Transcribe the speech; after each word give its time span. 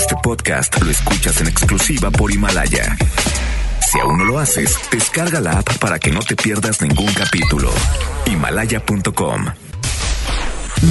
Este 0.00 0.16
podcast 0.22 0.80
lo 0.80 0.90
escuchas 0.90 1.42
en 1.42 1.48
exclusiva 1.48 2.10
por 2.10 2.32
Himalaya. 2.32 2.96
Si 3.86 4.00
aún 4.00 4.16
no 4.16 4.24
lo 4.24 4.38
haces, 4.38 4.74
descarga 4.90 5.42
la 5.42 5.58
app 5.58 5.76
para 5.76 5.98
que 5.98 6.10
no 6.10 6.20
te 6.20 6.36
pierdas 6.36 6.80
ningún 6.80 7.12
capítulo. 7.12 7.70
Himalaya.com. 8.24 9.44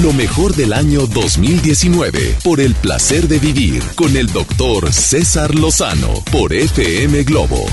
Lo 0.03 0.13
mejor 0.13 0.53
del 0.55 0.73
año 0.73 1.07
2019 1.07 2.35
por 2.43 2.59
el 2.59 2.75
placer 2.75 3.27
de 3.27 3.39
vivir 3.39 3.81
con 3.95 4.15
el 4.15 4.31
doctor 4.31 4.93
César 4.93 5.55
Lozano 5.55 6.23
por 6.31 6.53
FM 6.53 7.23
Globo. 7.23 7.65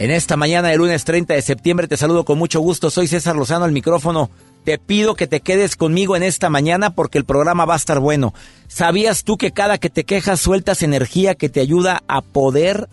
En 0.00 0.10
esta 0.10 0.36
mañana 0.36 0.68
del 0.68 0.78
lunes 0.78 1.04
30 1.04 1.34
de 1.34 1.42
septiembre 1.42 1.86
te 1.86 1.96
saludo 1.96 2.24
con 2.24 2.38
mucho 2.38 2.58
gusto. 2.58 2.90
Soy 2.90 3.06
César 3.06 3.36
Lozano 3.36 3.64
al 3.64 3.72
micrófono. 3.72 4.30
Te 4.68 4.76
pido 4.76 5.14
que 5.14 5.26
te 5.26 5.40
quedes 5.40 5.76
conmigo 5.76 6.14
en 6.14 6.22
esta 6.22 6.50
mañana 6.50 6.90
porque 6.90 7.16
el 7.16 7.24
programa 7.24 7.64
va 7.64 7.72
a 7.72 7.78
estar 7.78 8.00
bueno. 8.00 8.34
¿Sabías 8.66 9.24
tú 9.24 9.38
que 9.38 9.52
cada 9.52 9.78
que 9.78 9.88
te 9.88 10.04
quejas 10.04 10.40
sueltas 10.40 10.82
energía 10.82 11.36
que 11.36 11.48
te 11.48 11.60
ayuda 11.60 12.02
a 12.06 12.20
poder 12.20 12.86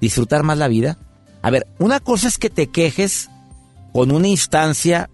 disfrutar 0.00 0.44
más 0.44 0.56
la 0.56 0.66
vida? 0.66 0.96
A 1.42 1.50
ver, 1.50 1.66
una 1.78 2.00
cosa 2.00 2.26
es 2.26 2.38
que 2.38 2.48
te 2.48 2.68
quejes 2.68 3.28
con 3.92 4.12
una 4.12 4.28
instancia 4.28 5.10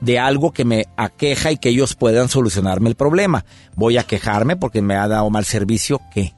de 0.00 0.20
algo 0.20 0.52
que 0.52 0.64
me 0.64 0.86
aqueja 0.96 1.50
y 1.50 1.56
que 1.56 1.70
ellos 1.70 1.96
puedan 1.96 2.28
solucionarme 2.28 2.88
el 2.88 2.94
problema. 2.94 3.44
Voy 3.74 3.98
a 3.98 4.04
quejarme 4.04 4.54
porque 4.54 4.80
me 4.80 4.94
ha 4.94 5.08
dado 5.08 5.28
mal 5.28 5.44
servicio, 5.44 6.00
¿qué? 6.14 6.34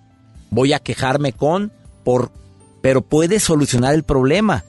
Voy 0.49 0.73
a 0.73 0.79
quejarme 0.79 1.35
con 1.35 1.73
por 2.05 2.33
pero 2.81 3.03
puede 3.03 3.39
solucionar 3.39 3.93
el 3.93 4.05
problema. 4.05 4.65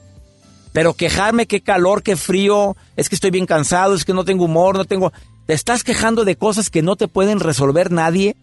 Pero 0.72 0.94
quejarme 0.94 1.46
qué 1.46 1.60
calor, 1.60 2.02
qué 2.02 2.16
frío, 2.16 2.76
es 2.96 3.08
que 3.08 3.14
estoy 3.14 3.30
bien 3.30 3.46
cansado, 3.46 3.94
es 3.94 4.04
que 4.04 4.14
no 4.14 4.24
tengo 4.24 4.44
humor, 4.44 4.76
no 4.76 4.84
tengo 4.84 5.12
te 5.50 5.54
estás 5.54 5.82
quejando 5.82 6.24
de 6.24 6.36
cosas 6.36 6.70
que 6.70 6.80
no 6.80 6.94
te 6.94 7.08
pueden 7.08 7.40
resolver 7.40 7.90
nadie 7.90 8.36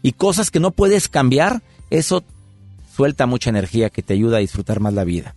y 0.00 0.12
cosas 0.12 0.52
que 0.52 0.60
no 0.60 0.70
puedes 0.70 1.08
cambiar, 1.08 1.60
eso 1.90 2.22
suelta 2.94 3.26
mucha 3.26 3.50
energía 3.50 3.90
que 3.90 4.02
te 4.02 4.14
ayuda 4.14 4.36
a 4.36 4.40
disfrutar 4.40 4.78
más 4.78 4.94
la 4.94 5.02
vida. 5.02 5.34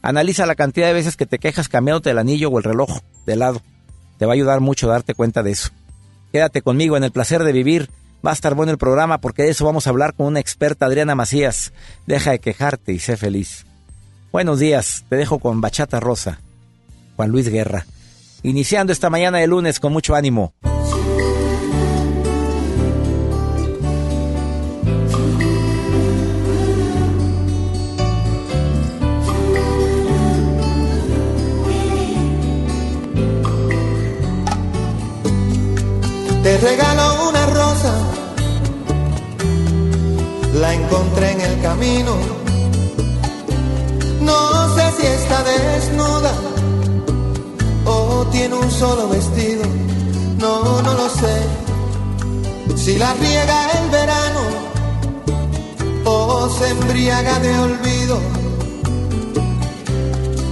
Analiza 0.00 0.46
la 0.46 0.54
cantidad 0.54 0.86
de 0.86 0.94
veces 0.94 1.18
que 1.18 1.26
te 1.26 1.38
quejas 1.38 1.68
cambiándote 1.68 2.08
el 2.08 2.16
anillo 2.16 2.48
o 2.48 2.56
el 2.56 2.64
reloj 2.64 3.00
de 3.26 3.36
lado. 3.36 3.60
Te 4.18 4.24
va 4.24 4.32
a 4.32 4.34
ayudar 4.34 4.60
mucho 4.60 4.88
a 4.88 4.92
darte 4.92 5.12
cuenta 5.12 5.42
de 5.42 5.50
eso. 5.50 5.72
Quédate 6.32 6.62
conmigo 6.62 6.96
en 6.96 7.04
el 7.04 7.12
placer 7.12 7.44
de 7.44 7.52
vivir. 7.52 7.90
Va 8.26 8.30
a 8.30 8.34
estar 8.34 8.54
bueno 8.54 8.72
el 8.72 8.78
programa 8.78 9.18
porque 9.18 9.42
de 9.42 9.50
eso 9.50 9.66
vamos 9.66 9.86
a 9.86 9.90
hablar 9.90 10.14
con 10.14 10.24
una 10.24 10.40
experta, 10.40 10.86
Adriana 10.86 11.14
Macías. 11.14 11.74
Deja 12.06 12.30
de 12.30 12.38
quejarte 12.38 12.94
y 12.94 12.98
sé 12.98 13.18
feliz. 13.18 13.66
Buenos 14.32 14.60
días, 14.60 15.04
te 15.10 15.16
dejo 15.16 15.38
con 15.38 15.60
Bachata 15.60 16.00
Rosa. 16.00 16.40
Juan 17.16 17.28
Luis 17.28 17.50
Guerra. 17.50 17.84
Iniciando 18.42 18.90
esta 18.90 19.10
mañana 19.10 19.36
de 19.36 19.46
lunes 19.46 19.78
con 19.78 19.92
mucho 19.92 20.14
ánimo. 20.14 20.54
Te 36.42 36.58
regalo 36.58 37.28
una 37.28 37.46
rosa, 37.46 37.94
la 40.54 40.72
encontré 40.72 41.32
en 41.32 41.40
el 41.42 41.60
camino. 41.60 42.51
No 44.24 44.74
sé 44.74 44.84
si 44.96 45.06
está 45.06 45.42
desnuda 45.42 46.32
o 47.84 48.26
tiene 48.30 48.54
un 48.54 48.70
solo 48.70 49.08
vestido, 49.08 49.64
no, 50.38 50.82
no 50.82 50.94
lo 50.94 51.08
sé. 51.08 51.36
Si 52.76 52.98
la 52.98 53.12
riega 53.14 53.70
el 53.78 53.90
verano 53.90 54.40
o 56.04 56.48
se 56.48 56.68
embriaga 56.68 57.38
de 57.40 57.58
olvido. 57.58 58.18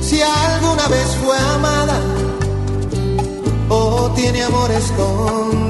Si 0.00 0.20
alguna 0.20 0.86
vez 0.88 1.16
fue 1.25 1.37
amada 1.54 1.98
o 3.69 4.10
tiene 4.14 4.42
amor 4.42 4.70
escondido. 4.70 5.69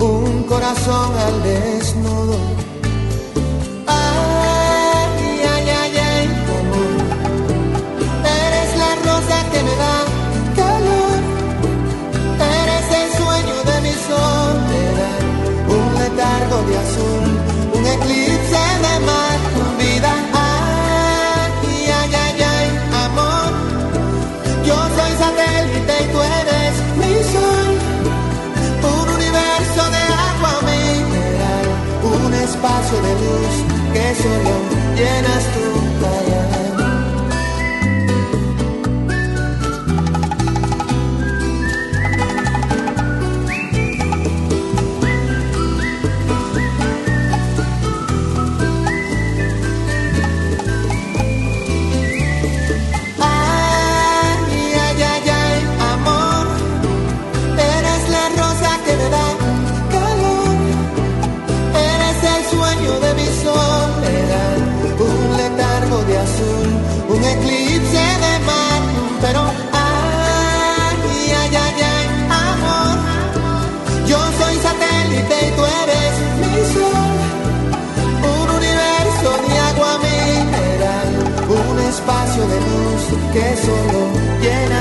un 0.00 0.42
corazón 0.44 1.10
al 1.26 1.42
desnudo. 1.42 2.36
Ay, 3.86 5.40
ay, 5.54 5.68
ay, 5.82 5.96
ay, 6.12 6.26
amor. 6.60 6.92
Eres 8.24 8.76
la 8.78 8.94
rosa 9.06 9.50
que 9.50 9.62
me 9.62 9.76
da 9.76 9.99
que 83.32 83.56
solo 83.56 84.10
llenas 84.40 84.79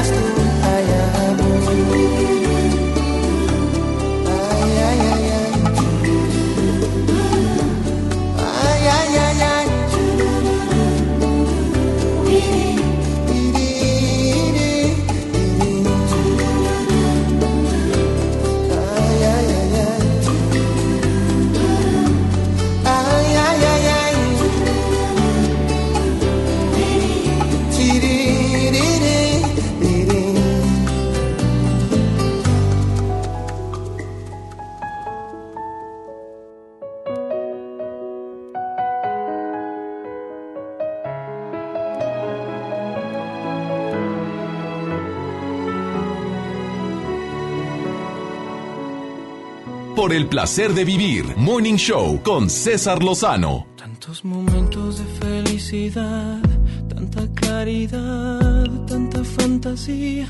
por 50.10 50.16
el 50.16 50.26
placer 50.26 50.74
de 50.74 50.86
vivir. 50.86 51.38
Morning 51.38 51.76
Show 51.76 52.24
con 52.24 52.50
César 52.50 53.04
Lozano. 53.04 53.68
Tantos 53.78 54.26
momentos 54.26 54.98
de 54.98 55.06
felicidad, 55.24 56.42
tanta 56.88 57.28
claridad, 57.36 58.66
tanta 58.88 59.24
fantasía, 59.24 60.28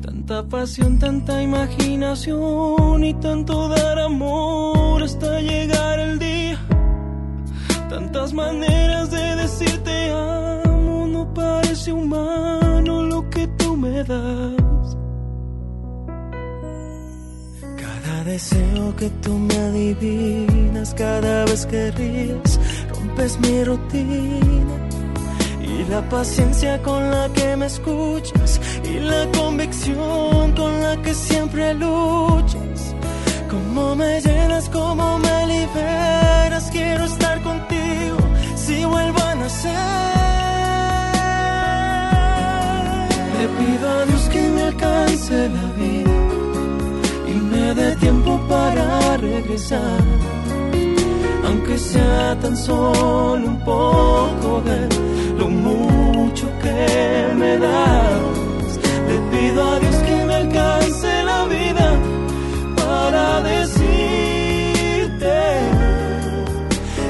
tanta 0.00 0.42
pasión, 0.42 0.98
tanta 0.98 1.42
imaginación 1.42 3.04
y 3.04 3.12
tanto 3.20 3.68
dar 3.68 3.98
amor 3.98 5.02
hasta 5.02 5.38
llegar 5.42 6.00
el 6.00 6.18
día. 6.18 6.58
Tantas 7.90 8.32
maneras 8.32 9.10
de 9.10 9.36
decirte 9.36 10.10
amo, 10.12 11.06
no 11.06 11.34
parece 11.34 11.92
humano 11.92 13.02
lo 13.02 13.28
que 13.28 13.46
tú 13.48 13.76
me 13.76 14.02
das. 14.02 14.65
Deseo 18.36 18.94
que 18.96 19.08
tú 19.24 19.32
me 19.48 19.56
adivinas 19.56 20.92
cada 20.92 21.46
vez 21.46 21.64
que 21.64 21.90
ríes, 21.92 22.60
rompes 22.90 23.40
mi 23.40 23.64
rutina. 23.64 24.76
Y 25.72 25.90
la 25.90 26.06
paciencia 26.10 26.82
con 26.82 27.10
la 27.10 27.30
que 27.32 27.56
me 27.56 27.66
escuchas 27.66 28.60
y 28.84 28.94
la 29.00 29.22
convicción 29.38 30.52
con 30.52 30.72
la 30.82 31.00
que 31.02 31.14
siempre 31.14 31.72
luchas. 31.74 32.94
Cómo 33.50 33.96
me 33.96 34.20
llenas, 34.20 34.68
cómo 34.68 35.18
me 35.18 35.36
liberas, 35.54 36.70
quiero 36.70 37.04
estar 37.04 37.40
contigo 37.40 38.18
si 38.54 38.84
vuelvo 38.84 39.20
a 39.30 39.34
nacer. 39.34 39.72
Le 43.38 43.46
pido 43.58 43.84
a 43.98 44.04
Dios 44.08 44.24
que 44.32 44.42
me 44.54 44.62
alcance 44.70 45.48
la 45.48 45.66
vida 45.80 46.25
me 47.74 47.96
tiempo 47.96 48.40
para 48.48 49.16
regresar, 49.16 50.00
aunque 51.44 51.76
sea 51.78 52.38
tan 52.40 52.56
solo 52.56 53.44
un 53.46 53.58
poco 53.64 54.62
de 54.64 54.88
lo 55.38 55.48
mucho 55.48 56.46
que 56.62 57.34
me 57.34 57.58
das. 57.58 58.78
Le 59.08 59.18
pido 59.30 59.62
a 59.62 59.80
Dios 59.80 59.96
que 59.96 60.24
me 60.26 60.34
alcance 60.34 61.24
la 61.24 61.44
vida 61.46 61.88
para 62.76 63.42
decirte 63.42 65.36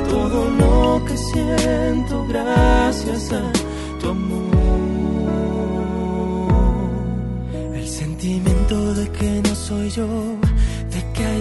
todo 0.08 0.50
lo 0.60 1.04
que 1.04 1.16
siento 1.16 2.24
gracias 2.28 3.32
a 3.32 3.42
tu 4.00 4.08
amor. 4.08 4.56
El 7.74 7.88
sentimiento 7.88 8.94
de 8.94 9.08
que 9.10 9.42
no 9.42 9.54
soy 9.54 9.90
yo 9.90 10.06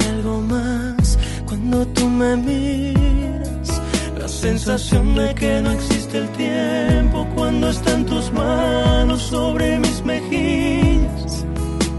algo 0.10 0.42
más 0.42 1.18
cuando 1.46 1.86
tú 1.88 2.08
me 2.10 2.36
miras. 2.36 3.82
La 4.18 4.28
sensación 4.28 5.16
de 5.16 5.34
que 5.36 5.62
no 5.62 5.72
existe 5.72 6.18
el 6.18 6.30
tiempo 6.30 7.28
cuando 7.36 7.70
están 7.70 8.06
tus 8.06 8.32
manos 8.32 9.22
sobre 9.22 9.80
mis 9.80 10.04
mejillas. 10.04 11.46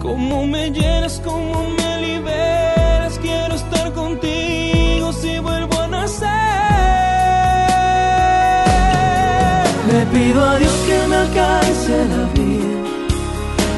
Cómo 0.01 0.47
me 0.47 0.71
llenas, 0.71 1.21
cómo 1.25 1.69
me 1.79 2.01
liberas. 2.07 3.19
Quiero 3.19 3.55
estar 3.55 3.93
contigo 3.93 5.13
si 5.13 5.39
vuelvo 5.39 5.79
a 5.81 5.89
nacer. 5.89 6.37
Le 9.93 10.07
pido 10.07 10.45
a 10.45 10.59
Dios 10.59 10.75
que 10.87 11.07
me 11.09 11.17
alcance 11.17 11.93
la 12.15 12.25
vida 12.35 12.77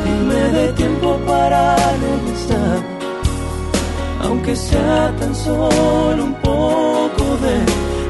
y 0.07 0.25
me 0.27 0.43
dé 0.57 0.73
tiempo 0.73 1.19
para 1.27 1.77
regresar 1.77 2.88
aunque 4.29 4.55
sea 4.55 5.13
tan 5.19 5.35
solo 5.35 6.25
un 6.25 6.35
poco 6.35 7.25
de 7.45 7.57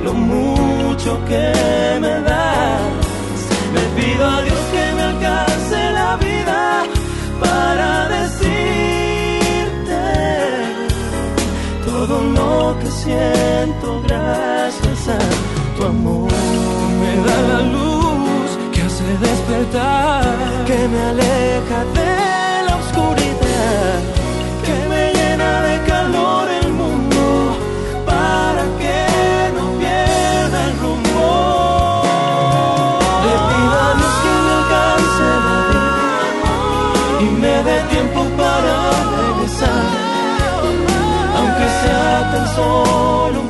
lo 0.04 0.12
mucho 0.12 1.18
que 1.28 1.52
me 2.00 2.14
das. 2.28 3.38
Me 3.74 3.82
pido 3.96 4.24
a 4.26 4.42
Dios 4.42 4.60
que 4.72 4.84
me 4.96 5.02
alcance 5.02 5.78
la 6.00 6.16
vida 6.16 6.84
para 7.40 8.08
decirte 8.18 10.02
todo 11.84 12.14
lo 12.38 12.78
que 12.80 12.90
siento 12.90 14.02
gracias 14.08 15.00
a 15.16 15.18
tu 15.76 15.84
amor. 15.84 16.32
Me 17.00 17.12
da 17.28 17.38
la 17.52 17.60
luz 17.74 18.48
que 18.72 18.80
hace 18.82 19.08
despertar, 19.28 20.24
que 20.66 20.78
me 20.92 21.00
aleja 21.12 21.78
de 21.98 22.12
la 22.66 22.74
oscuridad, 22.82 23.98
de 26.12 26.60
el 26.60 26.72
mundo 26.72 27.56
para 28.06 28.64
que 28.80 29.52
no 29.56 29.64
pierda 29.78 30.58
el 30.68 30.78
rumbo. 30.78 32.02
Le 33.24 33.34
pido 33.48 33.76
a 33.86 33.90
Dios 33.98 34.14
que 34.22 34.30
alcance 34.58 35.26
la 35.46 35.58
vida 35.70 36.26
y 37.20 37.26
me 37.42 37.54
dé 37.62 37.80
tiempo 37.94 38.20
para 38.36 38.74
regresar, 39.22 39.86
aunque 41.36 41.66
sea 41.82 42.30
tan 42.32 42.46
solo 42.56 43.47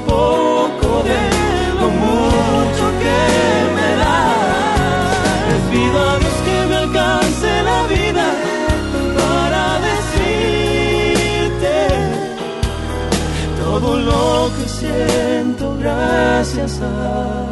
gracias 15.78 16.80
a 16.82 17.46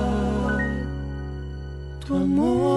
tu 2.07 2.17
amor. 2.17 2.77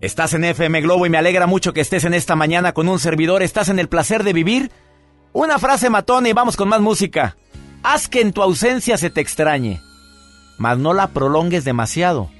Estás 0.00 0.34
en 0.34 0.44
FM 0.44 0.82
Globo 0.82 1.06
y 1.06 1.10
me 1.10 1.18
alegra 1.18 1.46
mucho 1.46 1.72
que 1.72 1.80
estés 1.80 2.04
en 2.04 2.14
esta 2.14 2.36
mañana 2.36 2.72
con 2.72 2.88
un 2.88 2.98
servidor. 2.98 3.42
Estás 3.42 3.68
en 3.68 3.78
el 3.78 3.88
placer 3.88 4.24
de 4.24 4.32
vivir. 4.32 4.70
Una 5.32 5.58
frase 5.58 5.90
matona 5.90 6.28
y 6.28 6.32
vamos 6.32 6.56
con 6.56 6.68
más 6.68 6.80
música. 6.80 7.36
Haz 7.82 8.08
que 8.08 8.20
en 8.20 8.32
tu 8.32 8.42
ausencia 8.42 8.96
se 8.96 9.10
te 9.10 9.20
extrañe, 9.20 9.80
mas 10.58 10.78
no 10.78 10.94
la 10.94 11.08
prolongues 11.08 11.64
demasiado 11.64 12.30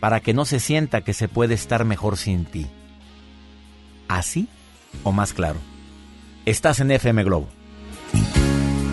para 0.00 0.20
que 0.20 0.34
no 0.34 0.44
se 0.44 0.60
sienta 0.60 1.02
que 1.02 1.12
se 1.12 1.28
puede 1.28 1.54
estar 1.54 1.84
mejor 1.84 2.16
sin 2.16 2.44
ti. 2.44 2.66
Así 4.08 4.48
o 5.04 5.12
más 5.12 5.32
claro. 5.32 5.58
Estás 6.46 6.80
en 6.80 6.90
FM 6.90 7.22
Globo. 7.24 7.48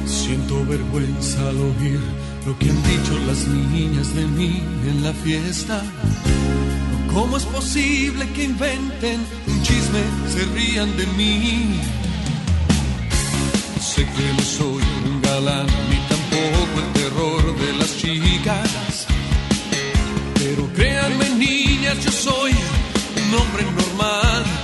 Siento 0.06 0.66
vergüenza 0.66 1.48
al 1.48 1.58
oír 1.58 2.00
lo 2.46 2.58
que 2.60 2.70
han 2.70 2.84
dicho 2.84 3.18
las 3.26 3.48
niñas 3.48 4.14
de 4.14 4.26
mí 4.26 4.62
en 4.86 5.04
la 5.04 5.14
fiesta. 5.14 5.82
¿Cómo 7.14 7.38
es 7.38 7.46
posible 7.46 8.28
que 8.34 8.44
inventen 8.44 9.26
un 9.48 9.62
chisme, 9.64 10.02
se 10.28 10.46
rían 10.54 10.96
de 10.98 11.08
mí? 11.18 11.80
Sé 13.80 14.06
que 14.06 14.34
no 14.34 14.42
soy 14.42 14.84
un 15.06 15.22
galán 15.22 15.68
ni 15.90 15.98
tampoco 16.10 16.80
el 16.86 16.94
terror 17.02 17.60
de 17.60 17.74
las 17.78 17.98
chicas. 17.98 19.08
Pero 20.36 20.68
créanme 20.74 21.30
niñas, 21.30 22.04
yo 22.04 22.12
soy 22.12 22.52
un 22.52 23.40
hombre 23.40 23.64
normal 23.64 24.57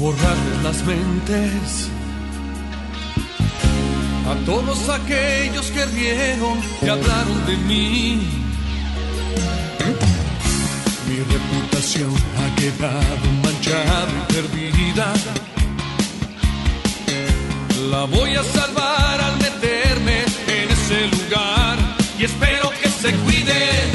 borrar 0.00 0.36
las 0.62 0.82
mentes 0.86 1.90
a 4.30 4.34
todos 4.46 4.88
aquellos 4.88 5.66
que 5.70 5.84
rieron 5.84 6.58
y 6.80 6.88
hablaron 6.88 7.46
de 7.46 7.56
mí. 7.68 8.22
Mi 11.06 11.16
reputación 11.16 12.14
ha 12.40 12.48
quedado 12.56 13.24
manchada 13.42 14.08
y 14.16 14.32
perdida. 14.32 15.12
La 17.90 18.04
voy 18.04 18.36
a 18.36 18.44
salvar 18.44 19.20
al 19.20 19.36
meterme 19.38 20.22
en 20.46 20.70
ese 20.70 21.08
lugar 21.08 21.76
y 22.18 22.24
espero 22.24 22.70
que 22.80 22.88
se 22.88 23.12
cuiden, 23.24 23.90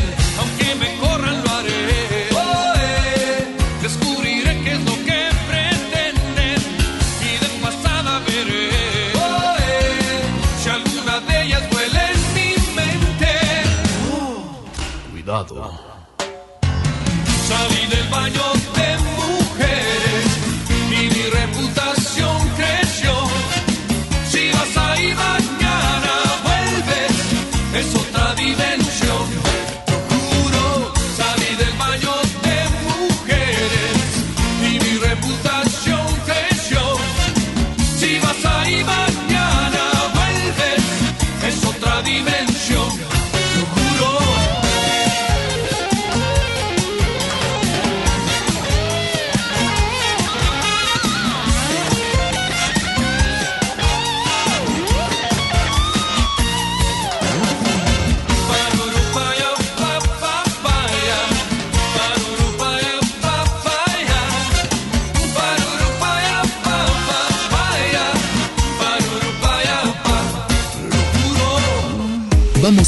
Salí 17.47 17.87
del 17.87 18.07
baño 18.09 18.43
de 18.75 18.97
mujeres 19.17 20.27
y 20.69 21.09
mi 21.13 21.23
reputación 21.29 22.37
creció. 22.55 23.24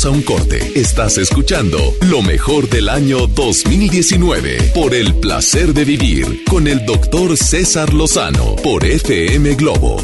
Un 0.09 0.21
corte. 0.21 0.59
Estás 0.75 1.17
escuchando 1.17 1.77
lo 2.01 2.21
mejor 2.21 2.69
del 2.69 2.89
año 2.89 3.27
2019 3.27 4.71
por 4.73 4.93
el 4.93 5.15
placer 5.15 5.73
de 5.73 5.85
vivir 5.85 6.43
con 6.49 6.67
el 6.67 6.85
doctor 6.85 7.37
César 7.37 7.93
Lozano 7.93 8.55
por 8.57 8.85
FM 8.85 9.55
Globo. 9.55 9.97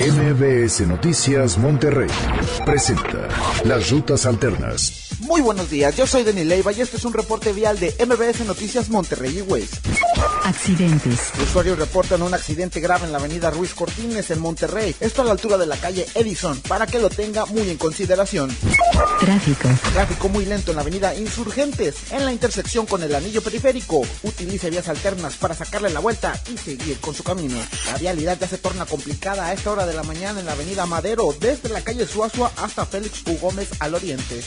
MBS 0.00 0.86
Noticias 0.86 1.58
Monterrey 1.58 2.08
presenta 2.64 3.28
Las 3.64 3.90
Rutas 3.90 4.24
Alternas. 4.26 4.99
Muy 5.30 5.42
buenos 5.42 5.70
días, 5.70 5.94
yo 5.94 6.08
soy 6.08 6.24
Denis 6.24 6.44
Leiva 6.44 6.72
y 6.72 6.80
este 6.80 6.96
es 6.96 7.04
un 7.04 7.12
reporte 7.12 7.52
vial 7.52 7.78
de 7.78 7.94
MBS 8.04 8.44
Noticias 8.44 8.88
Monterrey 8.88 9.38
y 9.38 9.42
Waze. 9.42 9.78
Accidentes. 10.42 11.30
Usuarios 11.40 11.78
reportan 11.78 12.22
un 12.22 12.34
accidente 12.34 12.80
grave 12.80 13.06
en 13.06 13.12
la 13.12 13.18
avenida 13.18 13.48
Ruiz 13.50 13.72
Cortines 13.72 14.28
en 14.32 14.40
Monterrey, 14.40 14.92
esto 14.98 15.22
a 15.22 15.24
la 15.24 15.30
altura 15.30 15.56
de 15.56 15.66
la 15.66 15.76
calle 15.76 16.04
Edison, 16.16 16.60
para 16.62 16.88
que 16.88 16.98
lo 16.98 17.10
tenga 17.10 17.46
muy 17.46 17.70
en 17.70 17.76
consideración. 17.76 18.50
Tráfico. 19.20 19.68
Tráfico 19.92 20.28
muy 20.28 20.46
lento 20.46 20.72
en 20.72 20.76
la 20.76 20.82
avenida 20.82 21.14
Insurgentes, 21.14 22.10
en 22.10 22.24
la 22.24 22.32
intersección 22.32 22.86
con 22.86 23.04
el 23.04 23.14
anillo 23.14 23.40
periférico. 23.40 24.02
Utilice 24.24 24.68
vías 24.68 24.88
alternas 24.88 25.34
para 25.34 25.54
sacarle 25.54 25.90
la 25.90 26.00
vuelta 26.00 26.40
y 26.52 26.58
seguir 26.58 26.98
con 26.98 27.14
su 27.14 27.22
camino. 27.22 27.56
La 27.86 27.98
vialidad 27.98 28.36
ya 28.40 28.48
se 28.48 28.58
torna 28.58 28.84
complicada 28.84 29.46
a 29.46 29.52
esta 29.52 29.70
hora 29.70 29.86
de 29.86 29.94
la 29.94 30.02
mañana 30.02 30.40
en 30.40 30.46
la 30.46 30.52
avenida 30.52 30.86
Madero, 30.86 31.32
desde 31.38 31.68
la 31.68 31.82
calle 31.82 32.04
Suazua 32.06 32.50
hasta 32.56 32.84
Félix 32.84 33.22
U. 33.26 33.38
Gómez 33.38 33.68
al 33.78 33.94
oriente. 33.94 34.42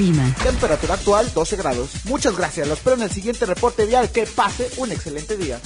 Clima. 0.00 0.34
Temperatura 0.42 0.94
actual 0.94 1.30
12 1.34 1.56
grados. 1.56 1.90
Muchas 2.04 2.34
gracias, 2.34 2.66
los 2.66 2.78
espero 2.78 2.96
en 2.96 3.02
el 3.02 3.10
siguiente 3.10 3.44
reporte 3.44 3.84
vial. 3.84 4.08
Que 4.08 4.24
pase 4.24 4.70
un 4.78 4.90
excelente 4.92 5.36
día. 5.36 5.60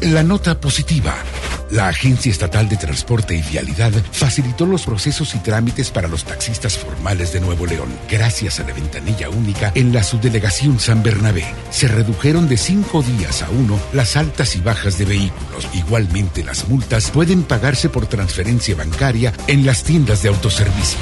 La 0.00 0.23
nota 0.23 0.61
positiva. 0.61 1.16
La 1.71 1.89
Agencia 1.89 2.31
Estatal 2.31 2.69
de 2.69 2.77
Transporte 2.77 3.35
y 3.35 3.43
Vialidad 3.43 3.93
facilitó 4.13 4.67
los 4.67 4.85
procesos 4.85 5.35
y 5.35 5.39
trámites 5.39 5.91
para 5.91 6.07
los 6.07 6.25
taxistas 6.25 6.79
formales 6.79 7.33
de 7.33 7.41
Nuevo 7.41 7.67
León. 7.67 7.89
Gracias 8.09 8.61
a 8.61 8.63
la 8.63 8.73
ventanilla 8.73 9.29
única 9.31 9.73
en 9.75 9.93
la 9.93 10.05
subdelegación 10.05 10.79
San 10.79 11.03
Bernabé, 11.03 11.45
se 11.71 11.89
redujeron 11.89 12.49
de 12.49 12.57
cinco 12.57 13.03
días 13.03 13.43
a 13.43 13.51
uno 13.51 13.81
las 13.93 14.17
altas 14.17 14.55
y 14.55 14.61
bajas 14.61 14.97
de 14.99 15.07
vehículos. 15.07 15.69
Igualmente, 15.75 16.45
las 16.45 16.69
multas 16.69 17.11
pueden 17.11 17.43
pagarse 17.43 17.89
por 17.89 18.07
transferencia 18.07 18.77
bancaria 18.77 19.33
en 19.49 19.67
las 19.67 19.83
tiendas 19.83 20.23
de 20.23 20.29
autoservicio. 20.29 21.01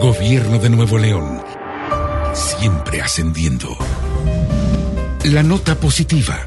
Gobierno 0.00 0.58
de 0.58 0.70
Nuevo 0.70 0.96
León. 0.96 1.42
Siempre 2.32 3.02
ascendiendo. 3.02 3.76
La 5.24 5.42
nota 5.42 5.74
positiva. 5.74 6.46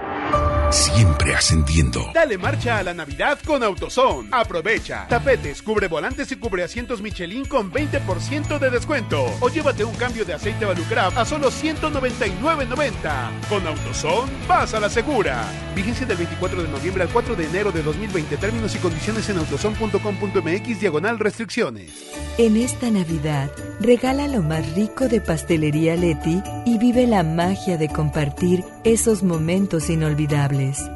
Siempre 0.71 1.35
ascendiendo. 1.35 2.11
Dale 2.13 2.37
marcha 2.37 2.77
a 2.77 2.83
la 2.83 2.93
Navidad 2.93 3.37
con 3.45 3.61
AutoZone. 3.61 4.29
Aprovecha. 4.31 5.05
Tapetes, 5.09 5.61
cubre 5.61 5.89
volantes 5.89 6.31
y 6.31 6.37
cubre 6.37 6.63
asientos 6.63 7.01
Michelin 7.01 7.43
con 7.43 7.69
20% 7.69 8.57
de 8.57 8.69
descuento. 8.69 9.25
O 9.41 9.49
llévate 9.49 9.83
un 9.83 9.93
cambio 9.95 10.23
de 10.23 10.33
aceite 10.33 10.63
Valucraft 10.63 11.17
a 11.17 11.25
solo 11.25 11.51
199.90. 11.51 13.47
Con 13.49 13.67
AutoZone, 13.67 14.31
vas 14.47 14.73
a 14.73 14.79
la 14.79 14.89
segura. 14.89 15.43
Vigencia 15.75 16.05
del 16.05 16.15
24 16.15 16.63
de 16.63 16.69
noviembre 16.69 17.03
al 17.03 17.09
4 17.09 17.35
de 17.35 17.45
enero 17.47 17.73
de 17.73 17.83
2020. 17.83 18.37
Términos 18.37 18.73
y 18.73 18.77
condiciones 18.77 19.27
en 19.29 19.39
autozone.com.mx 19.39 20.79
diagonal 20.79 21.19
restricciones. 21.19 21.91
En 22.37 22.55
esta 22.55 22.89
Navidad, 22.89 23.51
regala 23.81 24.29
lo 24.29 24.41
más 24.41 24.73
rico 24.73 25.09
de 25.09 25.19
Pastelería 25.19 25.97
Leti 25.97 26.41
y 26.65 26.77
vive 26.77 27.07
la 27.07 27.23
magia 27.23 27.77
de 27.77 27.89
compartir 27.89 28.63
esos 28.83 29.23
momentos 29.23 29.89
inolvidables. 29.89 30.89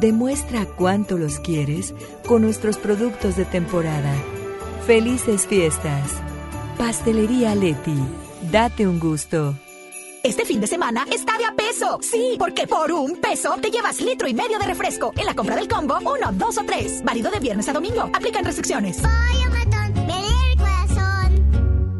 Demuestra 0.00 0.66
cuánto 0.66 1.18
los 1.18 1.40
quieres 1.40 1.94
con 2.26 2.42
nuestros 2.42 2.76
productos 2.78 3.36
de 3.36 3.44
temporada. 3.44 4.14
Felices 4.86 5.46
fiestas. 5.46 6.10
Pastelería 6.78 7.54
Leti. 7.54 7.98
Date 8.50 8.86
un 8.86 8.98
gusto. 8.98 9.54
Este 10.22 10.44
fin 10.44 10.60
de 10.60 10.66
semana 10.66 11.06
está 11.10 11.38
de 11.38 11.46
a 11.46 11.54
peso. 11.54 11.98
Sí, 12.02 12.36
porque 12.38 12.66
por 12.66 12.92
un 12.92 13.16
peso 13.16 13.56
te 13.60 13.70
llevas 13.70 14.00
litro 14.00 14.28
y 14.28 14.34
medio 14.34 14.58
de 14.58 14.66
refresco. 14.66 15.12
En 15.16 15.24
la 15.24 15.34
compra 15.34 15.56
del 15.56 15.68
combo, 15.68 15.98
uno, 15.98 16.30
dos 16.32 16.58
o 16.58 16.64
tres. 16.64 17.02
Válido 17.02 17.30
de 17.30 17.40
viernes 17.40 17.68
a 17.68 17.72
domingo. 17.72 18.02
Aplican 18.12 18.44
restricciones. 18.44 18.98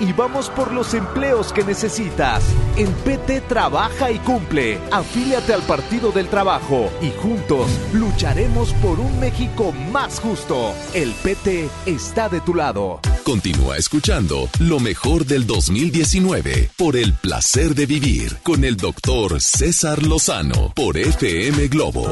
y 0.00 0.12
vamos 0.12 0.50
por 0.50 0.72
los 0.72 0.94
empleos 0.94 1.52
que 1.52 1.64
necesitas. 1.64 2.44
En 2.76 2.92
PT 2.92 3.42
trabaja 3.42 4.10
y 4.10 4.18
cumple. 4.18 4.78
Afíliate 4.90 5.52
al 5.52 5.62
Partido 5.62 6.12
del 6.12 6.28
Trabajo 6.28 6.90
y 7.00 7.10
juntos 7.20 7.68
lucharemos 7.92 8.72
por 8.74 9.00
un 9.00 9.18
México 9.20 9.72
más 9.92 10.20
justo. 10.20 10.74
El 10.94 11.12
PT 11.12 11.68
está 11.86 12.28
de 12.28 12.40
tu 12.40 12.54
lado. 12.54 13.00
Continúa 13.24 13.76
escuchando 13.76 14.48
lo 14.60 14.78
mejor 14.78 15.26
del 15.26 15.46
2019 15.46 16.70
por 16.76 16.96
el 16.96 17.12
placer 17.14 17.74
de 17.74 17.86
vivir 17.86 18.36
con 18.42 18.64
el 18.64 18.76
doctor 18.76 19.40
César 19.40 20.02
Lozano 20.04 20.72
por 20.74 20.96
FM 20.96 21.68
Globo. 21.68 22.06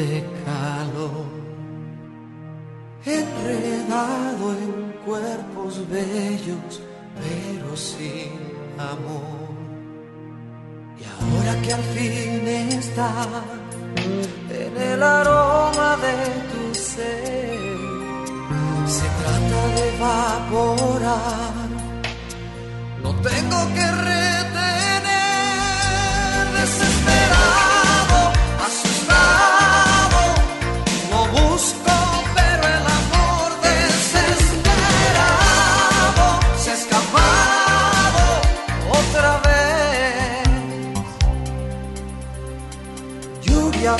De 0.00 0.24
calor. 0.46 1.28
Enredado 3.04 4.44
en 4.62 4.72
cuerpos 5.04 5.72
bellos, 5.88 6.72
pero 7.20 7.68
sin 7.76 8.32
amor. 8.78 9.50
Y 11.00 11.02
ahora 11.14 11.52
que 11.62 11.70
al 11.72 11.84
fin 11.94 12.48
está 12.80 13.10
en 14.62 14.74
el 14.92 15.02
aroma 15.02 15.90
de 16.06 16.16
tu 16.50 16.62
ser, 16.74 17.78
se 18.96 19.06
trata 19.20 19.60
de 19.76 19.82
evaporar. 19.96 21.68
No 23.02 23.10
tengo 23.28 23.58
que 23.76 23.86
retener, 24.08 25.12
desesperado, 26.58 27.59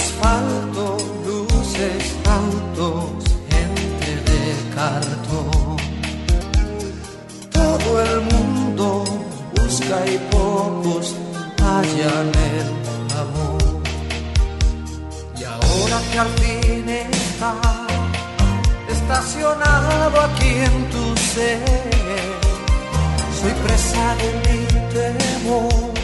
asfalto, 0.01 0.97
luces, 1.27 2.05
autos, 2.41 3.25
gente 3.51 4.11
de 4.29 4.45
cartón. 4.75 5.77
Todo 7.51 7.89
el 8.09 8.21
mundo 8.33 9.05
busca 9.57 9.97
y 10.15 10.17
pocos 10.35 11.15
hallan 11.63 12.31
el 12.55 12.69
amor. 13.25 13.83
Y 15.41 15.43
ahora 15.45 15.99
que 16.11 16.19
al 16.25 16.31
fin 16.41 16.89
está 16.89 17.55
estacionado 18.97 20.21
aquí 20.29 20.53
en 20.69 20.77
tu 20.93 21.05
ser, 21.35 22.31
soy 23.39 23.55
presa 23.65 24.07
de 24.21 24.29
mi 24.45 24.61
temor. 24.95 26.00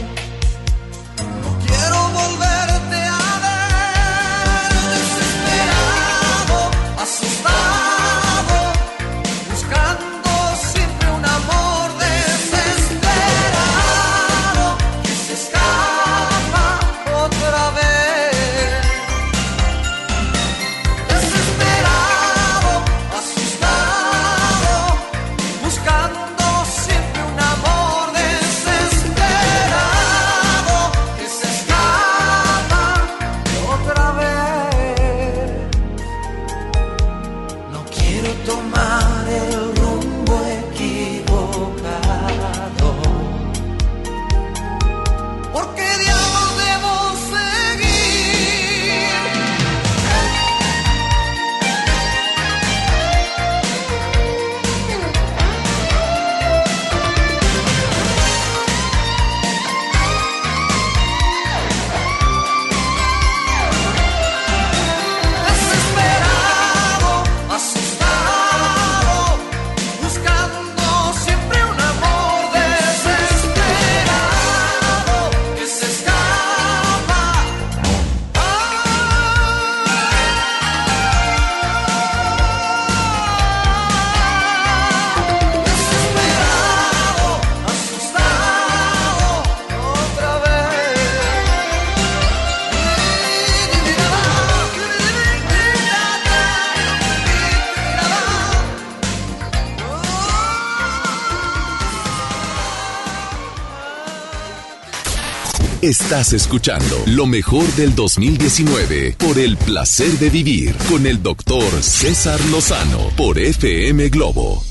Estás 105.87 106.33
escuchando 106.33 106.96
lo 107.07 107.27
mejor 107.27 107.64
del 107.77 107.94
2019 107.94 109.14
por 109.20 109.38
el 109.38 109.57
placer 109.57 110.11
de 110.18 110.31
vivir 110.31 110.75
con 110.90 111.07
el 111.07 111.22
doctor 111.22 111.62
César 111.81 112.40
Lozano 112.51 112.99
por 113.16 113.38
FM 113.38 114.09
Globo. 114.09 114.64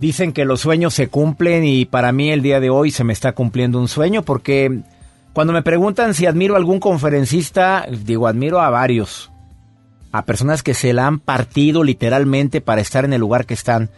Dicen 0.00 0.32
que 0.32 0.44
los 0.44 0.60
sueños 0.60 0.94
se 0.94 1.06
cumplen 1.06 1.64
y 1.64 1.84
para 1.84 2.10
mí 2.10 2.32
el 2.32 2.42
día 2.42 2.58
de 2.58 2.70
hoy 2.70 2.90
se 2.90 3.04
me 3.04 3.12
está 3.12 3.34
cumpliendo 3.34 3.78
un 3.78 3.86
sueño 3.86 4.22
porque 4.22 4.80
cuando 5.32 5.52
me 5.52 5.62
preguntan 5.62 6.12
si 6.12 6.26
admiro 6.26 6.54
a 6.54 6.58
algún 6.58 6.80
conferencista, 6.80 7.86
digo, 8.04 8.26
admiro 8.26 8.60
a 8.60 8.68
varios. 8.68 9.30
A 10.10 10.24
personas 10.24 10.64
que 10.64 10.74
se 10.74 10.92
la 10.92 11.06
han 11.06 11.20
partido 11.20 11.84
literalmente 11.84 12.60
para 12.60 12.80
estar 12.80 13.04
en 13.04 13.12
el 13.12 13.20
lugar 13.20 13.46
que 13.46 13.54
están. 13.54 13.90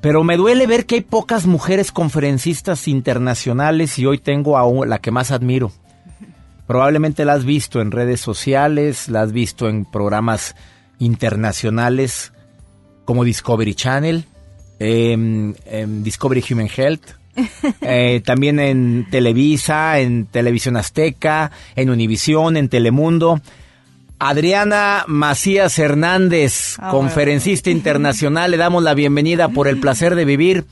Pero 0.00 0.24
me 0.24 0.36
duele 0.36 0.66
ver 0.66 0.86
que 0.86 0.96
hay 0.96 1.00
pocas 1.02 1.46
mujeres 1.46 1.92
conferencistas 1.92 2.88
internacionales 2.88 3.98
y 3.98 4.06
hoy 4.06 4.18
tengo 4.18 4.56
a 4.56 4.86
la 4.86 4.98
que 4.98 5.10
más 5.10 5.30
admiro. 5.30 5.72
Probablemente 6.66 7.24
la 7.24 7.34
has 7.34 7.44
visto 7.44 7.80
en 7.80 7.90
redes 7.90 8.20
sociales, 8.20 9.08
la 9.08 9.22
has 9.22 9.32
visto 9.32 9.68
en 9.68 9.84
programas 9.84 10.54
internacionales 10.98 12.32
como 13.04 13.24
Discovery 13.24 13.74
Channel, 13.74 14.24
em, 14.78 15.54
em, 15.66 16.02
Discovery 16.02 16.44
Human 16.48 16.68
Health, 16.74 17.06
eh, 17.80 18.22
también 18.24 18.60
en 18.60 19.06
Televisa, 19.10 19.98
en 19.98 20.26
Televisión 20.26 20.76
Azteca, 20.76 21.50
en 21.74 21.90
Univisión, 21.90 22.56
en 22.56 22.68
Telemundo. 22.68 23.40
Adriana 24.20 25.04
Macías 25.06 25.78
Hernández, 25.78 26.76
Ah, 26.78 26.90
conferencista 26.90 27.70
internacional, 27.70 28.50
le 28.50 28.58
damos 28.58 28.82
la 28.82 28.92
bienvenida 28.92 29.48
por 29.48 29.66
el 29.66 29.80
placer 29.80 30.14
de 30.14 30.26
vivir. 30.26 30.66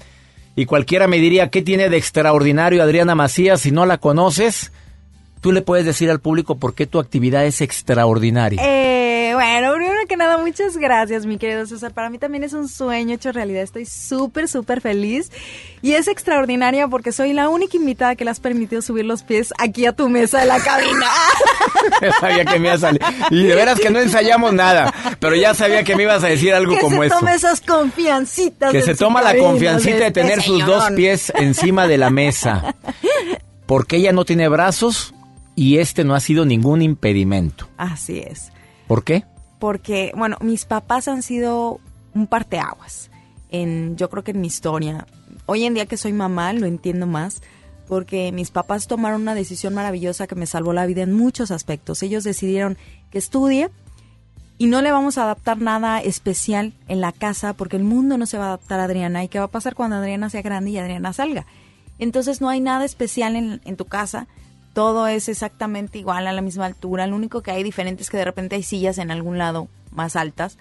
Y 0.54 0.66
cualquiera 0.66 1.06
me 1.06 1.18
diría, 1.18 1.48
¿qué 1.48 1.62
tiene 1.62 1.88
de 1.88 1.96
extraordinario 1.96 2.82
Adriana 2.82 3.14
Macías 3.14 3.62
si 3.62 3.70
no 3.70 3.86
la 3.86 3.96
conoces? 3.98 4.70
Tú 5.40 5.52
le 5.52 5.62
puedes 5.62 5.86
decir 5.86 6.10
al 6.10 6.20
público 6.20 6.58
por 6.58 6.74
qué 6.74 6.86
tu 6.86 6.98
actividad 6.98 7.46
es 7.46 7.60
extraordinaria. 7.62 8.60
Eh, 8.62 8.97
bueno, 9.38 9.72
primero 9.72 10.00
que 10.08 10.16
nada, 10.16 10.36
muchas 10.36 10.76
gracias, 10.76 11.24
mi 11.24 11.38
querido 11.38 11.64
César. 11.64 11.94
Para 11.94 12.10
mí 12.10 12.18
también 12.18 12.42
es 12.42 12.54
un 12.54 12.66
sueño 12.68 13.14
hecho 13.14 13.30
realidad. 13.30 13.62
Estoy 13.62 13.86
súper, 13.86 14.48
súper 14.48 14.80
feliz. 14.80 15.30
Y 15.80 15.92
es 15.92 16.08
extraordinaria 16.08 16.88
porque 16.88 17.12
soy 17.12 17.32
la 17.32 17.48
única 17.48 17.76
invitada 17.76 18.16
que 18.16 18.24
le 18.24 18.32
has 18.32 18.40
permitido 18.40 18.82
subir 18.82 19.04
los 19.04 19.22
pies 19.22 19.54
aquí 19.56 19.86
a 19.86 19.92
tu 19.92 20.08
mesa 20.08 20.40
de 20.40 20.46
la 20.46 20.58
cabina. 20.58 21.06
Ya 22.02 22.12
sabía 22.20 22.44
que 22.46 22.58
me 22.58 22.66
iba 22.66 22.74
a 22.74 22.78
salir. 22.78 23.00
Y 23.30 23.44
de 23.44 23.54
veras 23.54 23.78
que 23.78 23.90
no 23.90 24.00
ensayamos 24.00 24.52
nada, 24.54 24.92
pero 25.20 25.36
ya 25.36 25.54
sabía 25.54 25.84
que 25.84 25.94
me 25.94 26.02
ibas 26.02 26.24
a 26.24 26.26
decir 26.26 26.52
algo 26.52 26.74
que 26.74 26.80
como 26.80 27.02
se 27.02 27.06
eso. 27.06 27.18
tome 27.20 27.34
esas 27.34 27.60
confiancitas. 27.60 28.72
Que 28.72 28.82
se 28.82 28.96
toma 28.96 29.22
la 29.22 29.36
confiancita 29.36 29.98
de 29.98 30.06
este 30.08 30.20
tener 30.20 30.42
sus 30.42 30.66
dos 30.66 30.90
pies 30.96 31.32
encima 31.36 31.86
de 31.86 31.96
la 31.96 32.10
mesa. 32.10 32.74
Porque 33.66 33.98
ella 33.98 34.10
no 34.10 34.24
tiene 34.24 34.48
brazos 34.48 35.14
y 35.54 35.78
este 35.78 36.02
no 36.02 36.16
ha 36.16 36.20
sido 36.20 36.44
ningún 36.44 36.82
impedimento. 36.82 37.68
Así 37.76 38.18
es. 38.18 38.50
¿Por 38.88 39.04
qué? 39.04 39.24
porque, 39.58 40.12
bueno, 40.16 40.36
mis 40.40 40.64
papás 40.64 41.08
han 41.08 41.22
sido 41.22 41.80
un 42.14 42.26
parteaguas 42.26 43.10
en, 43.50 43.96
yo 43.96 44.08
creo 44.10 44.24
que 44.24 44.30
en 44.32 44.40
mi 44.40 44.46
historia. 44.46 45.06
Hoy 45.46 45.64
en 45.64 45.74
día 45.74 45.86
que 45.86 45.96
soy 45.96 46.12
mamá 46.12 46.52
lo 46.52 46.66
entiendo 46.66 47.06
más 47.06 47.42
porque 47.88 48.32
mis 48.32 48.50
papás 48.50 48.86
tomaron 48.86 49.22
una 49.22 49.34
decisión 49.34 49.74
maravillosa 49.74 50.26
que 50.26 50.34
me 50.34 50.46
salvó 50.46 50.72
la 50.72 50.86
vida 50.86 51.02
en 51.02 51.12
muchos 51.12 51.50
aspectos. 51.50 52.02
Ellos 52.02 52.22
decidieron 52.22 52.76
que 53.10 53.18
estudie 53.18 53.70
y 54.58 54.66
no 54.66 54.82
le 54.82 54.92
vamos 54.92 55.16
a 55.16 55.22
adaptar 55.22 55.58
nada 55.58 56.00
especial 56.02 56.74
en 56.86 57.00
la 57.00 57.12
casa 57.12 57.54
porque 57.54 57.76
el 57.76 57.84
mundo 57.84 58.18
no 58.18 58.26
se 58.26 58.36
va 58.36 58.44
a 58.44 58.48
adaptar 58.48 58.80
a 58.80 58.84
Adriana. 58.84 59.24
¿Y 59.24 59.28
qué 59.28 59.38
va 59.38 59.46
a 59.46 59.50
pasar 59.50 59.74
cuando 59.74 59.96
Adriana 59.96 60.28
sea 60.28 60.42
grande 60.42 60.70
y 60.70 60.78
Adriana 60.78 61.12
salga? 61.12 61.46
Entonces 61.98 62.40
no 62.40 62.48
hay 62.50 62.60
nada 62.60 62.84
especial 62.84 63.34
en, 63.34 63.60
en 63.64 63.76
tu 63.76 63.86
casa. 63.86 64.28
Todo 64.78 65.08
es 65.08 65.28
exactamente 65.28 65.98
igual 65.98 66.28
a 66.28 66.32
la 66.32 66.40
misma 66.40 66.66
altura. 66.66 67.08
Lo 67.08 67.16
único 67.16 67.42
que 67.42 67.50
hay 67.50 67.64
diferente 67.64 68.04
es 68.04 68.10
que 68.10 68.16
de 68.16 68.24
repente 68.24 68.54
hay 68.54 68.62
sillas 68.62 68.98
en 68.98 69.10
algún 69.10 69.36
lado 69.36 69.66
más 69.90 70.14
altas. 70.14 70.56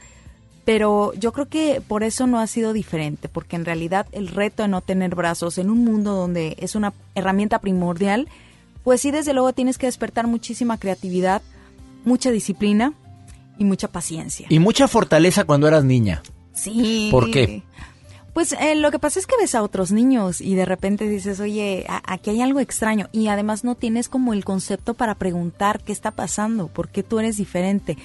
Pero 0.65 1.13
yo 1.13 1.31
creo 1.33 1.47
que 1.47 1.83
por 1.87 2.01
eso 2.01 2.25
no 2.25 2.39
ha 2.39 2.47
sido 2.47 2.73
diferente, 2.73 3.29
porque 3.29 3.57
en 3.57 3.63
realidad 3.63 4.07
el 4.13 4.29
reto 4.29 4.63
de 4.63 4.69
no 4.69 4.81
tener 4.81 5.13
brazos 5.13 5.59
en 5.59 5.69
un 5.69 5.85
mundo 5.85 6.13
donde 6.15 6.55
es 6.57 6.73
una 6.73 6.93
herramienta 7.13 7.59
primordial, 7.59 8.27
pues 8.83 9.01
sí, 9.01 9.11
desde 9.11 9.35
luego 9.35 9.53
tienes 9.53 9.77
que 9.77 9.85
despertar 9.85 10.25
muchísima 10.25 10.79
creatividad, 10.79 11.43
mucha 12.03 12.31
disciplina 12.31 12.93
y 13.59 13.65
mucha 13.65 13.87
paciencia. 13.87 14.47
Y 14.49 14.57
mucha 14.57 14.87
fortaleza 14.87 15.43
cuando 15.43 15.67
eras 15.67 15.83
niña. 15.83 16.23
Sí. 16.53 17.09
¿Por 17.11 17.29
qué? 17.29 17.61
Pues 18.37 18.51
eh, 18.51 18.75
lo 18.75 18.91
que 18.91 18.99
pasa 18.99 19.19
es 19.19 19.25
que 19.25 19.33
ves 19.35 19.55
a 19.55 19.63
otros 19.63 19.91
niños 19.91 20.41
y 20.41 20.53
de 20.53 20.63
repente 20.63 21.09
dices, 21.09 21.39
oye, 21.39 21.87
aquí 22.05 22.29
hay 22.29 22.41
algo 22.41 22.59
extraño 22.59 23.09
y 23.11 23.29
además 23.29 23.63
no 23.63 23.73
tienes 23.73 24.09
como 24.09 24.31
el 24.31 24.45
concepto 24.45 24.93
para 24.93 25.15
preguntar 25.15 25.81
qué 25.81 25.91
está 25.91 26.11
pasando, 26.11 26.67
por 26.67 26.89
qué 26.89 27.01
tú 27.01 27.17
eres 27.17 27.37
diferente. 27.37 27.97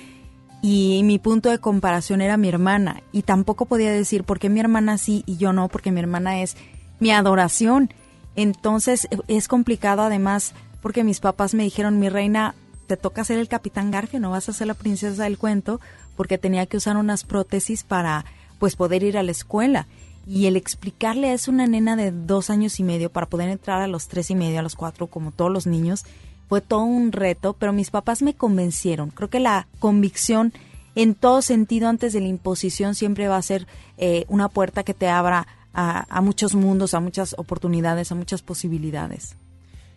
Y 0.62 1.03
mi 1.05 1.18
punto 1.18 1.51
de 1.51 1.59
comparación 1.59 2.23
era 2.23 2.38
mi 2.38 2.49
hermana 2.49 3.03
y 3.12 3.25
tampoco 3.25 3.66
podía 3.66 3.92
decir 3.92 4.25
por 4.25 4.38
qué 4.38 4.49
mi 4.49 4.61
hermana 4.61 4.97
sí 4.97 5.23
y 5.27 5.37
yo 5.37 5.53
no, 5.53 5.68
porque 5.68 5.92
mi 5.92 6.01
hermana 6.01 6.40
es 6.40 6.57
mi 6.99 7.11
adoración. 7.11 7.92
Entonces 8.35 9.09
eh, 9.11 9.18
es 9.29 9.49
complicado 9.49 10.01
además 10.01 10.55
porque 10.81 11.05
mis 11.05 11.21
papás 11.21 11.53
me 11.53 11.64
dijeron, 11.64 11.99
mi 11.99 12.09
reina, 12.09 12.55
te 12.87 12.97
toca 12.97 13.23
ser 13.23 13.38
el 13.38 13.49
capitán 13.49 13.90
Garfio, 13.90 14.18
no 14.18 14.31
vas 14.31 14.49
a 14.49 14.55
ser 14.55 14.66
la 14.68 14.73
princesa 14.73 15.25
del 15.25 15.37
cuento, 15.37 15.79
porque 16.16 16.38
tenía 16.38 16.64
que 16.64 16.79
usar 16.79 16.97
unas 16.97 17.25
prótesis 17.25 17.85
para 17.85 18.25
pues 18.59 18.77
poder 18.77 19.03
ir 19.03 19.18
a 19.18 19.23
la 19.23 19.33
escuela. 19.33 19.88
Y 20.27 20.47
el 20.47 20.57
explicarle 20.57 21.31
a 21.31 21.35
eso 21.35 21.51
a 21.51 21.55
una 21.55 21.67
nena 21.67 21.97
de 21.97 22.13
dos 22.13 22.51
años 22.51 22.79
y 22.79 22.85
medio 22.85 23.11
para 23.11 23.27
poder 23.27 23.49
entrar 23.49 23.83
a 23.83 23.89
los 23.89 24.09
tres 24.09 24.31
y 24.31 24.35
medio, 24.35 24.61
a 24.61 24.63
los 24.63 24.77
cuatro, 24.77 25.07
como 25.09 25.33
todos 25.33 25.51
los 25.51 25.67
niños, 25.67 26.05
fue 26.49 26.61
todo 26.61 26.85
un 26.85 27.13
reto, 27.13 27.55
pero 27.55 27.73
mis 27.73 27.91
papás 27.91 28.23
me 28.23 28.35
convencieron. 28.35 29.11
Creo 29.11 29.31
que 29.31 29.41
la 29.41 29.67
convicción 29.79 30.53
en 30.95 31.15
todo 31.15 31.43
sentido 31.43 31.89
antes 31.89 32.13
de 32.13 32.21
la 32.21 32.29
imposición 32.29 32.95
siempre 32.95 33.29
va 33.29 33.37
a 33.37 33.43
ser 33.43 33.67
eh, 33.99 34.27
una 34.29 34.49
puerta 34.49 34.83
que 34.83 34.95
te 34.95 35.09
abra 35.09 35.47
a, 35.73 36.07
a 36.09 36.21
muchos 36.21 36.55
mundos, 36.55 36.95
a 36.95 37.01
muchas 37.01 37.35
oportunidades, 37.39 38.13
a 38.13 38.15
muchas 38.15 38.43
posibilidades. 38.43 39.37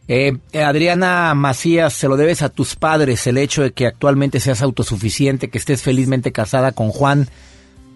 Eh, 0.07 0.37
eh, 0.51 0.63
Adriana 0.63 1.33
Macías, 1.33 1.93
se 1.93 2.07
lo 2.07 2.15
debes 2.15 2.43
a 2.43 2.49
tus 2.49 2.75
padres 2.75 3.25
el 3.25 3.37
hecho 3.37 3.63
de 3.63 3.71
que 3.71 3.87
actualmente 3.87 4.39
seas 4.39 4.61
autosuficiente, 4.61 5.49
que 5.49 5.57
estés 5.57 5.81
felizmente 5.81 6.31
casada 6.31 6.73
con 6.73 6.89
Juan 6.89 7.27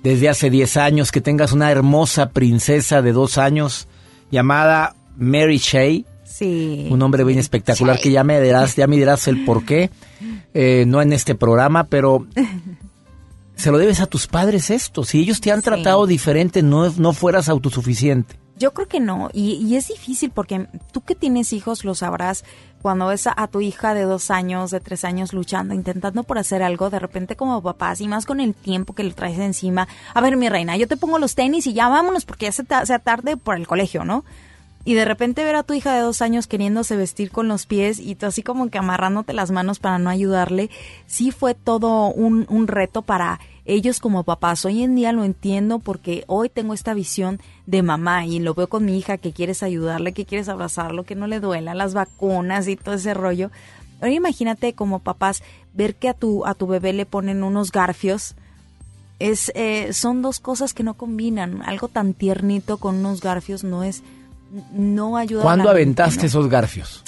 desde 0.03 0.29
hace 0.29 0.49
10 0.49 0.77
años, 0.77 1.11
que 1.11 1.21
tengas 1.21 1.51
una 1.51 1.71
hermosa 1.71 2.29
princesa 2.29 3.01
de 3.01 3.11
dos 3.11 3.37
años 3.37 3.87
llamada 4.31 4.95
Mary 5.17 5.57
Shea, 5.57 6.03
Sí. 6.23 6.87
un 6.89 6.99
nombre 6.99 7.23
bien 7.25 7.39
espectacular 7.39 7.99
que 7.99 8.11
ya 8.11 8.23
me 8.23 8.39
dirás, 8.39 8.75
ya 8.75 8.87
me 8.87 8.95
dirás 8.95 9.27
el 9.27 9.43
por 9.43 9.65
qué, 9.65 9.89
eh, 10.53 10.85
no 10.87 11.01
en 11.01 11.11
este 11.11 11.35
programa, 11.35 11.85
pero 11.85 12.27
se 13.55 13.71
lo 13.71 13.77
debes 13.77 13.99
a 13.99 14.05
tus 14.05 14.27
padres 14.27 14.69
esto. 14.69 15.03
Si 15.03 15.19
ellos 15.19 15.41
te 15.41 15.51
han 15.51 15.61
tratado 15.61 16.07
diferente, 16.07 16.61
no, 16.63 16.89
no 16.97 17.11
fueras 17.13 17.49
autosuficiente. 17.49 18.35
Yo 18.59 18.73
creo 18.73 18.87
que 18.87 18.99
no, 18.99 19.29
y, 19.33 19.53
y 19.53 19.77
es 19.77 19.87
difícil 19.87 20.31
porque 20.31 20.67
tú 20.91 21.01
que 21.01 21.15
tienes 21.15 21.53
hijos 21.53 21.85
lo 21.85 21.95
sabrás 21.95 22.43
cuando 22.81 23.07
ves 23.07 23.27
a, 23.27 23.47
tu 23.47 23.61
hija 23.61 23.93
de 23.93 24.03
dos 24.03 24.31
años, 24.31 24.71
de 24.71 24.79
tres 24.79 25.03
años 25.03 25.33
luchando, 25.33 25.73
intentando 25.73 26.23
por 26.23 26.37
hacer 26.37 26.63
algo, 26.63 26.89
de 26.89 26.99
repente 26.99 27.35
como 27.35 27.61
papás 27.61 28.01
y 28.01 28.07
más 28.07 28.25
con 28.25 28.39
el 28.39 28.53
tiempo 28.53 28.93
que 28.93 29.03
le 29.03 29.13
traes 29.13 29.39
encima. 29.39 29.87
A 30.13 30.21
ver, 30.21 30.37
mi 30.37 30.49
reina, 30.49 30.77
yo 30.77 30.87
te 30.87 30.97
pongo 30.97 31.19
los 31.19 31.35
tenis 31.35 31.67
y 31.67 31.73
ya 31.73 31.89
vámonos 31.89 32.25
porque 32.25 32.45
ya 32.45 32.51
se 32.51 32.65
sea 32.65 32.99
tarde 32.99 33.37
por 33.37 33.55
el 33.55 33.67
colegio, 33.67 34.05
¿no? 34.05 34.23
Y 34.85 34.93
de 34.93 35.03
repente 35.03 35.43
ver 35.43 35.55
a 35.55 35.63
tu 35.63 35.73
hija 35.73 35.93
de 35.93 36.01
dos 36.01 36.21
años 36.21 36.47
queriéndose 36.47 36.95
vestir 36.95 37.31
con 37.31 37.49
los 37.49 37.65
pies 37.65 37.99
y 37.99 38.15
tú 38.15 38.25
así 38.25 38.43
como 38.43 38.69
que 38.69 38.77
amarrándote 38.77 39.33
las 39.33 39.51
manos 39.51 39.79
para 39.79 39.99
no 39.99 40.09
ayudarle, 40.09 40.69
sí 41.05 41.31
fue 41.31 41.53
todo 41.53 42.07
un, 42.07 42.45
un 42.49 42.67
reto 42.67 43.01
para 43.01 43.39
ellos 43.65 43.99
como 43.99 44.23
papás. 44.23 44.63
Hoy 44.65 44.83
en 44.83 44.95
día 44.95 45.11
lo 45.11 45.25
entiendo 45.25 45.79
porque 45.79 46.23
hoy 46.27 46.49
tengo 46.49 46.73
esta 46.73 46.93
visión 46.93 47.41
de 47.69 47.83
mamá 47.83 48.25
y 48.25 48.39
lo 48.39 48.55
veo 48.55 48.67
con 48.67 48.85
mi 48.85 48.97
hija 48.97 49.17
que 49.17 49.31
quieres 49.31 49.61
ayudarle, 49.61 50.13
que 50.13 50.25
quieres 50.25 50.49
abrazarlo, 50.49 51.03
que 51.03 51.15
no 51.15 51.27
le 51.27 51.39
duela, 51.39 51.75
las 51.75 51.93
vacunas 51.93 52.67
y 52.67 52.75
todo 52.75 52.95
ese 52.95 53.13
rollo. 53.13 53.51
Ahora 54.01 54.13
imagínate 54.13 54.73
como 54.73 54.99
papás 54.99 55.43
ver 55.73 55.95
que 55.95 56.09
a 56.09 56.15
tu, 56.15 56.45
a 56.47 56.55
tu 56.55 56.65
bebé 56.65 56.93
le 56.93 57.05
ponen 57.05 57.43
unos 57.43 57.71
garfios. 57.71 58.35
Es, 59.19 59.51
eh, 59.53 59.93
son 59.93 60.23
dos 60.23 60.39
cosas 60.39 60.73
que 60.73 60.81
no 60.81 60.95
combinan. 60.95 61.61
Algo 61.61 61.89
tan 61.89 62.13
tiernito 62.13 62.77
con 62.77 62.95
unos 62.95 63.21
garfios 63.21 63.63
no 63.63 63.83
es, 63.83 64.01
no 64.73 65.17
ayuda. 65.17 65.41
a 65.41 65.43
¿Cuándo 65.43 65.65
la 65.65 65.71
aventaste 65.71 66.25
esos 66.25 66.47
garfios? 66.49 67.03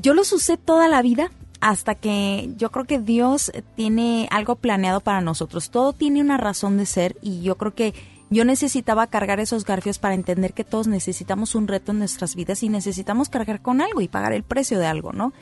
Yo 0.00 0.12
los 0.12 0.32
usé 0.32 0.56
toda 0.56 0.88
la 0.88 1.02
vida 1.02 1.30
hasta 1.60 1.94
que 1.94 2.50
yo 2.56 2.70
creo 2.70 2.84
que 2.84 2.98
Dios 2.98 3.52
tiene 3.76 4.28
algo 4.32 4.56
planeado 4.56 5.00
para 5.00 5.20
nosotros. 5.20 5.70
Todo 5.70 5.92
tiene 5.92 6.20
una 6.20 6.36
razón 6.36 6.78
de 6.78 6.86
ser 6.86 7.16
y 7.22 7.42
yo 7.42 7.56
creo 7.56 7.74
que 7.74 7.94
yo 8.30 8.44
necesitaba 8.44 9.06
cargar 9.06 9.40
esos 9.40 9.64
garfios 9.64 9.98
para 9.98 10.14
entender 10.14 10.52
que 10.52 10.64
todos 10.64 10.86
necesitamos 10.86 11.54
un 11.54 11.68
reto 11.68 11.92
en 11.92 11.98
nuestras 11.98 12.34
vidas 12.34 12.62
y 12.62 12.68
necesitamos 12.68 13.28
cargar 13.28 13.62
con 13.62 13.80
algo 13.80 14.00
y 14.00 14.08
pagar 14.08 14.32
el 14.32 14.42
precio 14.42 14.78
de 14.78 14.86
algo, 14.86 15.12
¿no? 15.12 15.32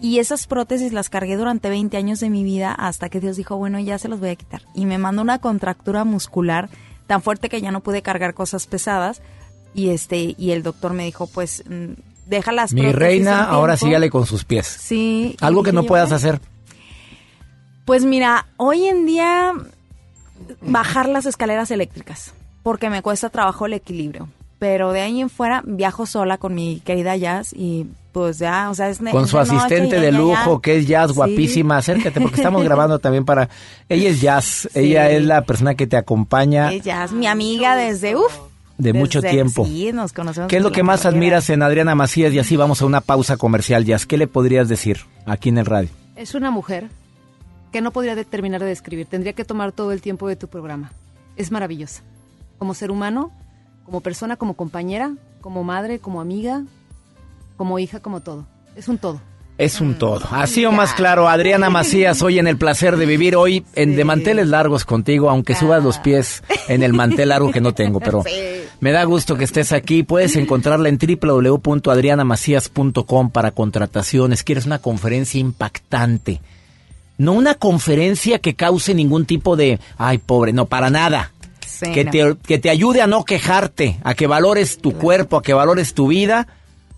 Y 0.00 0.18
esas 0.18 0.46
prótesis 0.46 0.92
las 0.92 1.10
cargué 1.10 1.36
durante 1.36 1.68
20 1.68 1.96
años 1.96 2.20
de 2.20 2.30
mi 2.30 2.44
vida 2.44 2.72
hasta 2.72 3.08
que 3.08 3.20
Dios 3.20 3.36
dijo, 3.36 3.56
bueno, 3.56 3.80
ya 3.80 3.98
se 3.98 4.08
los 4.08 4.20
voy 4.20 4.28
a 4.28 4.36
quitar. 4.36 4.62
Y 4.74 4.86
me 4.86 4.98
mandó 4.98 5.22
una 5.22 5.40
contractura 5.40 6.04
muscular 6.04 6.68
tan 7.06 7.20
fuerte 7.22 7.48
que 7.48 7.60
ya 7.60 7.72
no 7.72 7.80
pude 7.80 8.02
cargar 8.02 8.34
cosas 8.34 8.66
pesadas. 8.66 9.22
Y 9.74 9.88
este, 9.88 10.36
y 10.38 10.50
el 10.52 10.62
doctor 10.62 10.92
me 10.92 11.04
dijo, 11.04 11.26
pues 11.26 11.64
mm, 11.68 11.94
deja 12.26 12.52
las 12.52 12.72
Mi 12.72 12.92
reina, 12.92 13.44
ahora 13.44 13.76
sígale 13.76 14.08
con 14.08 14.24
sus 14.24 14.44
pies. 14.44 14.66
Sí. 14.66 15.36
Algo 15.40 15.64
que 15.64 15.72
no 15.72 15.82
puedas 15.82 16.12
hacer. 16.12 16.40
Pues 17.84 18.04
mira, 18.04 18.46
hoy 18.56 18.84
en 18.86 19.06
día 19.06 19.54
bajar 20.62 21.08
las 21.08 21.26
escaleras 21.26 21.70
eléctricas, 21.70 22.32
porque 22.62 22.90
me 22.90 23.02
cuesta 23.02 23.30
trabajo 23.30 23.66
el 23.66 23.72
equilibrio. 23.74 24.28
Pero 24.58 24.90
de 24.90 25.02
ahí 25.02 25.20
en 25.20 25.30
fuera 25.30 25.62
viajo 25.64 26.04
sola 26.04 26.36
con 26.38 26.52
mi 26.54 26.80
querida 26.80 27.16
Jazz 27.16 27.52
y 27.52 27.86
pues 28.10 28.38
ya, 28.38 28.68
o 28.70 28.74
sea, 28.74 28.88
es 28.88 28.98
Con 28.98 29.28
su 29.28 29.36
noche 29.36 29.54
asistente 29.54 30.00
de 30.00 30.10
ya- 30.10 30.18
lujo, 30.18 30.60
que 30.60 30.78
es 30.78 30.88
Jazz, 30.88 31.10
Sí. 31.10 31.14
guapísima. 31.16 31.76
Acércate, 31.76 32.20
porque 32.20 32.36
estamos 32.38 32.64
grabando 32.64 32.98
también 32.98 33.24
para... 33.24 33.48
Ella 33.88 34.08
es 34.10 34.20
Jazz, 34.20 34.68
ella 34.74 35.10
es 35.10 35.24
la 35.24 35.42
persona 35.42 35.76
que 35.76 35.86
te 35.86 35.96
acompaña 35.96 36.72
Ella 36.72 37.04
es 37.04 37.12
mi 37.12 37.28
amiga 37.28 37.76
desde, 37.76 38.16
uff. 38.16 38.32
de 38.78 38.92
mucho 38.92 39.22
tiempo. 39.22 39.64
Sí, 39.64 39.92
nos 39.92 40.12
conocemos. 40.12 40.48
¿Qué 40.48 40.56
es 40.56 40.62
lo 40.64 40.72
que 40.72 40.82
más 40.82 41.02
carrera. 41.02 41.16
admiras 41.16 41.50
en 41.50 41.62
Adriana 41.62 41.94
Macías? 41.94 42.32
Y 42.32 42.40
así 42.40 42.56
vamos 42.56 42.82
a 42.82 42.86
una 42.86 43.00
pausa 43.00 43.36
comercial, 43.36 43.84
Jazz. 43.84 44.06
¿Qué 44.06 44.16
le 44.18 44.26
podrías 44.26 44.68
decir 44.68 45.02
aquí 45.24 45.50
en 45.50 45.58
el 45.58 45.66
radio? 45.66 45.88
Es 46.16 46.34
una 46.34 46.50
mujer 46.50 46.88
que 47.70 47.80
no 47.80 47.92
podría 47.92 48.22
terminar 48.24 48.60
de 48.60 48.68
describir. 48.68 49.06
Tendría 49.06 49.32
que 49.32 49.44
tomar 49.44 49.72
todo 49.72 49.92
el 49.92 50.00
tiempo 50.00 50.28
de 50.28 50.36
tu 50.36 50.48
programa. 50.48 50.92
Es 51.36 51.50
maravillosa. 51.50 52.02
Como 52.58 52.74
ser 52.74 52.90
humano, 52.90 53.32
como 53.84 54.00
persona, 54.00 54.36
como 54.36 54.54
compañera, 54.54 55.14
como 55.40 55.64
madre, 55.64 55.98
como 55.98 56.20
amiga, 56.20 56.64
como 57.56 57.78
hija, 57.78 58.00
como 58.00 58.20
todo. 58.20 58.46
Es 58.76 58.88
un 58.88 58.98
todo. 58.98 59.20
Es 59.58 59.80
un 59.80 59.94
todo. 59.96 60.20
Así 60.30 60.64
o 60.64 60.72
más 60.72 60.94
claro, 60.94 61.28
Adriana 61.28 61.68
Macías, 61.68 62.22
hoy 62.22 62.38
en 62.38 62.46
el 62.46 62.56
placer 62.56 62.96
de 62.96 63.06
vivir, 63.06 63.34
hoy 63.34 63.64
en 63.74 63.96
de 63.96 64.04
manteles 64.04 64.46
largos 64.46 64.84
contigo, 64.84 65.28
aunque 65.28 65.56
subas 65.56 65.82
los 65.82 65.98
pies 65.98 66.44
en 66.68 66.84
el 66.84 66.92
mantel 66.92 67.30
largo 67.30 67.50
que 67.50 67.60
no 67.60 67.74
tengo, 67.74 67.98
pero 67.98 68.22
me 68.80 68.92
da 68.92 69.02
gusto 69.02 69.36
que 69.36 69.42
estés 69.42 69.72
aquí. 69.72 70.04
Puedes 70.04 70.36
encontrarla 70.36 70.88
en 70.88 70.98
www.adrianamacías.com 70.98 73.30
para 73.30 73.50
contrataciones. 73.50 74.44
Quieres 74.44 74.66
una 74.66 74.78
conferencia 74.78 75.40
impactante. 75.40 76.40
No 77.18 77.32
una 77.32 77.54
conferencia 77.54 78.38
que 78.38 78.54
cause 78.54 78.94
ningún 78.94 79.26
tipo 79.26 79.56
de, 79.56 79.80
ay, 79.96 80.18
pobre, 80.18 80.52
no, 80.52 80.66
para 80.66 80.90
nada. 80.90 81.32
Sí, 81.66 81.90
que, 81.92 82.04
no. 82.04 82.10
te, 82.10 82.36
que 82.46 82.58
te 82.58 82.70
ayude 82.70 83.02
a 83.02 83.06
no 83.06 83.24
quejarte, 83.24 83.98
a 84.02 84.14
que 84.14 84.26
valores 84.26 84.78
tu 84.78 84.94
cuerpo, 84.94 85.36
a 85.36 85.42
que 85.42 85.52
valores 85.52 85.92
tu 85.94 86.08
vida. 86.08 86.48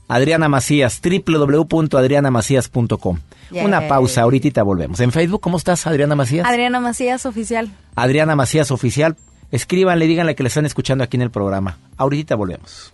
Adriana 0.09 0.49
Macías, 0.49 1.01
www.adrianamacías.com. 1.03 3.19
Yeah. 3.51 3.65
Una 3.65 3.89
pausa, 3.89 4.23
ahorita 4.23 4.63
volvemos. 4.63 5.01
En 5.01 5.11
Facebook, 5.13 5.41
¿cómo 5.41 5.57
estás, 5.57 5.87
Adriana 5.87 6.15
Macías? 6.15 6.47
Adriana 6.47 6.81
Macías, 6.81 7.25
oficial. 7.27 7.71
Adriana 7.97 8.37
Macías 8.37 8.71
Oficial. 8.71 9.17
Escríbanle, 9.51 10.07
díganle 10.07 10.37
que 10.37 10.45
le 10.45 10.49
están 10.49 10.67
escuchando 10.67 11.03
aquí 11.03 11.17
en 11.17 11.23
el 11.23 11.31
programa. 11.31 11.79
Ahorita 11.97 12.37
volvemos. 12.37 12.93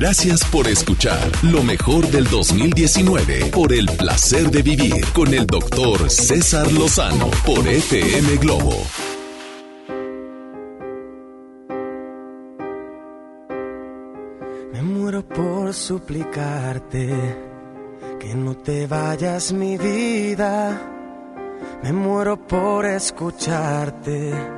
Gracias 0.00 0.44
por 0.44 0.68
escuchar 0.68 1.18
lo 1.42 1.64
mejor 1.64 2.06
del 2.06 2.22
2019 2.22 3.46
por 3.46 3.72
el 3.72 3.86
placer 3.86 4.48
de 4.48 4.62
vivir 4.62 5.04
con 5.12 5.34
el 5.34 5.44
doctor 5.44 6.08
César 6.08 6.70
Lozano 6.70 7.28
por 7.44 7.66
FM 7.66 8.36
Globo. 8.36 8.76
Me 14.72 14.82
muero 14.82 15.26
por 15.26 15.74
suplicarte 15.74 17.08
que 18.20 18.36
no 18.36 18.56
te 18.56 18.86
vayas 18.86 19.52
mi 19.52 19.76
vida. 19.76 20.80
Me 21.82 21.92
muero 21.92 22.36
por 22.46 22.86
escucharte 22.86 24.57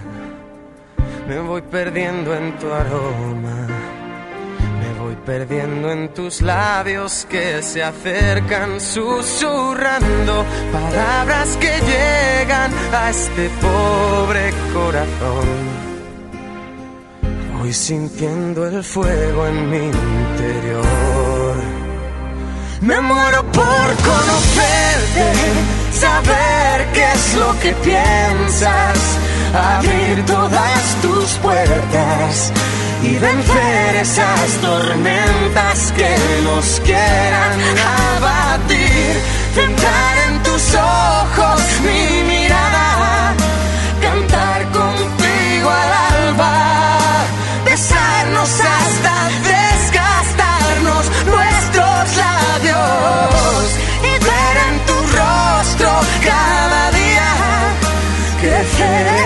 Me 1.27 1.39
voy 1.39 1.61
perdiendo 1.61 2.35
en 2.35 2.57
tu 2.57 2.71
aroma, 2.71 3.67
me 4.79 4.99
voy 4.99 5.15
perdiendo 5.25 5.91
en 5.91 6.13
tus 6.13 6.41
labios 6.41 7.25
que 7.29 7.61
se 7.61 7.83
acercan 7.83 8.81
susurrando 8.81 10.45
palabras 10.71 11.57
que 11.57 11.71
llegan 11.79 12.71
a 12.93 13.09
este 13.09 13.49
pobre 13.61 14.51
corazón. 14.73 15.91
Voy 17.59 17.73
sintiendo 17.73 18.65
el 18.67 18.83
fuego 18.83 19.45
en 19.45 19.69
mi 19.69 19.77
interior. 19.77 21.55
Me 22.81 22.99
muero 22.99 23.43
por 23.51 23.87
conocerte, 24.09 25.31
saber 25.91 26.87
qué 26.93 27.05
es 27.13 27.35
lo 27.35 27.59
que 27.59 27.73
piensas, 27.73 28.97
abrir 29.53 30.25
todas 30.25 30.81
tus 31.01 31.29
puertas 31.41 32.51
y 33.03 33.17
vencer 33.17 33.95
esas 33.95 34.49
tormentas 34.61 35.91
que 35.97 36.15
nos 36.43 36.79
quieran 36.81 37.59
abatir. 38.17 39.21
Centrar 39.53 40.17
en 40.29 40.43
tus 40.43 40.75
ojos 40.75 41.61
mi 41.83 42.23
mirada, 42.23 43.33
cantar 44.01 44.63
contigo 44.71 45.69
al 45.69 45.91
alba, 46.15 47.25
besarnos 47.65 48.49
hasta 48.49 49.40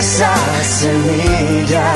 esa 0.00 0.34
semilla 0.64 1.88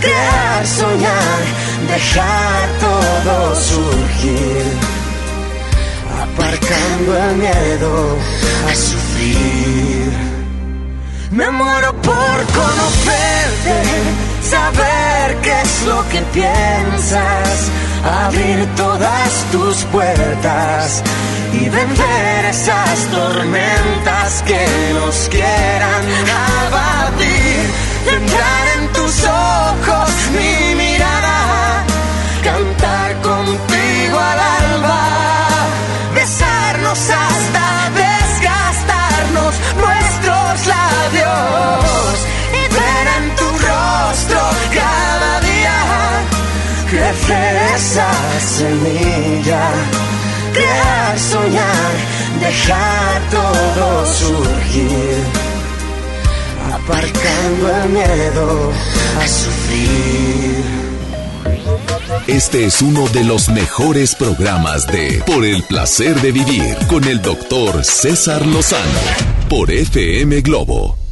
crear, 0.00 0.66
soñar, 0.66 1.40
dejar 1.88 2.68
todo 2.84 3.54
surgir, 3.56 4.64
aparcando 6.22 7.10
el 7.24 7.36
miedo 7.36 8.18
a 8.68 8.74
sufrir. 8.74 10.12
Me 11.30 11.50
muero 11.50 11.92
por 12.10 12.36
conocerte, 12.60 13.76
saber 14.42 15.36
qué 15.42 15.54
es 15.62 15.82
lo 15.86 16.06
que 16.10 16.20
piensas, 16.38 17.70
abrir 18.26 18.68
todas 18.76 19.30
tus 19.50 19.76
puertas 19.84 21.02
y 21.54 21.68
vender 21.68 22.44
esas 22.46 22.98
tormentas 23.10 24.42
que 24.42 24.66
nos 24.94 25.28
quieran 25.28 26.04
abatir, 26.66 27.60
entrar 28.16 28.64
en 28.76 28.92
tus 28.92 29.24
ojos 29.24 30.10
mi 30.36 30.74
mirada, 30.74 31.84
cantar 32.42 33.10
contigo 33.22 34.18
al 34.18 34.40
alba, 34.62 35.02
besarnos 36.14 36.98
hasta 36.98 37.64
desgastarnos 38.02 39.54
nuestros 39.84 40.66
labios. 40.74 42.16
Y 42.60 42.62
ver 42.78 43.06
en 43.18 43.36
tu 43.36 43.48
rostro 43.68 44.40
cada 44.80 45.40
día 45.40 45.78
crecer 46.90 47.56
esa 47.76 48.10
semilla, 48.40 49.64
soñar, 51.18 51.92
dejar 52.40 53.30
todo 53.30 54.06
surgir 54.06 55.44
aparcando 56.72 57.76
el 57.82 57.90
miedo 57.90 58.72
a 59.20 59.28
sufrir. 59.28 60.64
Este 62.26 62.64
es 62.66 62.82
uno 62.82 63.06
de 63.08 63.24
los 63.24 63.48
mejores 63.48 64.14
programas 64.14 64.86
de 64.86 65.22
Por 65.26 65.44
el 65.44 65.62
placer 65.62 66.20
de 66.20 66.32
vivir 66.32 66.76
con 66.88 67.04
el 67.04 67.20
doctor 67.20 67.84
César 67.84 68.46
Lozano 68.46 69.00
por 69.48 69.70
FM 69.70 70.40
Globo. 70.40 71.03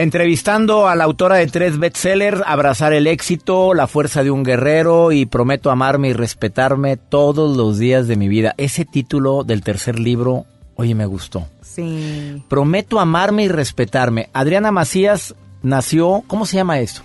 Entrevistando 0.00 0.88
a 0.88 0.96
la 0.96 1.04
autora 1.04 1.36
de 1.36 1.46
tres 1.46 1.78
bestsellers, 1.78 2.40
Abrazar 2.46 2.94
el 2.94 3.06
éxito, 3.06 3.74
La 3.74 3.86
fuerza 3.86 4.24
de 4.24 4.30
un 4.30 4.44
guerrero 4.44 5.12
y 5.12 5.26
Prometo 5.26 5.70
amarme 5.70 6.08
y 6.08 6.12
respetarme 6.14 6.96
todos 6.96 7.54
los 7.54 7.78
días 7.78 8.08
de 8.08 8.16
mi 8.16 8.26
vida. 8.26 8.54
Ese 8.56 8.86
título 8.86 9.44
del 9.44 9.60
tercer 9.60 9.98
libro, 9.98 10.46
oye, 10.76 10.94
me 10.94 11.04
gustó. 11.04 11.46
Sí. 11.60 12.42
Prometo 12.48 12.98
amarme 12.98 13.44
y 13.44 13.48
respetarme. 13.48 14.30
Adriana 14.32 14.72
Macías 14.72 15.34
nació, 15.62 16.24
¿cómo 16.26 16.46
se 16.46 16.56
llama 16.56 16.78
esto? 16.80 17.02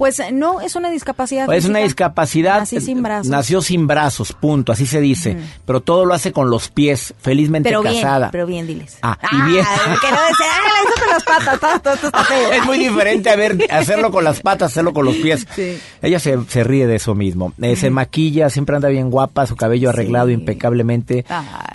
Pues 0.00 0.20
no, 0.32 0.62
es 0.62 0.76
una 0.76 0.90
discapacidad. 0.90 1.52
Es 1.52 1.66
una 1.66 1.80
discapacidad. 1.80 2.60
Nací 2.60 2.80
sin 2.80 3.02
brazos. 3.02 3.28
Nació 3.28 3.60
sin 3.60 3.86
brazos, 3.86 4.32
punto, 4.32 4.72
así 4.72 4.86
se 4.86 4.98
dice. 4.98 5.36
Pero 5.66 5.82
todo 5.82 6.06
lo 6.06 6.14
hace 6.14 6.32
con 6.32 6.48
los 6.48 6.70
pies, 6.70 7.12
felizmente 7.20 7.68
Pero 7.68 7.82
bien, 7.82 7.96
casada. 7.96 8.30
pero 8.30 8.46
bien, 8.46 8.66
diles. 8.66 8.96
Ah, 9.02 9.18
y 9.30 9.50
bien. 9.50 9.62
que 10.00 10.10
no 10.10 10.16
decía, 10.22 10.46
ah, 10.50 10.82
hizo 10.84 11.00
con 11.04 11.10
las 11.10 11.22
patas, 11.24 11.60
todo, 11.82 11.96
todo, 11.96 12.10
todo. 12.12 12.52
Es 12.52 12.64
muy 12.64 12.78
diferente 12.78 13.28
a 13.28 13.36
ver, 13.36 13.58
hacerlo 13.70 14.10
con 14.10 14.24
las 14.24 14.40
patas, 14.40 14.72
hacerlo 14.72 14.94
con 14.94 15.04
los 15.04 15.16
pies. 15.16 15.46
Sí. 15.54 15.78
Ella 16.00 16.18
se, 16.18 16.38
se 16.48 16.64
ríe 16.64 16.86
de 16.86 16.96
eso 16.96 17.14
mismo. 17.14 17.52
Eh, 17.60 17.76
Se 17.76 17.90
maquilla, 17.90 18.48
siempre 18.48 18.76
anda 18.76 18.88
bien 18.88 19.10
guapa, 19.10 19.46
su 19.46 19.54
cabello 19.54 19.90
arreglado 19.90 20.30
impecablemente. 20.30 21.26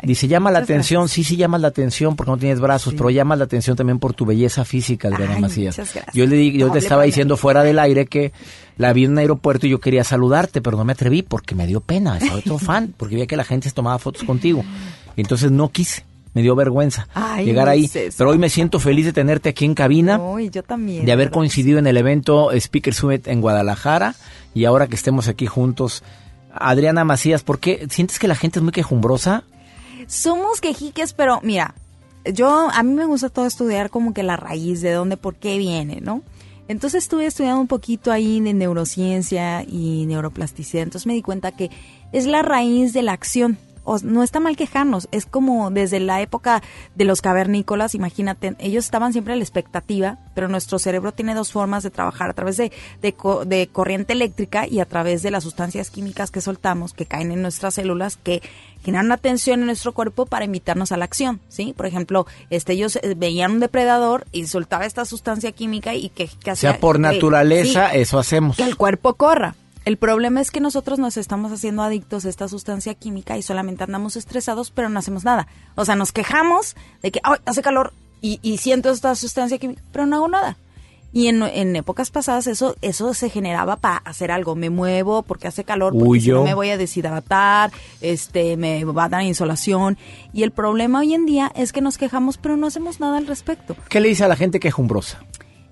Dice, 0.01 0.27
llama 0.27 0.49
la 0.49 0.59
atención, 0.59 1.09
sí, 1.09 1.23
sí 1.23 1.37
llamas 1.37 1.61
la 1.61 1.67
atención 1.67 2.15
porque 2.15 2.31
no 2.31 2.37
tienes 2.37 2.59
brazos, 2.59 2.95
pero 2.97 3.11
llamas 3.11 3.37
la 3.37 3.43
atención 3.45 3.77
también 3.77 3.99
por 3.99 4.13
tu 4.15 4.25
belleza 4.25 4.65
física, 4.65 5.09
Adriana 5.09 5.35
Ay, 5.35 5.41
Macías. 5.41 5.79
Yo 6.13 6.25
le, 6.25 6.35
di- 6.35 6.57
yo 6.57 6.67
No, 6.67 6.73
te 6.73 6.79
estaba 6.79 7.03
diciendo 7.03 7.37
fuera 7.37 7.61
del 7.63 7.77
aire 7.77 8.07
que 8.07 8.14
la 8.77 8.93
vi 8.93 9.05
en 9.05 9.11
un 9.11 9.17
aeropuerto 9.19 9.67
y 9.67 9.69
yo 9.69 9.79
quería 9.79 10.03
saludarte, 10.03 10.61
pero 10.61 10.77
no 10.77 10.83
me 10.85 10.93
atreví 10.93 11.21
porque 11.21 11.55
me 11.55 11.65
dio 11.67 11.79
pena, 11.81 12.17
estaba 12.17 12.41
todo 12.41 12.57
fan, 12.59 12.93
porque 12.97 13.15
veía 13.15 13.27
que 13.27 13.37
la 13.37 13.43
gente 13.43 13.69
se 13.69 13.75
tomaba 13.75 13.97
fotos 13.99 14.23
contigo. 14.23 14.63
Y 15.15 15.21
entonces 15.21 15.51
no 15.51 15.69
quise, 15.69 16.03
me 16.33 16.41
dio 16.41 16.55
vergüenza 16.55 17.07
Ay, 17.13 17.45
llegar 17.45 17.69
ahí. 17.69 17.89
Pero 18.17 18.29
hoy 18.31 18.37
me 18.37 18.49
siento 18.49 18.79
feliz 18.79 19.05
de 19.05 19.13
tenerte 19.13 19.49
aquí 19.49 19.63
en 19.65 19.73
cabina 19.75 20.19
Uy, 20.19 20.49
yo 20.49 20.61
también. 20.63 21.05
de 21.05 21.11
haber 21.11 21.27
¿verdad? 21.27 21.35
coincidido 21.39 21.79
en 21.79 21.87
el 21.87 21.95
evento 21.97 22.51
Speaker 22.51 22.93
Summit 22.93 23.27
en 23.27 23.39
Guadalajara 23.41 24.15
y 24.53 24.65
ahora 24.65 24.87
que 24.87 24.95
estemos 24.95 25.27
aquí 25.29 25.45
juntos. 25.47 26.03
Adriana 26.57 27.03
Macías, 27.03 27.43
¿por 27.43 27.59
qué 27.59 27.87
sientes 27.89 28.19
que 28.19 28.27
la 28.27 28.35
gente 28.35 28.59
es 28.59 28.63
muy 28.63 28.71
quejumbrosa? 28.71 29.43
Somos 30.07 30.61
quejiques, 30.61 31.13
pero 31.13 31.39
mira, 31.43 31.75
yo 32.33 32.69
a 32.71 32.83
mí 32.83 32.93
me 32.93 33.05
gusta 33.05 33.29
todo 33.29 33.45
estudiar 33.45 33.89
como 33.89 34.13
que 34.13 34.23
la 34.23 34.37
raíz 34.37 34.81
de 34.81 34.91
dónde, 34.91 35.17
por 35.17 35.35
qué 35.35 35.57
viene, 35.57 35.99
¿no? 36.01 36.21
Entonces 36.67 37.03
estuve 37.03 37.25
estudiando 37.27 37.61
un 37.61 37.67
poquito 37.67 38.11
ahí 38.11 38.39
de 38.39 38.53
neurociencia 38.53 39.63
y 39.63 40.05
neuroplasticidad, 40.07 40.83
entonces 40.83 41.05
me 41.05 41.13
di 41.13 41.21
cuenta 41.21 41.51
que 41.51 41.69
es 42.11 42.25
la 42.25 42.41
raíz 42.41 42.93
de 42.93 43.03
la 43.03 43.13
acción. 43.13 43.57
O, 43.85 43.97
no 43.99 44.23
está 44.23 44.39
mal 44.39 44.57
quejarnos, 44.57 45.07
es 45.11 45.25
como 45.25 45.71
desde 45.71 45.99
la 45.99 46.21
época 46.21 46.61
de 46.95 47.05
los 47.05 47.21
cavernícolas, 47.21 47.95
imagínate, 47.95 48.55
ellos 48.59 48.83
estaban 48.83 49.13
siempre 49.13 49.33
a 49.33 49.37
la 49.37 49.43
expectativa, 49.43 50.17
pero 50.33 50.49
nuestro 50.49 50.79
cerebro 50.79 51.13
tiene 51.13 51.33
dos 51.33 51.51
formas 51.51 51.83
de 51.83 51.91
trabajar, 51.91 52.29
a 52.29 52.33
través 52.33 52.57
de, 52.57 52.71
de, 53.01 53.15
de 53.45 53.67
corriente 53.67 54.13
eléctrica 54.13 54.67
y 54.67 54.79
a 54.79 54.85
través 54.85 55.21
de 55.21 55.31
las 55.31 55.43
sustancias 55.43 55.89
químicas 55.89 56.31
que 56.31 56.41
soltamos, 56.41 56.93
que 56.93 57.05
caen 57.05 57.31
en 57.31 57.41
nuestras 57.41 57.75
células, 57.75 58.17
que 58.17 58.41
generan 58.83 59.07
una 59.07 59.17
tensión 59.17 59.61
en 59.61 59.65
nuestro 59.67 59.93
cuerpo 59.93 60.25
para 60.25 60.45
invitarnos 60.45 60.91
a 60.91 60.97
la 60.97 61.05
acción, 61.05 61.39
¿sí? 61.49 61.73
Por 61.75 61.87
ejemplo, 61.87 62.27
este, 62.49 62.73
ellos 62.73 62.97
eh, 62.97 63.15
veían 63.17 63.53
un 63.53 63.59
depredador 63.59 64.27
y 64.31 64.45
soltaba 64.47 64.85
esta 64.85 65.05
sustancia 65.05 65.51
química 65.51 65.95
y 65.95 66.09
que, 66.09 66.27
que 66.27 66.51
O 66.51 66.55
sea, 66.55 66.71
hacía 66.71 66.79
por 66.79 66.99
naturaleza 66.99 67.89
sí, 67.91 67.97
eso 67.99 68.19
hacemos. 68.19 68.57
que 68.57 68.63
el 68.63 68.77
cuerpo 68.77 69.15
corra. 69.15 69.55
El 69.85 69.97
problema 69.97 70.41
es 70.41 70.49
que 70.49 70.59
nosotros 70.59 70.97
nos 70.97 71.15
estamos 71.15 71.51
haciendo 71.51 71.83
adictos 71.83 72.25
a 72.25 72.29
esta 72.29 72.47
sustancia 72.47 72.95
química 72.95 73.37
y 73.37 73.43
solamente 73.43 73.83
andamos 73.83 74.15
estresados, 74.15 74.71
pero 74.71 74.89
no 74.89 74.97
hacemos 74.97 75.23
nada. 75.23 75.47
O 75.75 75.85
sea, 75.85 75.95
nos 75.95 76.11
quejamos 76.11 76.75
de 77.03 77.11
que 77.11 77.19
"Ay, 77.23 77.37
hace 77.45 77.61
calor 77.61 77.93
y, 78.19 78.39
y 78.41 78.57
siento 78.57 78.89
esta 78.89 79.13
sustancia 79.13 79.59
química, 79.59 79.83
pero 79.91 80.07
no 80.07 80.15
hago 80.15 80.27
nada. 80.27 80.57
Y 81.13 81.27
en, 81.27 81.43
en 81.43 81.75
épocas 81.77 82.09
pasadas 82.11 82.45
eso 82.47 82.75
eso 82.81 83.13
se 83.13 83.29
generaba 83.29 83.77
para 83.77 83.97
hacer 83.97 84.31
algo. 84.31 84.55
Me 84.55 84.69
muevo 84.69 85.21
porque 85.21 85.47
hace 85.47 85.63
calor, 85.63 85.93
porque 85.97 86.19
si 86.19 86.31
no 86.31 86.43
me 86.43 86.55
voy 86.55 86.71
a 86.71 86.77
deshidratar, 86.77 87.71
este, 88.01 88.57
me 88.57 88.83
va 88.83 89.05
a 89.05 89.09
dar 89.09 89.21
insolación. 89.21 89.97
Y 90.33 90.43
el 90.43 90.51
problema 90.51 90.99
hoy 90.99 91.13
en 91.13 91.25
día 91.25 91.51
es 91.55 91.71
que 91.71 91.79
nos 91.81 91.97
quejamos, 91.97 92.37
pero 92.37 92.57
no 92.57 92.67
hacemos 92.67 92.99
nada 92.99 93.17
al 93.17 93.27
respecto. 93.27 93.77
¿Qué 93.87 94.01
le 94.01 94.09
dice 94.09 94.25
a 94.25 94.27
la 94.27 94.35
gente 94.35 94.59
quejumbrosa? 94.59 95.23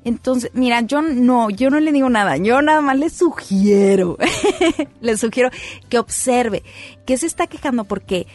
Entonces, 0.06 0.52
mira, 0.54 0.82
yo 0.82 1.02
no, 1.02 1.50
yo 1.50 1.70
no 1.70 1.80
le 1.80 1.92
digo 1.92 2.10
nada, 2.10 2.38
yo 2.38 2.62
nada 2.62 2.82
más 2.82 2.98
le 2.98 3.10
sugiero, 3.10 4.18
le 5.02 5.18
sugiero 5.18 5.50
que 5.90 6.00
observe, 6.00 6.64
que 7.06 7.18
se 7.18 7.26
está 7.26 7.48
quejando 7.48 7.86
porque 7.86 8.28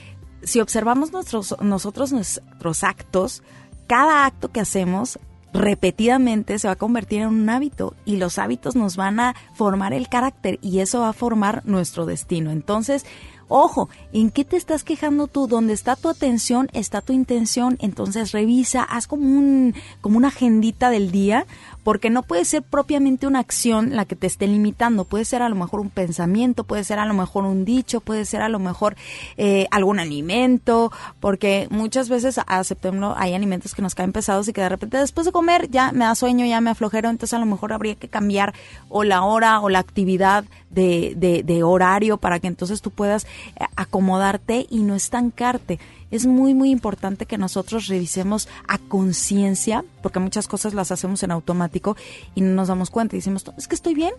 si 0.43 0.61
observamos 0.61 1.13
nuestros, 1.13 1.55
nosotros 1.61 2.13
nuestros 2.13 2.85
actos, 2.85 3.43
cada 3.87 4.25
acto 4.25 4.51
que 4.51 4.61
hacemos 4.61 5.19
repetidamente 5.53 6.59
se 6.59 6.69
va 6.69 6.73
a 6.73 6.77
convertir 6.77 7.23
en 7.23 7.29
un 7.29 7.51
hábito 7.51 7.95
y 8.05 8.17
los 8.17 8.39
hábitos 8.39 8.77
nos 8.77 8.97
van 8.97 9.19
a 9.21 9.35
formar 9.55 9.93
el 9.93 10.09
carácter 10.09 10.59
y 10.63 10.81
eso 10.81 11.01
va 11.01 11.11
a 11.11 11.15
formar 11.15 11.63
nuestro 11.65 12.07
destino. 12.07 12.51
Entonces, 12.51 13.07
Ojo, 13.49 13.89
¿en 14.13 14.31
qué 14.31 14.45
te 14.45 14.57
estás 14.57 14.85
quejando 14.85 15.27
tú? 15.27 15.47
Donde 15.47 15.73
está 15.73 15.97
tu 15.97 16.09
atención, 16.09 16.69
está 16.73 17.01
tu 17.01 17.13
intención. 17.13 17.79
Entonces 17.81 18.33
revisa, 18.33 18.83
haz 18.83 19.07
como 19.07 19.25
un, 19.25 19.75
como 20.01 20.19
una 20.19 20.29
agendita 20.29 20.91
del 20.91 21.11
día, 21.11 21.47
porque 21.89 22.11
no 22.11 22.23
puede 22.23 22.45
ser 22.45 22.63
propiamente 22.63 23.27
una 23.27 23.39
acción 23.39 23.97
la 23.97 24.05
que 24.05 24.15
te 24.15 24.27
esté 24.27 24.47
limitando. 24.47 25.07
Puede 25.07 25.25
ser 25.25 25.41
a 25.41 25.49
lo 25.49 25.55
mejor 25.55 25.81
un 25.81 25.89
pensamiento, 25.89 26.65
puede 26.65 26.85
ser 26.85 26.99
a 26.99 27.07
lo 27.07 27.15
mejor 27.15 27.45
un 27.47 27.65
dicho, 27.65 28.03
puede 28.03 28.27
ser 28.27 28.43
a 28.43 28.51
lo 28.51 28.59
mejor 28.59 28.95
eh, 29.39 29.67
algún 29.71 29.99
alimento, 29.99 30.93
porque 31.19 31.67
muchas 31.71 32.11
veces 32.11 32.43
aceptémoslo, 32.47 33.15
hay 33.17 33.33
alimentos 33.33 33.75
que 33.75 33.81
nos 33.81 33.95
caen 33.95 34.13
pesados 34.13 34.47
y 34.49 34.53
que 34.53 34.61
de 34.61 34.69
repente 34.69 34.99
después 34.99 35.25
de 35.25 35.33
comer 35.33 35.71
ya 35.71 35.91
me 35.93 36.05
da 36.05 36.15
sueño, 36.15 36.45
ya 36.45 36.61
me 36.61 36.69
aflojero, 36.69 37.09
entonces 37.09 37.33
a 37.33 37.39
lo 37.39 37.47
mejor 37.47 37.73
habría 37.73 37.95
que 37.95 38.09
cambiar 38.09 38.53
o 38.91 39.03
la 39.03 39.23
hora 39.23 39.59
o 39.61 39.71
la 39.71 39.79
actividad 39.79 40.45
de, 40.69 41.15
de, 41.17 41.43
de 41.43 41.63
horario 41.63 42.19
para 42.19 42.39
que 42.39 42.49
entonces 42.49 42.83
tú 42.83 42.91
puedas 42.91 43.25
eh, 43.25 43.65
acomodarte 43.77 44.67
y 44.69 44.83
no 44.83 44.95
estancarte. 44.95 45.79
Es 46.11 46.27
muy, 46.27 46.55
muy 46.55 46.71
importante 46.71 47.27
que 47.27 47.39
nosotros 47.39 47.87
revisemos 47.87 48.49
a 48.67 48.79
conciencia, 48.79 49.85
porque 50.03 50.21
muchas 50.21 50.49
cosas 50.49 50.75
las 50.75 50.91
hacemos 50.93 51.23
en 51.23 51.31
automático 51.31 51.97
y 52.35 52.41
no 52.41 52.55
nos 52.55 52.69
damos 52.69 52.91
cuenta. 52.91 53.17
Y 53.17 53.19
decimos, 53.19 53.45
es 53.57 53.69
que 53.69 53.75
estoy 53.75 53.95
bien, 53.95 54.13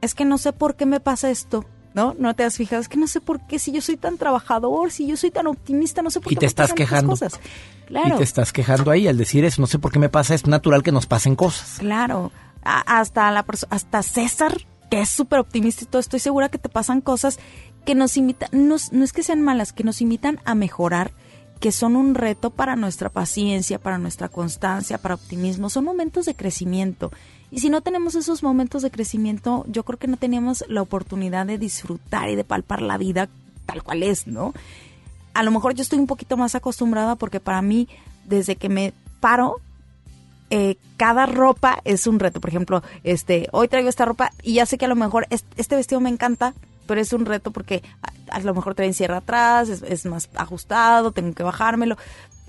es 0.00 0.14
que 0.14 0.24
no 0.24 0.38
sé 0.38 0.52
por 0.52 0.76
qué 0.76 0.86
me 0.86 1.00
pasa 1.00 1.30
esto. 1.30 1.64
¿No? 1.94 2.14
No 2.18 2.32
te 2.34 2.42
has 2.42 2.56
fijado, 2.56 2.80
es 2.80 2.88
que 2.88 2.96
no 2.96 3.06
sé 3.06 3.20
por 3.20 3.46
qué, 3.46 3.58
si 3.58 3.70
yo 3.70 3.82
soy 3.82 3.98
tan 3.98 4.16
trabajador, 4.16 4.90
si 4.90 5.06
yo 5.06 5.14
soy 5.18 5.30
tan 5.30 5.46
optimista, 5.46 6.00
no 6.00 6.08
sé 6.10 6.20
por 6.20 6.32
y 6.32 6.36
qué 6.36 6.40
te 6.40 6.46
me 6.46 6.48
estás 6.48 6.64
pasan 6.68 6.76
quejando. 6.76 7.10
cosas. 7.10 7.38
Claro. 7.86 8.14
Y 8.14 8.16
te 8.16 8.24
estás 8.24 8.50
quejando 8.50 8.90
ahí 8.90 9.06
al 9.08 9.18
decir 9.18 9.44
eso, 9.44 9.60
no 9.60 9.66
sé 9.66 9.78
por 9.78 9.92
qué 9.92 9.98
me 9.98 10.08
pasa, 10.08 10.34
es 10.34 10.46
natural 10.46 10.82
que 10.82 10.90
nos 10.90 11.04
pasen 11.04 11.36
cosas. 11.36 11.76
Claro, 11.80 12.32
A- 12.64 12.98
hasta 12.98 13.30
la 13.30 13.44
hasta 13.68 14.02
César, 14.02 14.62
que 14.90 15.02
es 15.02 15.10
súper 15.10 15.40
optimista 15.40 15.84
y 15.84 15.86
todo, 15.86 16.00
estoy 16.00 16.18
segura 16.20 16.48
que 16.48 16.56
te 16.56 16.70
pasan 16.70 17.02
cosas 17.02 17.38
que 17.84 17.94
nos 17.94 18.16
invitan, 18.16 18.48
no, 18.52 18.76
no 18.90 19.04
es 19.04 19.12
que 19.12 19.22
sean 19.22 19.42
malas, 19.42 19.74
que 19.74 19.84
nos 19.84 20.00
invitan 20.00 20.40
a 20.46 20.54
mejorar, 20.54 21.12
que 21.62 21.70
son 21.70 21.94
un 21.94 22.16
reto 22.16 22.50
para 22.50 22.74
nuestra 22.74 23.08
paciencia, 23.08 23.78
para 23.78 23.96
nuestra 23.96 24.28
constancia, 24.28 24.98
para 24.98 25.14
optimismo, 25.14 25.70
son 25.70 25.84
momentos 25.84 26.26
de 26.26 26.34
crecimiento. 26.34 27.12
Y 27.52 27.60
si 27.60 27.70
no 27.70 27.82
tenemos 27.82 28.16
esos 28.16 28.42
momentos 28.42 28.82
de 28.82 28.90
crecimiento, 28.90 29.64
yo 29.68 29.84
creo 29.84 29.96
que 29.96 30.08
no 30.08 30.16
teníamos 30.16 30.64
la 30.66 30.82
oportunidad 30.82 31.46
de 31.46 31.58
disfrutar 31.58 32.28
y 32.30 32.34
de 32.34 32.42
palpar 32.42 32.82
la 32.82 32.98
vida 32.98 33.28
tal 33.64 33.84
cual 33.84 34.02
es, 34.02 34.26
¿no? 34.26 34.54
A 35.34 35.44
lo 35.44 35.52
mejor 35.52 35.74
yo 35.74 35.82
estoy 35.82 36.00
un 36.00 36.08
poquito 36.08 36.36
más 36.36 36.56
acostumbrada 36.56 37.14
porque 37.14 37.38
para 37.38 37.62
mí, 37.62 37.86
desde 38.24 38.56
que 38.56 38.68
me 38.68 38.92
paro, 39.20 39.60
eh, 40.50 40.74
cada 40.96 41.26
ropa 41.26 41.78
es 41.84 42.08
un 42.08 42.18
reto. 42.18 42.40
Por 42.40 42.50
ejemplo, 42.50 42.82
este, 43.04 43.46
hoy 43.52 43.68
traigo 43.68 43.88
esta 43.88 44.04
ropa 44.04 44.32
y 44.42 44.54
ya 44.54 44.66
sé 44.66 44.78
que 44.78 44.86
a 44.86 44.88
lo 44.88 44.96
mejor 44.96 45.28
es- 45.30 45.44
este 45.56 45.76
vestido 45.76 46.00
me 46.00 46.10
encanta, 46.10 46.54
pero 46.86 47.00
es 47.00 47.12
un 47.12 47.26
reto 47.26 47.50
porque 47.50 47.82
a, 48.28 48.40
lo 48.40 48.54
mejor 48.54 48.74
trae 48.74 48.92
cierre 48.92 49.16
atrás, 49.16 49.68
es, 49.68 49.82
es 49.82 50.06
más 50.06 50.28
ajustado, 50.34 51.12
tengo 51.12 51.34
que 51.34 51.42
bajármelo. 51.42 51.96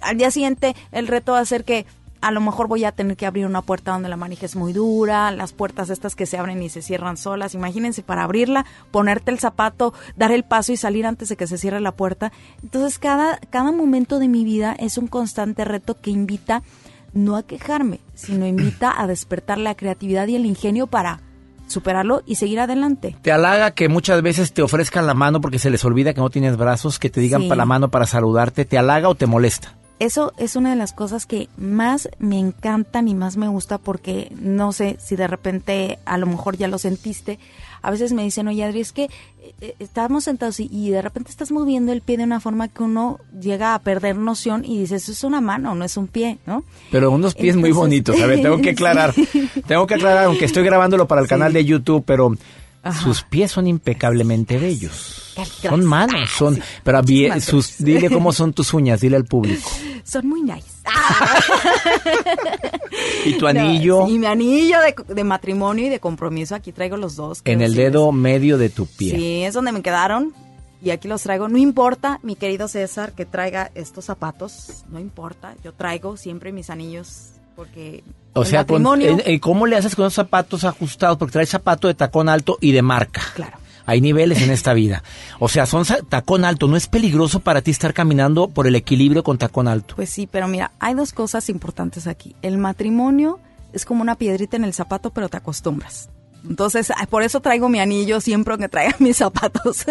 Al 0.01 0.17
día 0.17 0.31
siguiente 0.31 0.75
el 0.91 1.07
reto 1.07 1.33
va 1.33 1.39
a 1.39 1.45
ser 1.45 1.63
que 1.63 1.85
a 2.23 2.31
lo 2.31 2.39
mejor 2.39 2.69
voy 2.69 2.85
a 2.85 2.93
tener 2.93 3.17
que 3.17 3.25
abrir 3.25 3.45
una 3.45 3.61
puerta 3.61 3.91
donde 3.91 4.07
la 4.07 4.15
manija 4.15 4.45
es 4.45 4.55
muy 4.55 4.71
dura, 4.71 5.29
las 5.31 5.51
puertas 5.51 5.89
estas 5.89 6.15
que 6.15 6.25
se 6.25 6.37
abren 6.37 6.63
y 6.63 6.69
se 6.69 6.81
cierran 6.81 7.17
solas. 7.17 7.53
Imagínense 7.53 8.01
para 8.01 8.23
abrirla, 8.23 8.65
ponerte 8.91 9.29
el 9.29 9.39
zapato, 9.39 9.93
dar 10.15 10.31
el 10.31 10.45
paso 10.45 10.71
y 10.71 10.77
salir 10.77 11.05
antes 11.05 11.27
de 11.27 11.35
que 11.35 11.47
se 11.47 11.57
cierre 11.57 11.81
la 11.81 11.91
puerta. 11.91 12.31
Entonces 12.63 12.97
cada, 12.97 13.39
cada 13.49 13.73
momento 13.73 14.19
de 14.19 14.29
mi 14.29 14.45
vida 14.45 14.73
es 14.79 14.97
un 14.97 15.07
constante 15.07 15.65
reto 15.65 15.99
que 15.99 16.11
invita 16.11 16.63
no 17.11 17.35
a 17.35 17.43
quejarme, 17.43 17.99
sino 18.15 18.47
invita 18.47 18.93
a 18.97 19.05
despertar 19.05 19.57
la 19.57 19.75
creatividad 19.75 20.27
y 20.27 20.37
el 20.37 20.45
ingenio 20.45 20.87
para 20.87 21.19
superarlo 21.67 22.21
y 22.25 22.35
seguir 22.35 22.59
adelante. 22.59 23.15
Te 23.21 23.31
halaga 23.31 23.71
que 23.71 23.89
muchas 23.89 24.21
veces 24.21 24.53
te 24.53 24.61
ofrezcan 24.61 25.07
la 25.07 25.13
mano 25.13 25.41
porque 25.41 25.59
se 25.59 25.69
les 25.69 25.83
olvida 25.85 26.13
que 26.13 26.21
no 26.21 26.29
tienes 26.29 26.57
brazos, 26.57 26.99
que 26.99 27.09
te 27.09 27.21
digan 27.21 27.41
Sí. 27.43 27.47
para 27.49 27.57
la 27.59 27.65
mano 27.65 27.89
para 27.89 28.05
saludarte, 28.05 28.65
¿te 28.65 28.77
halaga 28.77 29.09
o 29.09 29.15
te 29.15 29.25
molesta? 29.25 29.75
Eso 29.99 30.33
es 30.37 30.55
una 30.55 30.71
de 30.71 30.75
las 30.75 30.91
cosas 30.91 31.25
que 31.25 31.47
más 31.55 32.09
me 32.19 32.37
encantan 32.37 33.07
y 33.07 33.15
más 33.15 33.37
me 33.37 33.47
gusta 33.47 33.77
porque 33.77 34.31
no 34.39 34.71
sé 34.73 34.97
si 34.99 35.15
de 35.15 35.27
repente 35.27 35.99
a 36.05 36.17
lo 36.17 36.25
mejor 36.25 36.57
ya 36.57 36.67
lo 36.67 36.77
sentiste. 36.77 37.39
A 37.83 37.91
veces 37.91 38.11
me 38.13 38.23
dicen, 38.23 38.47
oye 38.47 38.63
Adri, 38.63 38.79
es 38.79 38.91
que 38.91 39.03
eh, 39.03 39.09
eh, 39.61 39.75
estábamos 39.79 40.23
sentados 40.23 40.59
y, 40.59 40.67
y 40.71 40.89
de 40.89 41.01
repente 41.01 41.29
estás 41.29 41.51
moviendo 41.51 41.91
el 41.91 42.01
pie 42.01 42.17
de 42.17 42.23
una 42.23 42.39
forma 42.39 42.67
que 42.69 42.81
uno 42.81 43.19
llega 43.39 43.75
a 43.75 43.79
perder 43.79 44.15
noción 44.17 44.65
y 44.65 44.79
dices, 44.79 45.03
eso 45.03 45.11
es 45.11 45.23
una 45.23 45.41
mano, 45.41 45.75
no 45.75 45.83
es 45.85 45.95
un 45.97 46.07
pie, 46.07 46.37
¿no? 46.47 46.63
Pero 46.91 47.11
unos 47.11 47.35
pies 47.35 47.55
muy 47.55 47.71
bonitos, 47.71 48.19
a 48.21 48.25
ver, 48.25 48.41
tengo 48.41 48.57
que 48.59 48.69
aclarar. 48.71 49.13
Sí. 49.13 49.47
Tengo 49.67 49.85
que 49.85 49.93
aclarar, 49.95 50.25
aunque 50.25 50.45
estoy 50.45 50.63
grabándolo 50.63 51.07
para 51.07 51.21
el 51.21 51.27
Sí. 51.27 51.29
canal 51.29 51.53
de 51.53 51.65
YouTube, 51.65 52.03
pero 52.07 52.33
Ajá. 52.83 53.01
sus 53.01 53.23
pies 53.23 53.51
son 53.51 53.65
impecablemente 53.65 54.57
bellos. 54.57 55.33
Son 55.61 55.83
manos, 55.85 56.29
son, 56.37 56.59
pero 56.83 57.01
bien, 57.01 57.33
Muchísimas 57.33 57.65
sus, 57.65 57.77
dile 57.83 58.09
cómo 58.09 58.33
son 58.33 58.53
tus 58.53 58.73
uñas, 58.73 59.01
dile 59.01 59.15
al 59.15 59.25
público. 59.25 59.69
Son 60.03 60.27
muy 60.27 60.41
nice. 60.41 60.67
Y 63.25 63.37
tu 63.37 63.47
anillo 63.47 64.05
Y 64.07 64.19
mi 64.19 64.25
anillo 64.25 64.77
de, 64.81 64.93
de 65.13 65.23
matrimonio 65.23 65.85
y 65.85 65.89
de 65.89 65.99
compromiso, 66.01 66.55
aquí 66.55 66.73
traigo 66.73 66.97
los 66.97 67.15
dos. 67.15 67.41
en 67.45 67.61
el 67.61 67.71
sí, 67.71 67.77
dedo 67.77 68.11
medio 68.11 68.57
de 68.57 68.67
tu 68.69 68.85
pie. 68.85 69.15
Sí, 69.15 69.43
es 69.43 69.53
donde 69.53 69.71
me 69.71 69.81
quedaron 69.81 70.33
y 70.81 70.89
aquí 70.89 71.07
los 71.07 71.23
traigo. 71.23 71.47
No 71.47 71.57
importa, 71.57 72.19
mi 72.21 72.35
querido 72.35 72.67
César, 72.67 73.13
que 73.13 73.25
traiga 73.25 73.71
estos 73.75 74.03
zapatos, 74.05 74.83
no 74.89 74.99
importa. 74.99 75.55
Yo 75.63 75.71
traigo 75.73 76.17
siempre 76.17 76.51
mis 76.51 76.69
anillos 76.69 77.29
porque 77.55 78.03
O 78.33 78.45
sea, 78.45 78.65
con- 78.65 78.81
matrimonio, 78.83 79.23
¿cómo 79.41 79.65
le 79.67 79.75
haces 79.75 79.95
con 79.95 80.05
esos 80.05 80.15
zapatos 80.15 80.63
ajustados? 80.63 81.17
Porque 81.17 81.33
traes 81.33 81.49
zapato 81.49 81.87
de 81.87 81.93
tacón 81.93 82.29
alto 82.29 82.57
y 82.61 82.71
de 82.71 82.81
marca. 82.81 83.21
Claro. 83.35 83.57
Hay 83.85 83.99
niveles 83.99 84.41
en 84.41 84.49
esta 84.49 84.73
vida. 84.73 85.03
O 85.39 85.49
sea, 85.49 85.65
son 85.65 85.85
tacón 86.07 86.45
alto. 86.45 86.67
¿No 86.67 86.77
es 86.77 86.87
peligroso 86.87 87.41
para 87.41 87.61
ti 87.61 87.71
estar 87.71 87.93
caminando 87.93 88.47
por 88.47 88.65
el 88.65 88.75
equilibrio 88.75 89.23
con 89.23 89.37
tacón 89.37 89.67
alto? 89.67 89.95
pues 89.97 90.09
sí, 90.09 90.25
pero 90.25 90.47
mira, 90.47 90.71
hay 90.79 90.93
dos 90.93 91.11
cosas 91.11 91.49
importantes 91.49 92.07
aquí. 92.07 92.33
El 92.41 92.57
matrimonio 92.57 93.39
es 93.73 93.83
como 93.85 94.01
una 94.01 94.15
piedrita 94.15 94.55
en 94.55 94.63
el 94.63 94.73
zapato, 94.73 95.09
pero 95.09 95.27
te 95.27 95.35
acostumbras. 95.37 96.09
Entonces, 96.47 96.91
por 97.09 97.23
eso 97.23 97.39
traigo 97.41 97.67
mi 97.69 97.79
anillo 97.79 98.21
siempre 98.21 98.57
que 98.57 98.69
traiga 98.69 98.95
mis 98.99 99.17
zapatos. 99.17 99.85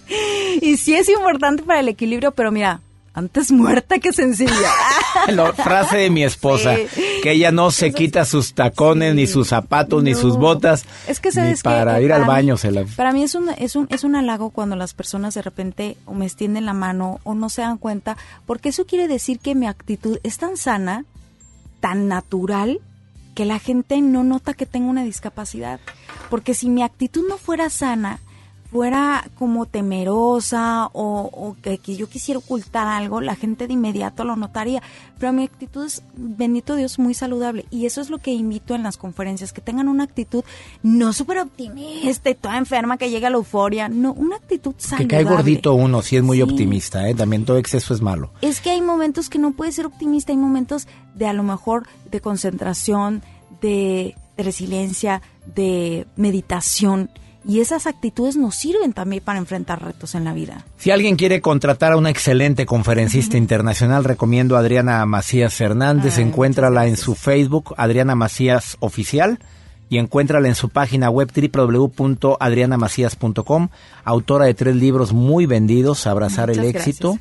y 0.60 0.76
sí 0.76 0.94
es 0.94 1.08
importante 1.08 1.62
para 1.62 1.80
el 1.80 1.88
equilibrio, 1.88 2.32
pero 2.32 2.50
mira, 2.52 2.80
antes 3.12 3.50
muerta 3.52 3.98
que 3.98 4.12
sencilla. 4.12 4.70
La 5.28 5.52
frase 5.52 5.96
de 5.98 6.10
mi 6.10 6.22
esposa, 6.24 6.76
Sí. 6.76 7.02
que 7.22 7.32
ella 7.32 7.50
no 7.50 7.70
se 7.70 7.92
quita 7.92 8.24
sus 8.24 8.54
tacones, 8.54 9.14
ni 9.14 9.26
sus 9.26 9.48
zapatos, 9.48 10.02
ni 10.02 10.14
sus 10.14 10.36
botas, 10.36 10.84
Es 11.08 11.20
que 11.20 11.28
ni 11.30 11.34
sabes 11.34 11.62
que, 11.62 11.68
para 11.68 11.98
eh, 12.00 12.04
ir 12.04 12.12
al 12.12 12.22
mí- 12.22 12.28
baño 12.28 12.56
se 12.56 12.70
la... 12.70 12.84
Para 12.96 13.12
mí 13.12 13.22
es 13.22 13.34
un, 13.34 13.48
es 13.50 13.76
un 13.76 13.86
es 13.90 14.04
un 14.04 14.14
halago 14.16 14.50
cuando 14.50 14.76
las 14.76 14.94
personas 14.94 15.34
de 15.34 15.42
repente 15.42 15.96
o 16.06 16.14
me 16.14 16.24
extienden 16.26 16.66
la 16.66 16.72
mano 16.72 17.18
o 17.24 17.34
no 17.34 17.48
se 17.50 17.62
dan 17.62 17.78
cuenta, 17.78 18.16
porque 18.46 18.68
eso 18.70 18.86
quiere 18.86 19.08
decir 19.08 19.38
que 19.40 19.54
mi 19.54 19.66
actitud 19.66 20.18
es 20.22 20.38
tan 20.38 20.56
sana, 20.56 21.04
tan 21.80 22.08
natural, 22.08 22.80
que 23.34 23.44
la 23.44 23.58
gente 23.58 24.00
no 24.00 24.22
nota 24.24 24.54
que 24.54 24.66
tengo 24.66 24.88
una 24.90 25.02
discapacidad. 25.04 25.80
Porque 26.30 26.54
si 26.54 26.68
mi 26.68 26.82
actitud 26.82 27.22
no 27.28 27.38
fuera 27.38 27.70
sana, 27.70 28.20
fuera 28.70 29.28
como 29.36 29.66
temerosa 29.66 30.86
o, 30.92 31.28
o 31.32 31.56
que, 31.60 31.78
que 31.78 31.96
yo 31.96 32.08
quisiera 32.08 32.38
ocultar 32.38 32.86
algo, 32.86 33.20
la 33.20 33.34
gente 33.34 33.66
de 33.66 33.72
inmediato 33.72 34.22
lo 34.24 34.36
notaría. 34.36 34.80
Pero 35.18 35.32
mi 35.32 35.42
actitud 35.44 35.84
es, 35.86 36.02
bendito 36.14 36.76
Dios, 36.76 36.98
muy 36.98 37.14
saludable. 37.14 37.66
Y 37.70 37.86
eso 37.86 38.00
es 38.00 38.10
lo 38.10 38.18
que 38.18 38.32
invito 38.32 38.74
en 38.74 38.82
las 38.82 38.96
conferencias, 38.96 39.52
que 39.52 39.60
tengan 39.60 39.88
una 39.88 40.04
actitud 40.04 40.44
no 40.82 41.12
súper 41.12 41.38
optimista 41.40 42.30
y 42.30 42.34
toda 42.34 42.56
enferma 42.58 42.96
que 42.96 43.10
llega 43.10 43.26
a 43.28 43.30
la 43.30 43.36
euforia. 43.38 43.88
No, 43.88 44.12
una 44.12 44.36
actitud 44.36 44.74
Que 44.76 44.82
saludable. 44.82 45.08
cae 45.08 45.24
gordito 45.24 45.74
uno, 45.74 46.00
si 46.02 46.16
es 46.16 46.22
muy 46.22 46.36
Sí. 46.38 46.42
optimista, 46.42 47.08
¿eh? 47.08 47.14
También 47.14 47.44
todo 47.44 47.58
exceso 47.58 47.92
es 47.92 48.00
malo. 48.00 48.30
Es 48.40 48.60
que 48.60 48.70
hay 48.70 48.80
momentos 48.80 49.28
que 49.28 49.38
no 49.38 49.50
puedes 49.52 49.74
ser 49.74 49.86
optimista, 49.86 50.32
hay 50.32 50.38
momentos 50.38 50.86
de 51.14 51.26
a 51.26 51.32
lo 51.32 51.42
mejor 51.42 51.86
de 52.10 52.20
concentración, 52.20 53.22
de, 53.60 54.14
de 54.36 54.42
resiliencia, 54.42 55.20
de 55.54 56.06
meditación. 56.16 57.10
Y 57.46 57.60
esas 57.60 57.86
actitudes 57.86 58.36
nos 58.36 58.54
sirven 58.54 58.92
también 58.92 59.22
para 59.24 59.38
enfrentar 59.38 59.82
retos 59.82 60.14
en 60.14 60.24
la 60.24 60.34
vida. 60.34 60.66
Si 60.76 60.90
alguien 60.90 61.16
quiere 61.16 61.40
contratar 61.40 61.92
a 61.92 61.96
una 61.96 62.10
excelente 62.10 62.66
conferencista 62.66 63.38
internacional, 63.38 64.04
recomiendo 64.04 64.56
a 64.56 64.60
Adriana 64.60 65.04
Macías 65.06 65.58
Hernández. 65.60 66.18
Encuéntrala 66.18 66.86
en 66.86 66.96
su 66.96 67.14
Facebook, 67.14 67.74
Adriana 67.78 68.14
Macías 68.14 68.76
Oficial, 68.80 69.38
y 69.88 69.98
encuéntrala 69.98 70.48
en 70.48 70.54
su 70.54 70.68
página 70.68 71.08
web 71.08 71.30
www.adrianamacías.com. 71.34 73.68
Autora 74.04 74.44
de 74.44 74.54
tres 74.54 74.76
libros 74.76 75.12
muy 75.12 75.46
vendidos, 75.46 76.06
Abrazar 76.06 76.50
el 76.50 76.62
éxito. 76.64 77.18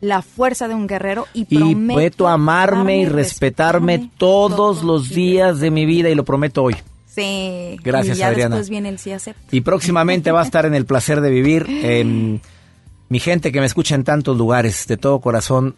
La 0.00 0.22
fuerza 0.22 0.66
de 0.66 0.74
un 0.74 0.86
guerrero 0.86 1.26
y, 1.34 1.42
Y 1.42 1.58
prometo 1.58 1.94
prometo 1.94 2.28
amarme 2.28 3.00
y 3.00 3.04
respetarme 3.04 4.10
todos 4.16 4.82
los 4.82 5.10
días 5.10 5.60
de 5.60 5.70
mi 5.70 5.84
vida 5.84 6.08
y 6.08 6.14
lo 6.14 6.24
prometo 6.24 6.62
hoy. 6.62 6.76
Sí. 7.20 7.76
Gracias, 7.82 8.16
y 8.16 8.20
ya 8.20 8.28
Adriana. 8.28 8.56
después 8.56 8.70
viene 8.70 8.88
el 8.88 8.98
sí 8.98 9.12
acepto. 9.12 9.42
Y 9.54 9.60
próximamente 9.62 10.30
va 10.32 10.40
a 10.40 10.44
estar 10.44 10.66
en 10.66 10.74
el 10.74 10.86
placer 10.86 11.20
de 11.20 11.30
vivir. 11.30 11.66
Mi 13.08 13.18
gente 13.18 13.50
que 13.50 13.58
me 13.60 13.66
escucha 13.66 13.94
en 13.96 14.04
tantos 14.04 14.36
lugares, 14.38 14.86
de 14.86 14.96
todo 14.96 15.20
corazón, 15.20 15.74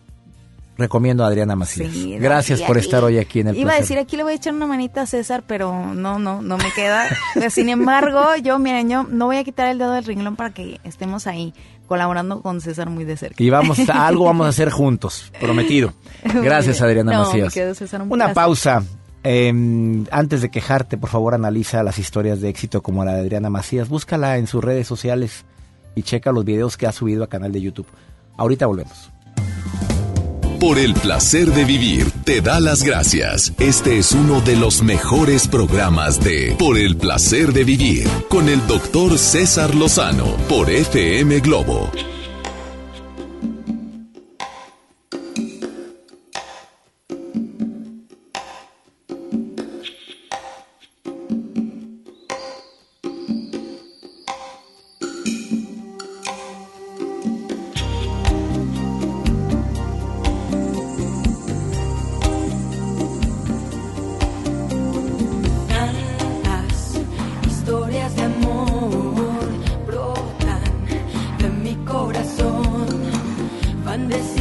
recomiendo 0.77 1.25
a 1.25 1.29
Adriana 1.29 1.57
Macías. 1.57 1.91
Sí, 1.93 2.17
Gracias 2.19 2.61
por 2.63 2.77
estar 2.77 3.03
hoy 3.05 3.17
aquí 3.19 3.41
en 3.41 3.49
el 3.49 3.57
Iba 3.57 3.71
a 3.73 3.77
placer. 3.77 3.83
decir, 3.85 3.99
aquí 3.99 4.17
le 4.19 4.23
voy 4.23 4.33
a 4.33 4.37
echar 4.37 4.53
una 4.55 4.67
manita 4.67 5.03
a 5.03 5.07
César, 5.07 5.43
pero 5.47 5.95
no, 5.95 6.19
no, 6.19 6.43
no 6.43 6.59
me 6.59 6.71
queda. 6.75 7.07
Sin 7.51 7.71
embargo, 7.71 8.37
yo, 8.43 8.59
miren, 8.59 8.91
yo 8.91 9.05
no 9.05 9.27
voy 9.27 9.37
a 9.39 9.45
quitar 9.45 9.69
el 9.69 9.79
dedo 9.79 9.93
del 9.93 10.05
renglón 10.05 10.37
para 10.37 10.53
que 10.53 10.79
estemos 10.85 11.27
ahí 11.27 11.55
colaborando 11.87 12.43
con 12.43 12.61
César 12.61 12.91
muy 12.91 13.05
de 13.05 13.17
cerca. 13.17 13.43
Y 13.43 13.49
vamos 13.51 13.79
a, 13.89 14.07
algo 14.07 14.25
vamos 14.27 14.47
a 14.47 14.51
hacer 14.51 14.71
juntos, 14.71 15.33
prometido. 15.41 15.95
Gracias. 16.25 16.83
Adriana 16.83 17.13
No, 17.13 17.25
Macías. 17.25 17.53
quedo, 17.55 17.75
César, 17.75 18.03
un 18.03 18.09
Una 18.13 18.27
placer. 18.27 18.35
pausa. 18.35 18.83
Em, 19.25 20.05
antes 20.11 20.43
de 20.43 20.51
quejarte, 20.51 20.97
por 20.97 21.11
favor, 21.11 21.35
analiza 21.35 21.83
las 21.83 21.99
historias 21.99 22.41
de 22.41 22.49
éxito 22.49 22.83
como 22.83 23.05
la 23.05 23.15
de 23.15 23.21
Adriana 23.21 23.51
Macías. 23.51 23.89
Búscala 23.89 24.39
en 24.39 24.47
sus 24.47 24.63
redes 24.63 24.87
sociales 24.87 25.45
y 25.95 26.03
checa 26.03 26.33
los 26.33 26.45
videos 26.45 26.77
que 26.77 26.87
ha 26.87 26.93
subido 26.93 27.23
a 27.23 27.29
canal 27.29 27.53
de 27.53 27.61
YouTube. 27.61 27.87
Ahorita 28.37 28.67
volvemos. 28.67 29.11
Por 30.59 30.79
el 30.79 30.95
placer 30.95 31.51
de 31.51 31.65
vivir, 31.65 32.13
te 32.25 32.41
da 32.41 32.61
las 32.61 32.85
gracias. 32.85 33.53
Este 33.59 33.99
es 33.99 34.13
uno 34.13 34.41
de 34.41 34.55
los 34.55 34.81
mejores 34.81 35.49
programas 35.49 36.23
de 36.23 36.55
Por 36.57 36.79
el 36.79 36.97
placer 36.97 37.53
de 37.53 37.65
vivir 37.65 38.07
con 38.29 38.49
el 38.49 38.65
doctor 38.69 39.19
César 39.19 39.75
Lozano 39.75 40.37
por 40.49 40.71
FM 40.71 41.41
Globo. 41.41 41.91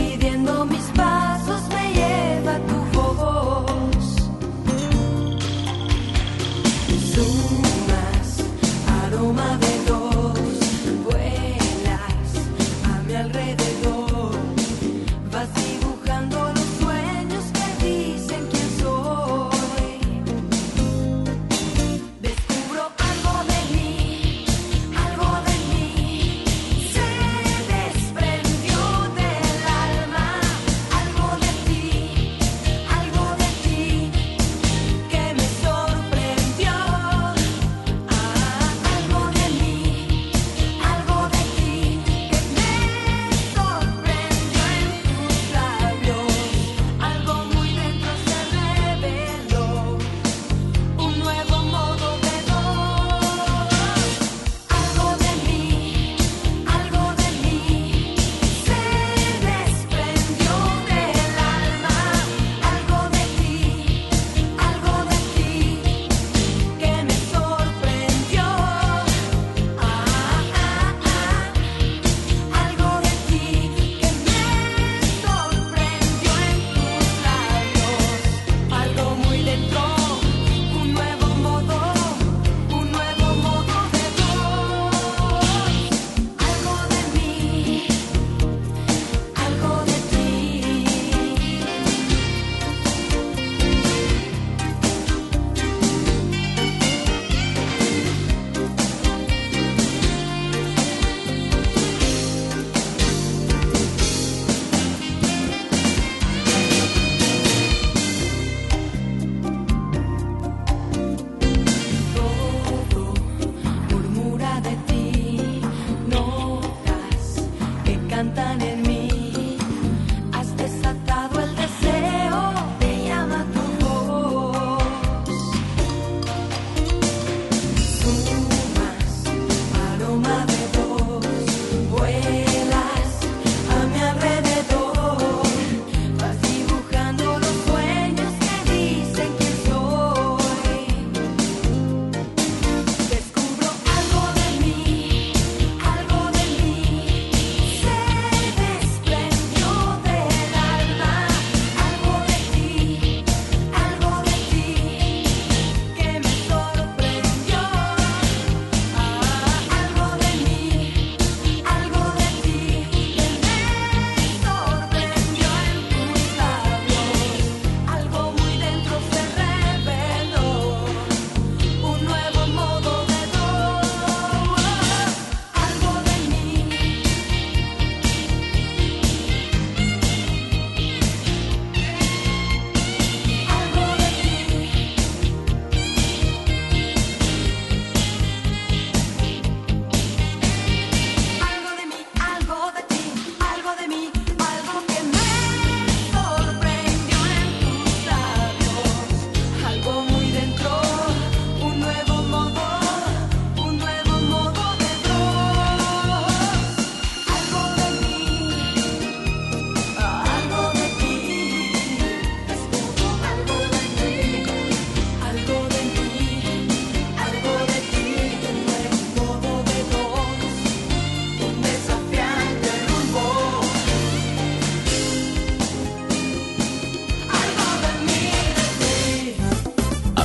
midiendo 0.01 0.65
mis 0.65 0.85
pasos. 0.95 1.80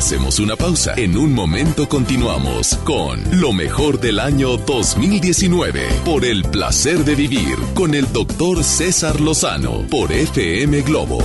Hacemos 0.06 0.38
una 0.38 0.54
pausa. 0.54 0.94
En 0.96 1.16
un 1.16 1.34
momento 1.34 1.88
continuamos 1.88 2.76
con 2.84 3.18
lo 3.40 3.52
mejor 3.52 3.98
del 3.98 4.20
año 4.20 4.56
2019 4.56 5.80
por 6.04 6.24
el 6.24 6.44
placer 6.44 6.98
de 6.98 7.16
vivir 7.16 7.56
con 7.74 7.92
el 7.92 8.12
doctor 8.12 8.62
César 8.62 9.20
Lozano 9.20 9.84
por 9.90 10.12
FM 10.12 10.82
Globo. 10.82 11.18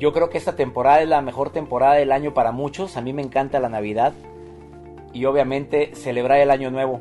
Yo 0.00 0.12
creo 0.12 0.28
que 0.28 0.38
esta 0.38 0.56
temporada 0.56 1.02
es 1.02 1.08
la 1.08 1.20
mejor 1.20 1.50
temporada 1.50 1.94
del 1.94 2.10
año 2.10 2.34
para 2.34 2.50
muchos. 2.50 2.96
A 2.96 3.00
mí 3.00 3.12
me 3.12 3.22
encanta 3.22 3.60
la 3.60 3.68
Navidad 3.68 4.12
y 5.12 5.24
obviamente 5.26 5.92
celebrar 5.94 6.40
el 6.40 6.50
año 6.50 6.72
nuevo. 6.72 7.00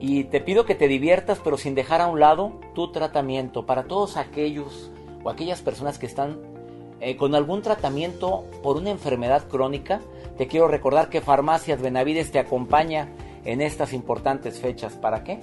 Y 0.00 0.24
te 0.24 0.40
pido 0.40 0.64
que 0.64 0.74
te 0.74 0.88
diviertas 0.88 1.38
pero 1.38 1.56
sin 1.56 1.76
dejar 1.76 2.00
a 2.00 2.08
un 2.08 2.18
lado 2.18 2.58
tu 2.74 2.90
tratamiento. 2.90 3.64
Para 3.64 3.84
todos 3.84 4.16
aquellos 4.16 4.90
o 5.22 5.30
aquellas 5.30 5.62
personas 5.62 6.00
que 6.00 6.06
están 6.06 6.53
eh, 7.04 7.16
con 7.18 7.34
algún 7.34 7.60
tratamiento 7.60 8.46
por 8.62 8.78
una 8.78 8.88
enfermedad 8.88 9.46
crónica, 9.46 10.00
te 10.38 10.46
quiero 10.46 10.68
recordar 10.68 11.10
que 11.10 11.20
Farmacias 11.20 11.82
Benavides 11.82 12.32
te 12.32 12.38
acompaña 12.38 13.08
en 13.44 13.60
estas 13.60 13.92
importantes 13.92 14.58
fechas. 14.58 14.94
¿Para 14.94 15.22
qué? 15.22 15.38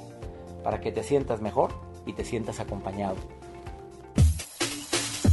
Para 0.64 0.82
que 0.82 0.92
te 0.92 1.04
sientas 1.04 1.40
mejor 1.40 1.72
y 2.08 2.14
te 2.14 2.26
sientas 2.26 2.60
acompañado. 2.60 3.16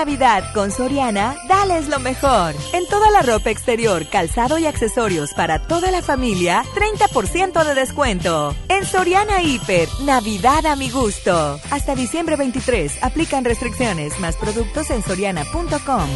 Navidad 0.00 0.54
con 0.54 0.70
Soriana, 0.70 1.36
dales 1.46 1.86
lo 1.88 2.00
mejor. 2.00 2.54
En 2.72 2.86
toda 2.88 3.10
la 3.10 3.20
ropa 3.20 3.50
exterior, 3.50 4.06
calzado 4.08 4.56
y 4.56 4.64
accesorios 4.64 5.34
para 5.34 5.58
toda 5.58 5.90
la 5.90 6.00
familia, 6.00 6.64
30% 6.74 7.62
de 7.62 7.74
descuento. 7.74 8.56
En 8.70 8.86
Soriana 8.86 9.42
Hiper, 9.42 9.90
Navidad 10.02 10.64
a 10.64 10.74
mi 10.74 10.88
gusto. 10.88 11.60
Hasta 11.70 11.94
diciembre 11.94 12.36
23, 12.36 13.02
aplican 13.02 13.44
restricciones, 13.44 14.18
más 14.20 14.38
productos 14.38 14.90
en 14.90 15.02
soriana.com. 15.02 16.08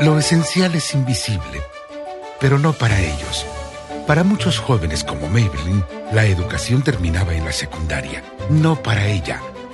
Lo 0.00 0.18
esencial 0.18 0.74
es 0.74 0.94
invisible, 0.94 1.60
pero 2.40 2.58
no 2.58 2.72
para 2.72 2.98
ellos. 3.02 3.44
Para 4.06 4.24
muchos 4.24 4.60
jóvenes 4.60 5.04
como 5.04 5.28
Maybelline, 5.28 5.84
la 6.10 6.24
educación 6.24 6.80
terminaba 6.80 7.34
en 7.34 7.44
la 7.44 7.52
secundaria. 7.52 8.24
No 8.48 8.82
para 8.82 9.08
ella. 9.08 9.42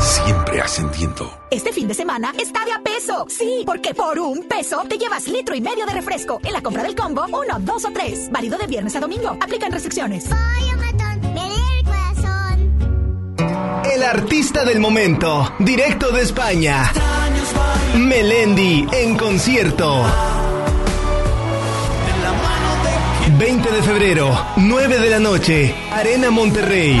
Siempre 0.00 0.60
ascendiendo. 0.60 1.30
Este 1.50 1.72
fin 1.72 1.88
de 1.88 1.94
semana 1.94 2.32
está 2.38 2.64
de 2.64 2.72
a 2.72 2.80
peso. 2.80 3.26
Sí, 3.28 3.62
porque 3.66 3.94
por 3.94 4.18
un 4.18 4.44
peso 4.44 4.84
te 4.88 4.98
llevas 4.98 5.26
litro 5.28 5.54
y 5.54 5.60
medio 5.60 5.86
de 5.86 5.92
refresco. 5.92 6.40
En 6.44 6.52
la 6.52 6.62
compra 6.62 6.82
del 6.82 6.94
combo, 6.94 7.24
uno, 7.26 7.58
dos 7.60 7.84
o 7.84 7.90
tres. 7.90 8.30
Válido 8.30 8.58
de 8.58 8.66
viernes 8.66 8.94
a 8.96 9.00
domingo. 9.00 9.36
Aplican 9.40 9.72
restricciones. 9.72 10.26
El 13.92 14.02
artista 14.02 14.64
del 14.64 14.80
momento, 14.80 15.54
directo 15.58 16.10
de 16.12 16.22
España. 16.22 16.92
Melendi 17.96 18.86
en 18.92 19.16
concierto. 19.16 20.04
20 23.38 23.70
de 23.70 23.82
febrero, 23.82 24.46
9 24.56 24.98
de 24.98 25.10
la 25.10 25.18
noche, 25.18 25.74
Arena 25.92 26.30
Monterrey. 26.30 27.00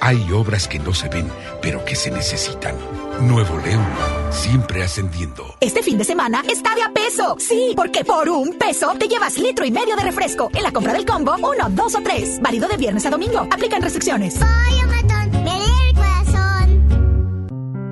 Hay 0.00 0.30
obras 0.32 0.68
que 0.68 0.78
no 0.78 0.94
se 0.94 1.08
ven, 1.08 1.28
pero 1.60 1.84
que 1.84 1.96
se 1.96 2.10
necesitan. 2.10 2.74
Nuevo 3.20 3.58
León, 3.58 3.84
siempre 4.30 4.82
ascendiendo. 4.82 5.56
Este 5.60 5.82
fin 5.82 5.98
de 5.98 6.04
semana 6.04 6.42
está 6.48 6.74
de 6.74 6.82
a 6.82 6.92
peso. 6.92 7.36
Sí, 7.38 7.72
porque 7.76 8.04
por 8.04 8.28
un 8.28 8.54
peso 8.54 8.94
te 8.98 9.08
llevas 9.08 9.36
litro 9.38 9.64
y 9.64 9.72
medio 9.72 9.96
de 9.96 10.02
refresco. 10.02 10.50
En 10.54 10.62
la 10.62 10.70
compra 10.70 10.92
del 10.92 11.04
combo, 11.04 11.34
uno, 11.36 11.68
dos 11.70 11.96
o 11.96 12.00
tres. 12.00 12.38
Válido 12.40 12.68
de 12.68 12.76
viernes 12.76 13.04
a 13.06 13.10
domingo. 13.10 13.40
Aplican 13.50 13.82
restricciones. 13.82 14.38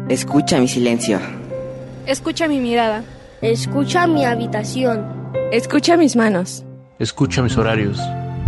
Escucha 0.09 0.61
mi 0.61 0.69
silencio. 0.69 1.19
Escucha 2.07 2.47
mi 2.47 2.61
mirada. 2.61 3.03
Escucha 3.43 4.07
mi 4.07 4.25
habitación. 4.25 5.33
Escucha 5.51 5.97
mis 5.97 6.15
manos. 6.15 6.65
Escucha 7.01 7.43
mis 7.43 7.57
horarios. 7.57 7.99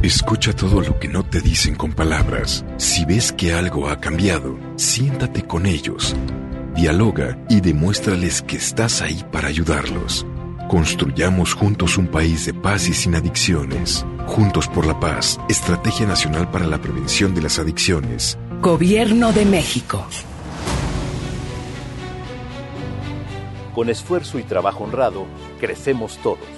Escucha 0.03 0.53
todo 0.53 0.81
lo 0.81 1.01
que 1.01 1.09
no 1.09 1.25
te 1.25 1.41
dicen 1.41 1.75
con 1.75 1.93
palabras. 1.93 2.65
Si 2.77 3.05
ves 3.05 3.33
que 3.33 3.53
algo 3.53 3.89
ha 3.89 3.99
cambiado, 3.99 4.57
siéntate 4.77 5.43
con 5.43 5.67
ellos. 5.67 6.15
Dialoga 6.77 7.37
y 7.49 7.61
demuéstrales 7.61 8.41
que 8.43 8.59
estás 8.59 9.03
ahí 9.03 9.25
para 9.33 9.49
ayudarlos. 9.49 10.25
Construyamos 10.69 11.53
juntos 11.55 11.99
un 11.99 12.07
país 12.07 12.47
de 12.47 12.55
paz 12.55 12.89
y 12.89 12.95
sin 12.95 13.17
adicciones. 13.17 14.07
Juntos 14.29 14.69
por 14.69 14.87
la 14.87 15.01
paz, 15.01 15.41
Estrategia 15.49 16.07
Nacional 16.07 16.49
para 16.49 16.69
la 16.69 16.81
Prevención 16.81 17.35
de 17.35 17.43
las 17.43 17.59
Adicciones. 17.59 18.39
Gobierno 18.63 19.33
de 19.33 19.47
México. 19.47 20.07
Con 23.75 23.91
esfuerzo 23.91 24.39
y 24.39 24.45
trabajo 24.45 24.85
honrado, 24.85 25.27
crecemos 25.59 26.19
todos. 26.19 26.58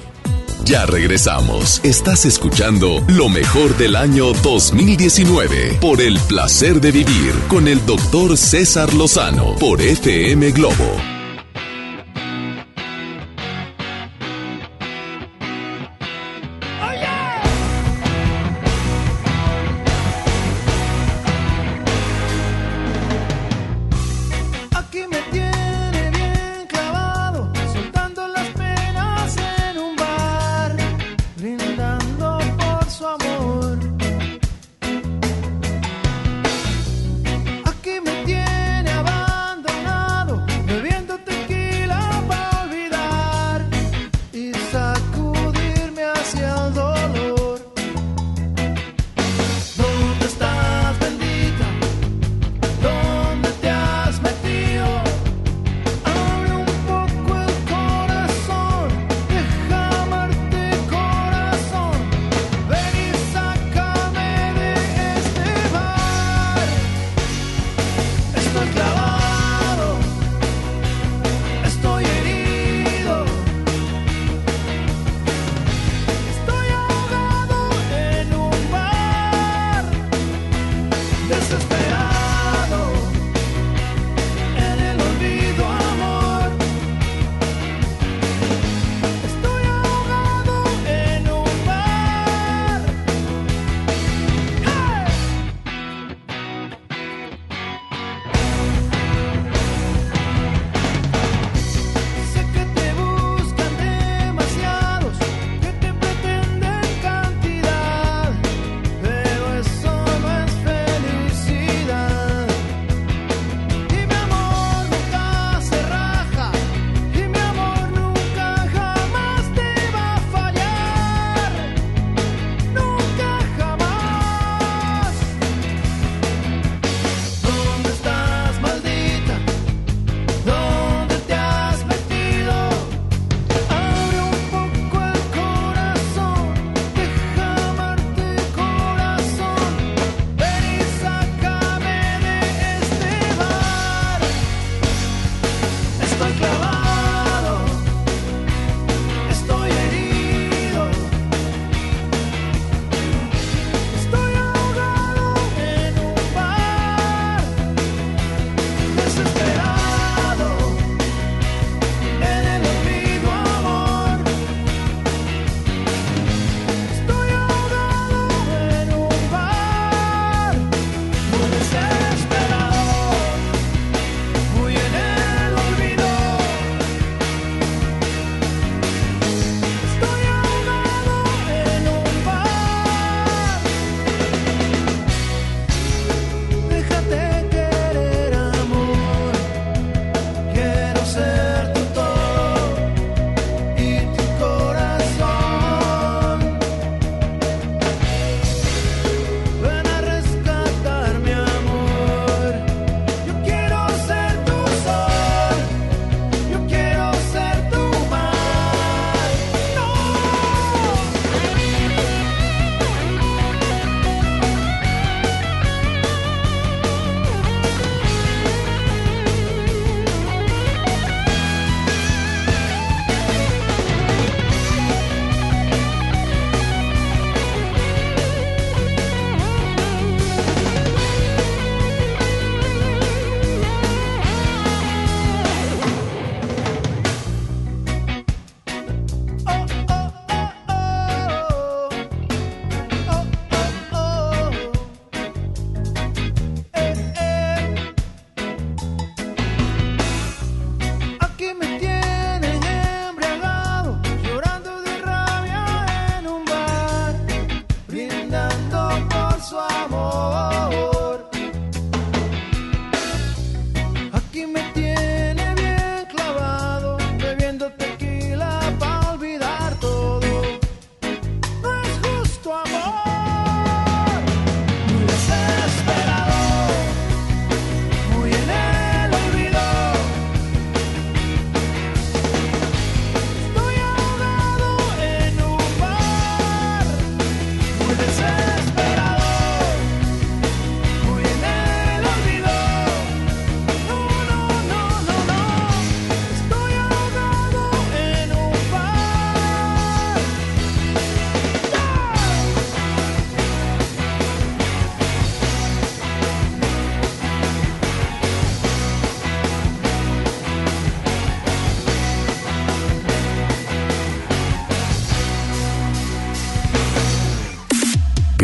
Ya 0.65 0.85
regresamos. 0.85 1.81
Estás 1.83 2.25
escuchando 2.25 3.03
lo 3.07 3.29
mejor 3.29 3.75
del 3.77 3.95
año 3.95 4.31
2019 4.33 5.77
por 5.81 6.01
el 6.01 6.19
placer 6.19 6.79
de 6.79 6.91
vivir 6.91 7.33
con 7.47 7.67
el 7.67 7.83
doctor 7.85 8.37
César 8.37 8.93
Lozano 8.93 9.55
por 9.55 9.81
FM 9.81 10.51
Globo. 10.51 11.20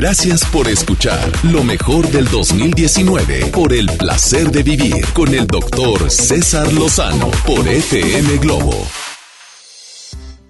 Gracias 0.08 0.46
por 0.46 0.70
escuchar 0.70 1.20
lo 1.44 1.66
mejor 1.66 2.08
del 2.08 2.30
2019 2.30 3.48
por 3.48 3.74
el 3.74 3.88
placer 3.98 4.50
de 4.52 4.64
vivir 4.64 5.06
con 5.14 5.34
el 5.34 5.46
doctor 5.46 6.10
César 6.10 6.72
Lozano 6.72 7.30
por 7.46 7.68
FM 7.68 8.38
Globo. 8.38 8.72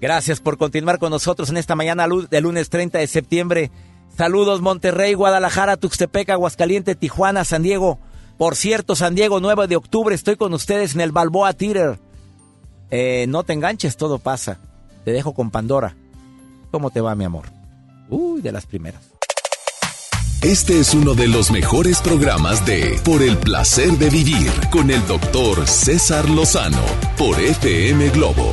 Gracias 0.00 0.38
por 0.38 0.58
continuar 0.58 1.00
con 1.00 1.10
nosotros 1.10 1.50
en 1.50 1.56
esta 1.56 1.74
mañana 1.74 2.06
de 2.06 2.40
lunes 2.40 2.70
30 2.70 2.98
de 2.98 3.08
septiembre. 3.08 3.72
Saludos 4.16 4.60
Monterrey, 4.60 5.14
Guadalajara, 5.14 5.76
Tuxtepec, 5.76 6.30
Aguascalientes, 6.30 6.96
Tijuana, 6.96 7.44
San 7.44 7.64
Diego. 7.64 7.98
Por 8.38 8.54
cierto, 8.54 8.94
San 8.94 9.16
Diego, 9.16 9.40
9 9.40 9.66
de 9.66 9.74
octubre, 9.74 10.14
estoy 10.14 10.36
con 10.36 10.54
ustedes 10.54 10.94
en 10.94 11.00
el 11.00 11.10
Balboa 11.10 11.52
Theater. 11.52 11.98
Eh, 12.92 13.26
no 13.28 13.42
te 13.42 13.54
enganches, 13.54 13.96
todo 13.96 14.20
pasa. 14.20 14.60
Te 15.04 15.10
dejo 15.10 15.34
con 15.34 15.50
Pandora. 15.50 15.96
¿Cómo 16.70 16.90
te 16.90 17.00
va, 17.00 17.16
mi 17.16 17.24
amor? 17.24 17.46
Uy, 18.08 18.40
de 18.40 18.52
las 18.52 18.64
primeras. 18.64 19.17
Este 20.42 20.78
es 20.78 20.94
uno 20.94 21.14
de 21.14 21.26
los 21.26 21.50
mejores 21.50 22.00
programas 22.00 22.64
de 22.64 23.00
Por 23.04 23.22
el 23.22 23.36
placer 23.38 23.90
de 23.98 24.08
vivir 24.08 24.48
con 24.70 24.88
el 24.92 25.04
doctor 25.08 25.66
César 25.66 26.30
Lozano 26.30 26.78
por 27.16 27.40
FM 27.40 28.10
Globo 28.10 28.52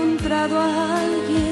encontrado 0.00 0.58
a 0.58 1.00
alguien 1.02 1.49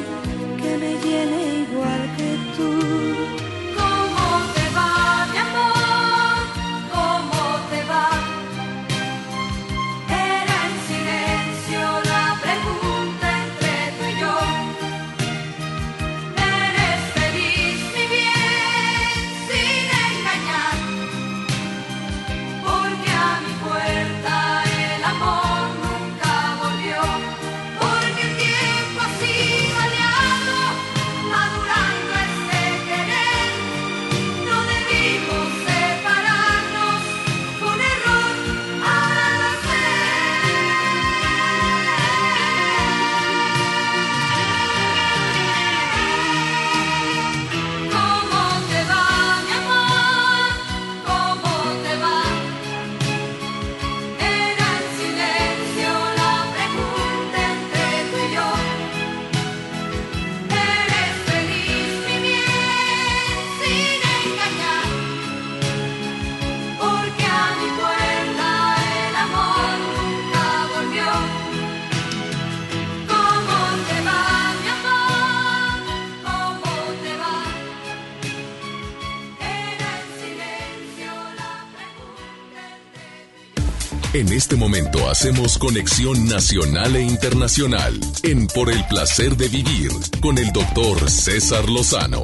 este 84.39 84.55
momento 84.55 85.11
hacemos 85.11 85.59
conexión 85.59 86.29
nacional 86.29 86.95
e 86.95 87.03
internacional 87.03 87.99
en 88.23 88.47
Por 88.47 88.71
el 88.71 88.85
placer 88.85 89.37
de 89.37 89.49
vivir 89.49 89.91
con 90.21 90.39
el 90.39 90.53
doctor 90.53 91.11
César 91.11 91.69
Lozano. 91.69 92.23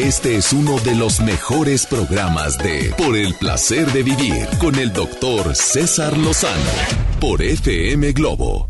Este 0.00 0.34
es 0.34 0.52
uno 0.52 0.76
de 0.80 0.96
los 0.96 1.20
mejores 1.20 1.86
programas 1.86 2.58
de 2.58 2.92
Por 2.98 3.16
el 3.16 3.34
placer 3.34 3.86
de 3.92 4.02
vivir 4.02 4.48
con 4.58 4.74
el 4.74 4.92
doctor 4.92 5.54
César 5.54 6.18
Lozano 6.18 6.72
por 7.20 7.40
FM 7.40 8.10
Globo. 8.10 8.68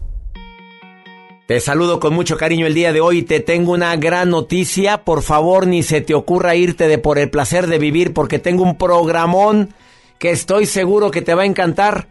Te 1.47 1.59
saludo 1.59 2.01
con 2.01 2.13
mucho 2.13 2.37
cariño 2.37 2.67
el 2.67 2.75
día 2.75 2.93
de 2.93 3.01
hoy 3.01 3.23
te 3.23 3.41
tengo 3.41 3.73
una 3.73 3.97
gran 3.97 4.29
noticia. 4.29 5.05
Por 5.05 5.23
favor, 5.23 5.67
ni 5.67 5.83
se 5.83 6.03
te 6.03 6.13
ocurra 6.13 6.55
irte 6.55 6.87
de 6.87 6.99
Por 6.99 7.19
el 7.19 7.31
placer 7.31 7.67
de 7.67 7.79
vivir 7.79 8.13
porque 8.13 8.39
tengo 8.39 8.63
un 8.63 8.77
programón 8.77 9.75
que 10.25 10.31
estoy 10.31 10.65
seguro 10.65 11.11
que 11.11 11.21
te 11.21 11.35
va 11.35 11.43
a 11.43 11.45
encantar. 11.45 12.09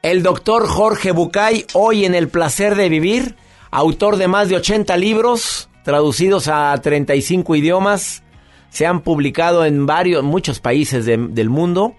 El 0.00 0.22
doctor 0.22 0.66
Jorge 0.66 1.12
Bucay, 1.12 1.66
hoy 1.74 2.06
en 2.06 2.14
El 2.14 2.28
Placer 2.28 2.74
de 2.74 2.88
Vivir, 2.88 3.36
autor 3.70 4.16
de 4.16 4.28
más 4.28 4.48
de 4.48 4.56
80 4.56 4.96
libros, 4.96 5.68
traducidos 5.84 6.48
a 6.48 6.74
35 6.80 7.54
idiomas, 7.54 8.22
se 8.70 8.86
han 8.86 9.02
publicado 9.02 9.66
en 9.66 9.84
varios, 9.84 10.24
muchos 10.24 10.58
países 10.58 11.04
del 11.04 11.50
mundo. 11.50 11.94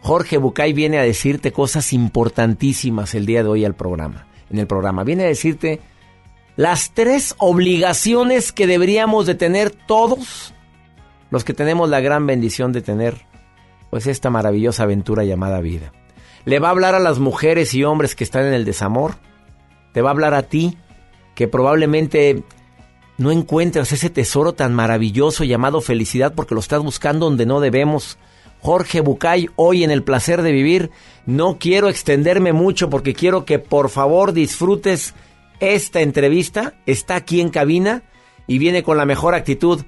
Jorge 0.00 0.38
Bucay 0.38 0.72
viene 0.72 0.96
a 0.96 1.02
decirte 1.02 1.52
cosas 1.52 1.92
importantísimas 1.92 3.14
el 3.14 3.26
día 3.26 3.42
de 3.42 3.50
hoy 3.50 3.66
al 3.66 3.74
programa, 3.74 4.26
en 4.48 4.60
el 4.60 4.66
programa. 4.66 5.04
Viene 5.04 5.24
a 5.24 5.28
decirte 5.28 5.80
las 6.56 6.92
tres 6.94 7.34
obligaciones 7.36 8.50
que 8.50 8.66
deberíamos 8.66 9.26
de 9.26 9.34
tener 9.34 9.72
todos 9.72 10.54
los 11.28 11.44
que 11.44 11.52
tenemos 11.52 11.90
la 11.90 12.00
gran 12.00 12.26
bendición 12.26 12.72
de 12.72 12.80
tener 12.80 13.25
pues 13.96 14.08
esta 14.08 14.28
maravillosa 14.28 14.82
aventura 14.82 15.24
llamada 15.24 15.58
vida. 15.62 15.90
Le 16.44 16.58
va 16.58 16.68
a 16.68 16.72
hablar 16.72 16.94
a 16.94 17.00
las 17.00 17.18
mujeres 17.18 17.72
y 17.72 17.82
hombres 17.82 18.14
que 18.14 18.24
están 18.24 18.44
en 18.44 18.52
el 18.52 18.66
desamor. 18.66 19.14
Te 19.94 20.02
va 20.02 20.10
a 20.10 20.12
hablar 20.12 20.34
a 20.34 20.42
ti 20.42 20.76
que 21.34 21.48
probablemente 21.48 22.44
no 23.16 23.30
encuentras 23.30 23.92
ese 23.92 24.10
tesoro 24.10 24.52
tan 24.52 24.74
maravilloso 24.74 25.44
llamado 25.44 25.80
felicidad 25.80 26.34
porque 26.34 26.54
lo 26.54 26.60
estás 26.60 26.82
buscando 26.82 27.24
donde 27.24 27.46
no 27.46 27.58
debemos. 27.58 28.18
Jorge 28.60 29.00
Bucay, 29.00 29.48
hoy 29.56 29.82
en 29.82 29.90
el 29.90 30.02
placer 30.02 30.42
de 30.42 30.52
vivir, 30.52 30.90
no 31.24 31.56
quiero 31.58 31.88
extenderme 31.88 32.52
mucho 32.52 32.90
porque 32.90 33.14
quiero 33.14 33.46
que 33.46 33.58
por 33.58 33.88
favor 33.88 34.34
disfrutes 34.34 35.14
esta 35.58 36.02
entrevista. 36.02 36.74
Está 36.84 37.16
aquí 37.16 37.40
en 37.40 37.48
cabina 37.48 38.02
y 38.46 38.58
viene 38.58 38.82
con 38.82 38.98
la 38.98 39.06
mejor 39.06 39.34
actitud 39.34 39.86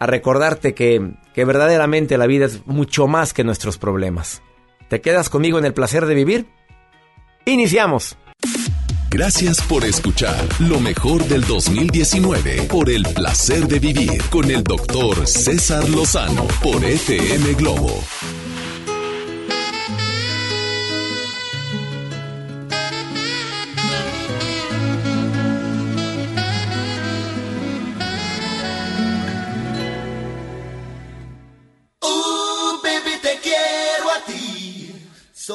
a 0.00 0.06
recordarte 0.08 0.74
que, 0.74 1.12
que 1.34 1.44
verdaderamente 1.44 2.18
la 2.18 2.26
vida 2.26 2.46
es 2.46 2.66
mucho 2.66 3.06
más 3.06 3.32
que 3.32 3.44
nuestros 3.44 3.78
problemas. 3.78 4.42
¿Te 4.88 5.00
quedas 5.00 5.30
conmigo 5.30 5.58
en 5.58 5.64
el 5.64 5.74
placer 5.74 6.06
de 6.06 6.14
vivir? 6.14 6.46
Iniciamos. 7.44 8.16
Gracias 9.10 9.60
por 9.62 9.84
escuchar 9.84 10.38
lo 10.60 10.78
mejor 10.78 11.24
del 11.24 11.42
2019 11.42 12.62
por 12.70 12.88
el 12.88 13.02
placer 13.02 13.66
de 13.66 13.80
vivir 13.80 14.22
con 14.30 14.48
el 14.50 14.62
doctor 14.62 15.26
César 15.26 15.88
Lozano 15.88 16.46
por 16.62 16.84
FM 16.84 17.54
Globo. 17.54 18.04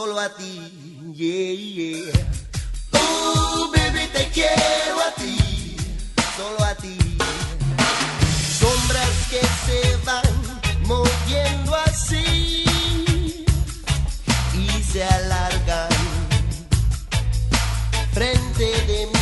Solo 0.05 0.19
a 0.19 0.29
ti, 0.29 0.61
yeah, 1.15 1.51
yeah. 1.51 2.11
Oh, 2.93 3.71
baby, 3.73 4.07
te 4.13 4.29
quiero 4.29 5.01
a 5.01 5.11
ti, 5.15 5.77
solo 6.37 6.63
a 6.63 6.75
ti. 6.75 6.95
Sombras 8.59 9.15
que 9.31 9.41
se 9.65 9.97
van 10.05 10.29
moviendo 10.85 11.75
así 11.87 12.63
y 14.53 14.83
se 14.91 15.03
alargan 15.03 15.89
frente 18.13 18.65
de 18.85 19.07
mí. 19.07 19.14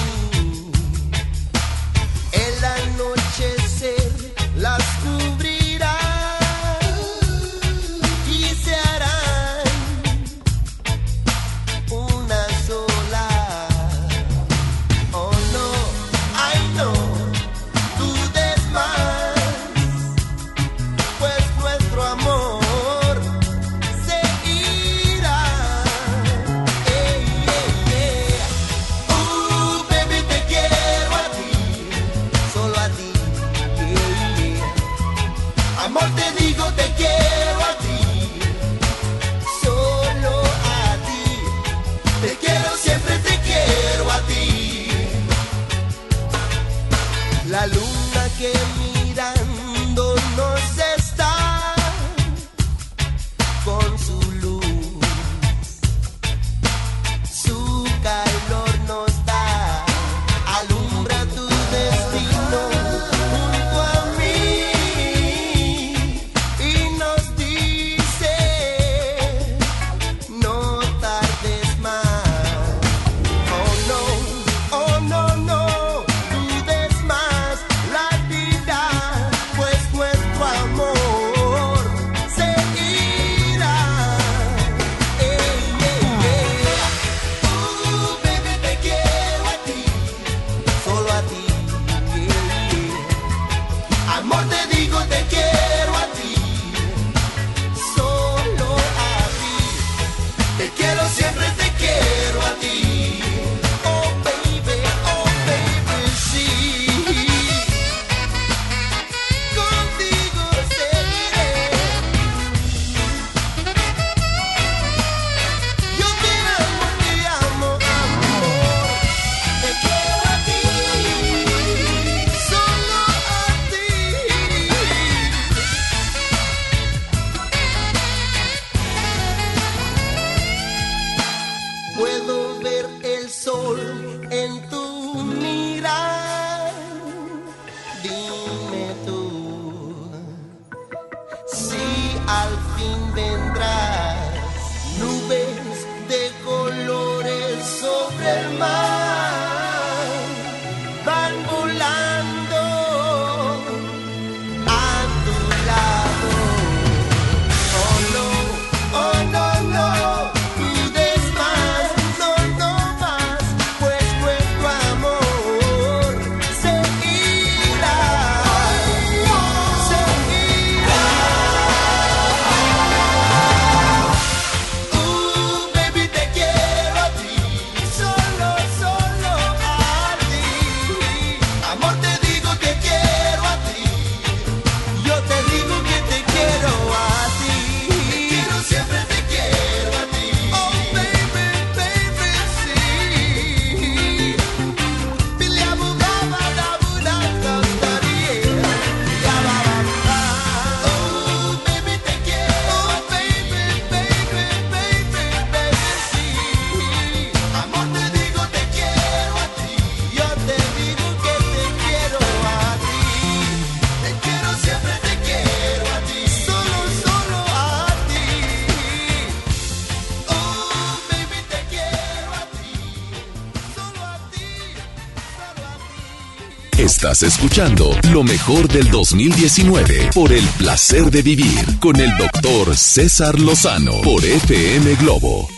Estás 227.04 227.24
escuchando 227.24 227.90
lo 228.14 228.24
mejor 228.24 228.70
del 228.70 228.90
2019 228.90 230.12
por 230.16 230.32
el 230.32 230.46
placer 230.58 231.12
de 231.12 231.22
vivir 231.22 231.78
con 231.82 232.00
el 232.00 232.10
doctor 232.16 232.78
César 232.78 233.42
Lozano 233.42 234.00
por 234.04 234.24
FM 234.24 234.96
Globo. 234.96 235.50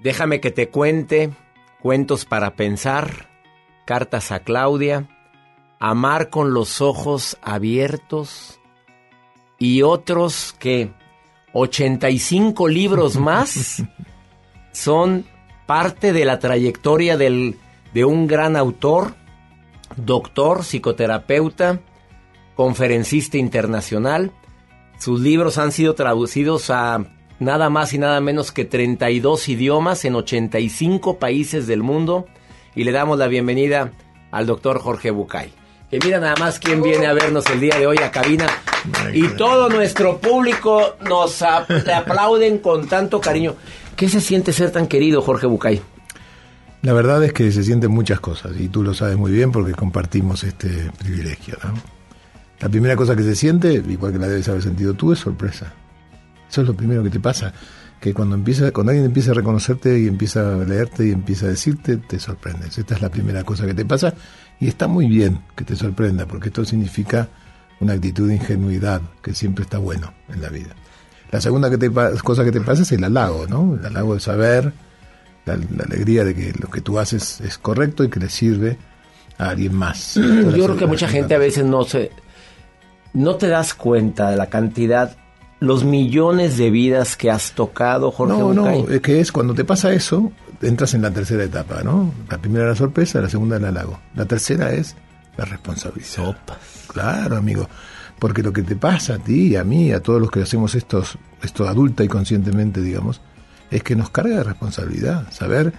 Déjame 0.00 0.40
que 0.40 0.50
te 0.50 0.68
cuente 0.68 1.30
cuentos 1.80 2.24
para 2.24 2.56
pensar, 2.56 3.30
cartas 3.84 4.32
a 4.32 4.40
Claudia, 4.40 5.08
amar 5.78 6.30
con 6.30 6.52
los 6.52 6.80
ojos 6.80 7.38
abiertos 7.42 8.58
y 9.56 9.82
otros 9.82 10.56
que 10.58 10.90
85 11.52 12.66
libros 12.66 13.16
más 13.18 13.84
son 14.72 15.26
parte 15.66 16.12
de 16.12 16.24
la 16.24 16.40
trayectoria 16.40 17.16
del, 17.16 17.56
de 17.94 18.04
un 18.04 18.26
gran 18.26 18.56
autor, 18.56 19.14
doctor, 19.96 20.64
psicoterapeuta, 20.64 21.80
conferencista 22.54 23.38
internacional. 23.38 24.32
Sus 24.98 25.20
libros 25.20 25.58
han 25.58 25.72
sido 25.72 25.94
traducidos 25.94 26.70
a 26.70 27.04
nada 27.38 27.70
más 27.70 27.92
y 27.92 27.98
nada 27.98 28.20
menos 28.20 28.52
que 28.52 28.64
32 28.64 29.48
idiomas 29.48 30.04
en 30.04 30.14
85 30.14 31.18
países 31.18 31.66
del 31.66 31.82
mundo. 31.82 32.26
Y 32.74 32.84
le 32.84 32.92
damos 32.92 33.18
la 33.18 33.26
bienvenida 33.26 33.92
al 34.30 34.46
doctor 34.46 34.78
Jorge 34.78 35.10
Bucay. 35.10 35.52
Que 35.90 35.98
mira 36.04 36.20
nada 36.20 36.36
más 36.38 36.60
quién 36.60 36.82
viene 36.82 37.06
a 37.06 37.12
vernos 37.12 37.46
el 37.50 37.58
día 37.58 37.76
de 37.76 37.86
hoy 37.86 37.96
a 37.98 38.12
cabina. 38.12 38.46
Y 39.12 39.26
todo 39.28 39.68
nuestro 39.68 40.18
público 40.18 40.96
nos 41.00 41.42
aplauden 41.42 42.58
con 42.58 42.86
tanto 42.88 43.20
cariño. 43.20 43.56
¿Qué 43.96 44.08
se 44.08 44.20
siente 44.20 44.52
ser 44.52 44.70
tan 44.70 44.86
querido, 44.86 45.20
Jorge 45.20 45.46
Bucay? 45.46 45.82
La 46.82 46.94
verdad 46.94 47.22
es 47.22 47.34
que 47.34 47.52
se 47.52 47.62
sienten 47.62 47.90
muchas 47.90 48.20
cosas 48.20 48.52
y 48.58 48.68
tú 48.68 48.82
lo 48.82 48.94
sabes 48.94 49.16
muy 49.16 49.32
bien 49.32 49.52
porque 49.52 49.72
compartimos 49.72 50.44
este 50.44 50.90
privilegio. 50.98 51.58
La 52.58 52.68
primera 52.68 52.96
cosa 52.96 53.14
que 53.14 53.22
se 53.22 53.34
siente, 53.34 53.74
igual 53.74 54.12
que 54.12 54.18
la 54.18 54.28
debes 54.28 54.48
haber 54.48 54.62
sentido 54.62 54.94
tú, 54.94 55.12
es 55.12 55.18
sorpresa. 55.18 55.74
Eso 56.48 56.62
es 56.62 56.66
lo 56.66 56.74
primero 56.74 57.02
que 57.02 57.10
te 57.10 57.20
pasa, 57.20 57.52
que 58.00 58.14
cuando 58.14 58.34
empieza, 58.34 58.72
cuando 58.72 58.90
alguien 58.90 59.06
empieza 59.06 59.32
a 59.32 59.34
reconocerte 59.34 60.00
y 60.00 60.06
empieza 60.08 60.54
a 60.54 60.64
leerte 60.64 61.06
y 61.06 61.12
empieza 61.12 61.46
a 61.46 61.50
decirte, 61.50 61.98
te 61.98 62.18
sorprendes. 62.18 62.78
Esta 62.78 62.94
es 62.94 63.02
la 63.02 63.10
primera 63.10 63.44
cosa 63.44 63.66
que 63.66 63.74
te 63.74 63.84
pasa 63.84 64.14
y 64.58 64.66
está 64.66 64.88
muy 64.88 65.06
bien 65.06 65.42
que 65.54 65.64
te 65.64 65.76
sorprenda 65.76 66.26
porque 66.26 66.48
esto 66.48 66.64
significa 66.64 67.28
una 67.80 67.92
actitud 67.92 68.28
de 68.28 68.36
ingenuidad 68.36 69.02
que 69.22 69.34
siempre 69.34 69.64
está 69.64 69.78
bueno 69.78 70.14
en 70.28 70.40
la 70.40 70.48
vida. 70.48 70.74
La 71.30 71.40
segunda 71.40 71.70
cosa 72.22 72.44
que 72.44 72.52
te 72.52 72.60
pasa 72.60 72.82
es 72.82 72.92
el 72.92 73.04
halago, 73.04 73.46
¿no? 73.46 73.76
El 73.76 73.84
halago 73.86 74.14
de 74.14 74.20
saber, 74.20 74.72
la, 75.56 75.64
la 75.76 75.84
alegría 75.84 76.24
de 76.24 76.34
que 76.34 76.52
lo 76.58 76.68
que 76.68 76.80
tú 76.80 76.98
haces 76.98 77.40
es 77.40 77.58
correcto 77.58 78.04
y 78.04 78.10
que 78.10 78.20
le 78.20 78.28
sirve 78.28 78.78
a 79.38 79.50
alguien 79.50 79.74
más. 79.74 80.14
Yo 80.16 80.64
creo 80.64 80.76
que 80.76 80.86
mucha 80.86 81.08
gente 81.08 81.34
a 81.34 81.38
veces 81.38 81.64
no 81.64 81.84
se 81.84 82.10
no 83.12 83.36
te 83.36 83.48
das 83.48 83.74
cuenta 83.74 84.30
de 84.30 84.36
la 84.36 84.46
cantidad 84.46 85.16
los 85.60 85.84
millones 85.84 86.56
de 86.56 86.70
vidas 86.70 87.16
que 87.16 87.30
has 87.30 87.52
tocado, 87.52 88.10
Jorge 88.10 88.38
No, 88.38 88.54
no, 88.54 88.88
es 88.88 89.00
que 89.02 89.20
es 89.20 89.30
cuando 89.30 89.54
te 89.54 89.64
pasa 89.64 89.92
eso, 89.92 90.32
entras 90.62 90.94
en 90.94 91.02
la 91.02 91.10
tercera 91.10 91.44
etapa, 91.44 91.82
¿no? 91.82 92.12
La 92.30 92.38
primera 92.38 92.64
es 92.64 92.70
la 92.70 92.76
sorpresa, 92.76 93.20
la 93.20 93.28
segunda 93.28 93.58
el 93.58 93.66
halago. 93.66 94.00
La 94.14 94.24
tercera 94.24 94.72
es 94.72 94.96
la 95.36 95.44
responsabilidad. 95.44 96.36
Claro, 96.88 97.36
amigo. 97.36 97.68
Porque 98.18 98.42
lo 98.42 98.52
que 98.52 98.62
te 98.62 98.74
pasa 98.74 99.14
a 99.14 99.18
ti, 99.18 99.54
a 99.56 99.64
mí, 99.64 99.92
a 99.92 100.00
todos 100.00 100.20
los 100.20 100.30
que 100.30 100.42
hacemos 100.42 100.74
estos, 100.74 101.18
esto 101.42 101.68
adulta 101.68 102.04
y 102.04 102.08
conscientemente, 102.08 102.80
digamos, 102.80 103.20
es 103.70 103.82
que 103.82 103.94
nos 103.96 104.10
carga 104.10 104.36
de 104.38 104.44
responsabilidad. 104.44 105.30
Saber 105.32 105.72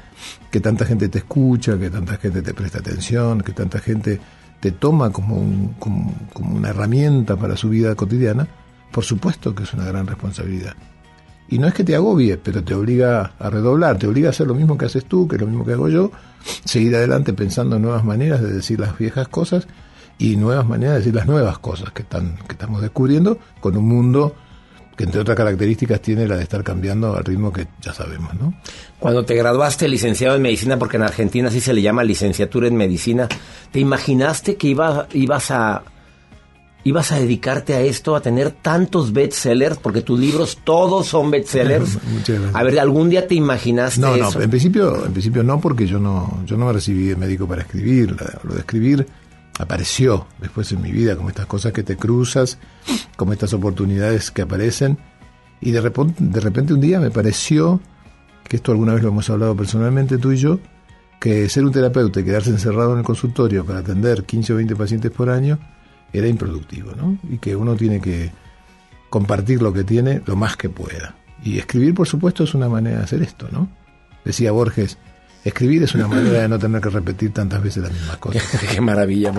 que 0.50 0.60
tanta 0.60 0.86
gente 0.86 1.10
te 1.10 1.20
escucha, 1.20 1.78
que 1.78 1.90
tanta 1.90 2.18
gente 2.18 2.42
te 2.42 2.54
presta 2.54 2.80
atención, 2.80 3.42
que 3.42 3.52
tanta 3.54 3.80
gente 3.80 4.20
te 4.60 4.72
toma 4.72 5.12
como, 5.12 5.36
un- 5.36 5.74
como, 5.80 6.14
como 6.34 6.56
una 6.56 6.70
herramienta 6.70 7.36
para 7.36 7.58
su 7.58 7.70
vida 7.70 7.96
cotidiana, 7.96 8.48
por 8.92 9.04
supuesto 9.04 9.54
que 9.56 9.64
es 9.64 9.74
una 9.74 9.86
gran 9.86 10.06
responsabilidad. 10.08 10.74
Y 11.50 11.58
no 11.60 11.68
es 11.68 11.74
que 11.74 11.84
te 11.84 11.96
agobie, 11.96 12.38
pero 12.38 12.64
te 12.64 12.74
obliga 12.74 13.34
a 13.38 13.50
redoblar, 13.50 13.98
te 13.98 14.08
obliga 14.08 14.28
a 14.28 14.30
hacer 14.30 14.48
lo 14.48 14.56
mismo 14.56 14.78
que 14.78 14.86
haces 14.86 15.04
tú, 15.06 15.28
que 15.28 15.36
es 15.36 15.42
lo 15.42 15.48
mismo 15.48 15.66
que 15.66 15.74
hago 15.74 15.90
yo, 15.90 16.12
seguir 16.64 16.96
adelante 16.96 17.34
pensando 17.34 17.76
en 17.76 17.82
nuevas 17.82 18.06
maneras 18.06 18.42
de 18.42 18.54
decir 18.54 18.80
las 18.80 18.98
viejas 18.98 19.28
cosas 19.28 19.68
y 20.18 20.38
nuevas 20.38 20.66
maneras 20.66 20.94
de 20.94 21.00
decir 21.00 21.16
las 21.16 21.26
nuevas 21.28 21.58
cosas 21.60 21.92
que, 21.92 22.04
están, 22.04 22.36
que 22.48 22.54
estamos 22.54 22.82
descubriendo 22.82 23.38
con 23.60 23.76
un 23.76 23.86
mundo 23.86 24.36
que 24.96 25.04
entre 25.06 25.22
otras 25.22 25.38
características 25.38 26.02
tiene 26.02 26.28
la 26.28 26.36
de 26.38 26.44
estar 26.44 26.64
cambiando 26.64 27.16
al 27.16 27.24
ritmo 27.24 27.52
que 27.52 27.68
ya 27.82 27.94
sabemos, 27.94 28.34
¿no? 28.36 28.54
Cuando 29.00 29.24
te 29.26 29.36
graduaste 29.36 29.88
licenciado 29.88 30.36
en 30.36 30.42
medicina, 30.42 30.78
porque 30.78 30.98
en 30.98 31.04
Argentina 31.04 31.50
sí 31.50 31.60
se 31.62 31.74
le 31.74 31.82
llama 31.82 32.04
licenciatura 32.04 32.68
en 32.68 32.76
medicina, 32.76 33.28
¿te 33.72 33.80
imaginaste 33.80 34.56
que 34.58 34.68
iba, 34.68 35.08
ibas 35.14 35.52
a 35.52 35.84
ibas 36.84 37.12
a 37.12 37.20
dedicarte 37.20 37.76
a 37.76 37.82
esto, 37.82 38.16
a 38.16 38.22
tener 38.22 38.52
tantos 38.52 39.14
bestsellers? 39.14 39.78
Porque 39.78 40.02
tus 40.02 40.20
libros 40.20 40.60
todos 40.64 41.08
son 41.08 41.30
bestsellers. 41.30 41.98
A 42.54 42.64
ver, 42.64 42.80
¿algún 42.80 43.08
día 43.10 43.28
te 43.28 43.36
imaginaste 43.36 44.02
No, 44.02 44.16
eso? 44.16 44.40
no, 44.40 44.44
en 44.44 44.50
principio, 44.50 45.06
en 45.06 45.12
principio 45.12 45.44
no, 45.44 45.62
porque 45.62 45.86
yo 45.86 46.00
no, 46.00 46.42
yo 46.46 46.58
no 46.58 46.66
me 46.66 46.74
recibí 46.74 47.06
de 47.06 47.16
médico 47.16 47.48
para 47.48 47.62
escribir. 47.62 48.16
Lo 48.44 48.54
de 48.56 48.60
escribir 48.62 49.06
apareció 49.62 50.28
después 50.40 50.72
en 50.72 50.82
mi 50.82 50.92
vida, 50.92 51.16
como 51.16 51.30
estas 51.30 51.46
cosas 51.46 51.72
que 51.72 51.84
te 51.84 51.98
cruzas, 51.98 52.58
como 53.16 53.34
estas 53.34 53.54
oportunidades 53.54 54.32
que 54.32 54.42
aparecen. 54.42 54.98
Y 55.62 55.72
de 55.72 55.82
repente, 55.82 56.74
un 56.74 56.82
día 56.82 57.00
me 57.00 57.12
pareció, 57.12 57.80
que 58.48 58.58
esto 58.58 58.72
alguna 58.72 58.94
vez 58.94 59.04
lo 59.04 59.10
hemos 59.10 59.30
hablado 59.30 59.56
personalmente 59.56 60.18
tú 60.18 60.32
y 60.32 60.38
yo, 60.38 60.60
que 61.20 61.48
ser 61.50 61.64
un 61.64 61.72
terapeuta 61.72 62.20
y 62.20 62.24
quedarse 62.24 62.50
encerrado 62.50 62.94
en 62.94 63.00
el 63.00 63.06
consultorio 63.06 63.64
para 63.64 63.80
atender 63.80 64.24
15 64.24 64.54
o 64.54 64.56
20 64.56 64.76
pacientes 64.76 65.12
por 65.12 65.30
año 65.30 65.60
era 66.12 66.28
improductivo. 66.28 66.92
Y 67.30 67.38
que 67.38 67.56
uno 67.56 67.76
tiene 67.76 68.02
que 68.02 68.32
compartir 69.10 69.62
lo 69.62 69.72
que 69.72 69.84
tiene 69.84 70.22
lo 70.26 70.36
más 70.36 70.58
que 70.58 70.70
pueda. 70.70 71.16
Y 71.44 71.60
escribir, 71.60 71.94
por 71.94 72.08
supuesto, 72.08 72.44
es 72.44 72.54
una 72.56 72.70
manera 72.70 72.98
de 72.98 73.04
hacer 73.04 73.22
esto, 73.22 73.48
¿no? 73.52 73.70
Decía 74.26 74.52
Borges, 74.52 74.98
escribir 75.44 75.84
es 75.84 75.96
una 75.96 76.08
manera 76.08 76.42
de 76.42 76.48
no 76.48 76.60
tener 76.60 76.82
que 76.82 76.90
repetir 76.90 77.34
tantas 77.34 77.62
veces 77.64 77.84
las 77.84 77.92
mismas 77.92 78.18
cosas. 78.18 78.44
Qué 78.72 78.82
maravilla, 78.82 79.32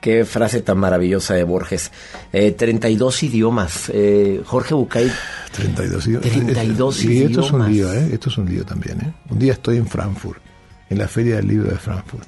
qué 0.00 0.24
frase 0.24 0.62
tan 0.62 0.78
maravillosa 0.78 1.34
de 1.34 1.44
Borges. 1.44 1.90
Eh, 2.32 2.52
32 2.52 3.22
idiomas. 3.22 3.90
Eh, 3.92 4.42
Jorge 4.44 4.74
Bucay. 4.74 5.10
32 5.52 6.06
idiomas. 6.08 6.30
32 6.30 7.04
y 7.04 7.22
esto 7.22 7.40
es 7.40 7.52
un 7.52 7.70
idiomas. 7.70 7.70
lío, 7.70 7.92
¿eh? 7.92 8.10
Esto 8.12 8.28
es 8.30 8.38
un 8.38 8.46
lío 8.46 8.64
también, 8.64 9.00
¿eh? 9.00 9.12
Un 9.30 9.38
día 9.38 9.52
estoy 9.52 9.76
en 9.76 9.86
Frankfurt, 9.86 10.40
en 10.90 10.98
la 10.98 11.08
Feria 11.08 11.36
del 11.36 11.48
Libro 11.48 11.70
de 11.70 11.76
Frankfurt. 11.76 12.26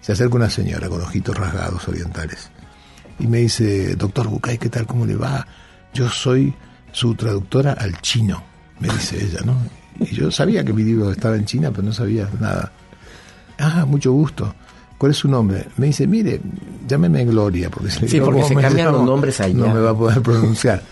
Se 0.00 0.12
acerca 0.12 0.36
una 0.36 0.50
señora 0.50 0.88
con 0.88 1.00
ojitos 1.00 1.36
rasgados 1.36 1.86
orientales 1.88 2.50
y 3.18 3.26
me 3.26 3.38
dice, 3.38 3.96
doctor 3.96 4.28
Bucay, 4.28 4.58
¿qué 4.58 4.68
tal? 4.68 4.86
¿Cómo 4.86 5.06
le 5.06 5.16
va? 5.16 5.46
Yo 5.94 6.08
soy 6.10 6.54
su 6.92 7.14
traductora 7.14 7.72
al 7.72 8.00
chino, 8.00 8.42
me 8.80 8.88
dice 8.88 9.22
ella, 9.22 9.40
¿no? 9.44 9.56
Y 10.00 10.14
yo 10.14 10.30
sabía 10.30 10.64
que 10.64 10.72
mi 10.72 10.82
libro 10.84 11.10
estaba 11.10 11.36
en 11.36 11.44
China, 11.44 11.70
pero 11.70 11.82
no 11.84 11.92
sabía 11.92 12.28
nada. 12.40 12.72
Ah, 13.58 13.84
mucho 13.86 14.12
gusto. 14.12 14.54
¿Cuál 14.98 15.12
es 15.12 15.18
su 15.18 15.28
nombre? 15.28 15.66
Me 15.76 15.86
dice, 15.86 16.06
mire, 16.06 16.40
llámeme 16.88 17.24
Gloria, 17.24 17.70
porque 17.70 17.90
si 17.90 18.08
Sí, 18.08 18.20
porque 18.20 18.40
cómo 18.42 18.48
se 18.48 18.54
cambian 18.54 18.92
los 18.92 19.04
nombres 19.04 19.40
allá. 19.40 19.54
No 19.54 19.74
me 19.74 19.80
va 19.80 19.90
a 19.90 19.96
poder 19.96 20.22
pronunciar. 20.22 20.82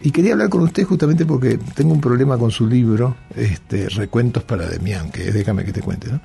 Y 0.00 0.10
quería 0.10 0.32
hablar 0.32 0.48
con 0.50 0.62
usted 0.62 0.84
justamente 0.84 1.24
porque 1.24 1.58
tengo 1.74 1.92
un 1.94 2.00
problema 2.00 2.36
con 2.38 2.50
su 2.50 2.66
libro, 2.66 3.16
este, 3.36 3.88
Recuentos 3.88 4.42
para 4.44 4.66
Demián, 4.68 5.10
que 5.10 5.28
es 5.28 5.34
Déjame 5.34 5.64
que 5.64 5.72
te 5.72 5.80
cuente, 5.80 6.10
¿no? 6.10 6.20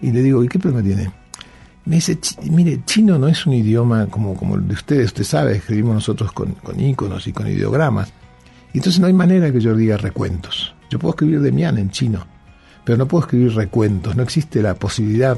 Y 0.00 0.10
le 0.10 0.20
digo, 0.22 0.42
¿y 0.42 0.48
qué 0.48 0.58
problema 0.58 0.84
tiene? 0.84 1.10
Me 1.86 1.96
dice, 1.96 2.18
"Chi- 2.18 2.50
mire, 2.50 2.80
chino 2.84 3.18
no 3.18 3.28
es 3.28 3.46
un 3.46 3.52
idioma 3.52 4.06
como, 4.06 4.34
como 4.34 4.56
el 4.56 4.66
de 4.66 4.74
ustedes, 4.74 5.06
usted 5.06 5.24
sabe, 5.24 5.56
escribimos 5.56 5.94
nosotros 5.94 6.32
con, 6.32 6.52
con 6.54 6.80
íconos 6.80 7.26
y 7.28 7.32
con 7.32 7.46
ideogramas. 7.46 8.12
Y 8.72 8.78
entonces 8.78 9.00
no 9.00 9.06
hay 9.06 9.12
manera 9.12 9.52
que 9.52 9.60
yo 9.60 9.76
diga 9.76 9.96
recuentos. 9.96 10.74
Yo 10.94 11.00
puedo 11.00 11.14
escribir 11.14 11.40
Demián 11.40 11.76
en 11.76 11.90
chino, 11.90 12.24
pero 12.84 12.96
no 12.96 13.08
puedo 13.08 13.24
escribir 13.24 13.52
recuentos, 13.56 14.14
no 14.14 14.22
existe 14.22 14.62
la 14.62 14.74
posibilidad 14.74 15.36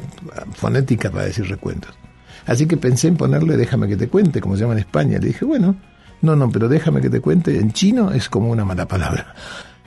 fonética 0.52 1.10
para 1.10 1.24
decir 1.24 1.48
recuentos. 1.48 1.94
Así 2.44 2.66
que 2.66 2.76
pensé 2.76 3.08
en 3.08 3.16
ponerle 3.16 3.56
déjame 3.56 3.88
que 3.88 3.96
te 3.96 4.06
cuente, 4.08 4.42
como 4.42 4.54
se 4.54 4.60
llama 4.60 4.74
en 4.74 4.80
España. 4.80 5.18
Le 5.18 5.28
dije, 5.28 5.46
bueno, 5.46 5.74
no, 6.20 6.36
no, 6.36 6.50
pero 6.50 6.68
déjame 6.68 7.00
que 7.00 7.08
te 7.08 7.22
cuente, 7.22 7.58
en 7.58 7.72
chino 7.72 8.10
es 8.10 8.28
como 8.28 8.50
una 8.50 8.66
mala 8.66 8.86
palabra. 8.86 9.34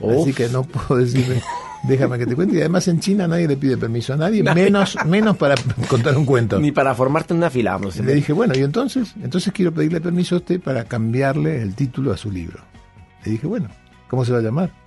Así 0.00 0.32
que 0.32 0.48
no 0.48 0.64
puedo 0.64 1.00
decirle 1.00 1.40
déjame 1.84 2.18
que 2.18 2.26
te 2.26 2.34
cuente. 2.34 2.56
Y 2.56 2.58
además 2.58 2.88
en 2.88 2.98
China 2.98 3.28
nadie 3.28 3.46
le 3.46 3.56
pide 3.56 3.76
permiso 3.76 4.14
a 4.14 4.16
nadie, 4.16 4.42
menos, 4.42 4.96
menos 5.06 5.36
para 5.36 5.54
contar 5.86 6.16
un 6.16 6.26
cuento. 6.26 6.58
Ni 6.58 6.72
para 6.72 6.96
formarte 6.96 7.32
una 7.32 7.48
fila. 7.48 7.78
no 7.78 7.92
sé. 7.92 8.02
Le 8.02 8.14
dije, 8.14 8.32
bueno, 8.32 8.54
y 8.56 8.62
entonces, 8.64 9.14
entonces 9.22 9.52
quiero 9.52 9.72
pedirle 9.72 10.00
permiso 10.00 10.34
a 10.34 10.38
usted 10.38 10.60
para 10.60 10.82
cambiarle 10.82 11.62
el 11.62 11.76
título 11.76 12.12
a 12.12 12.16
su 12.16 12.28
libro. 12.28 12.58
Le 13.24 13.30
dije, 13.30 13.46
bueno, 13.46 13.68
¿cómo 14.08 14.24
se 14.24 14.32
va 14.32 14.38
a 14.38 14.42
llamar? 14.42 14.79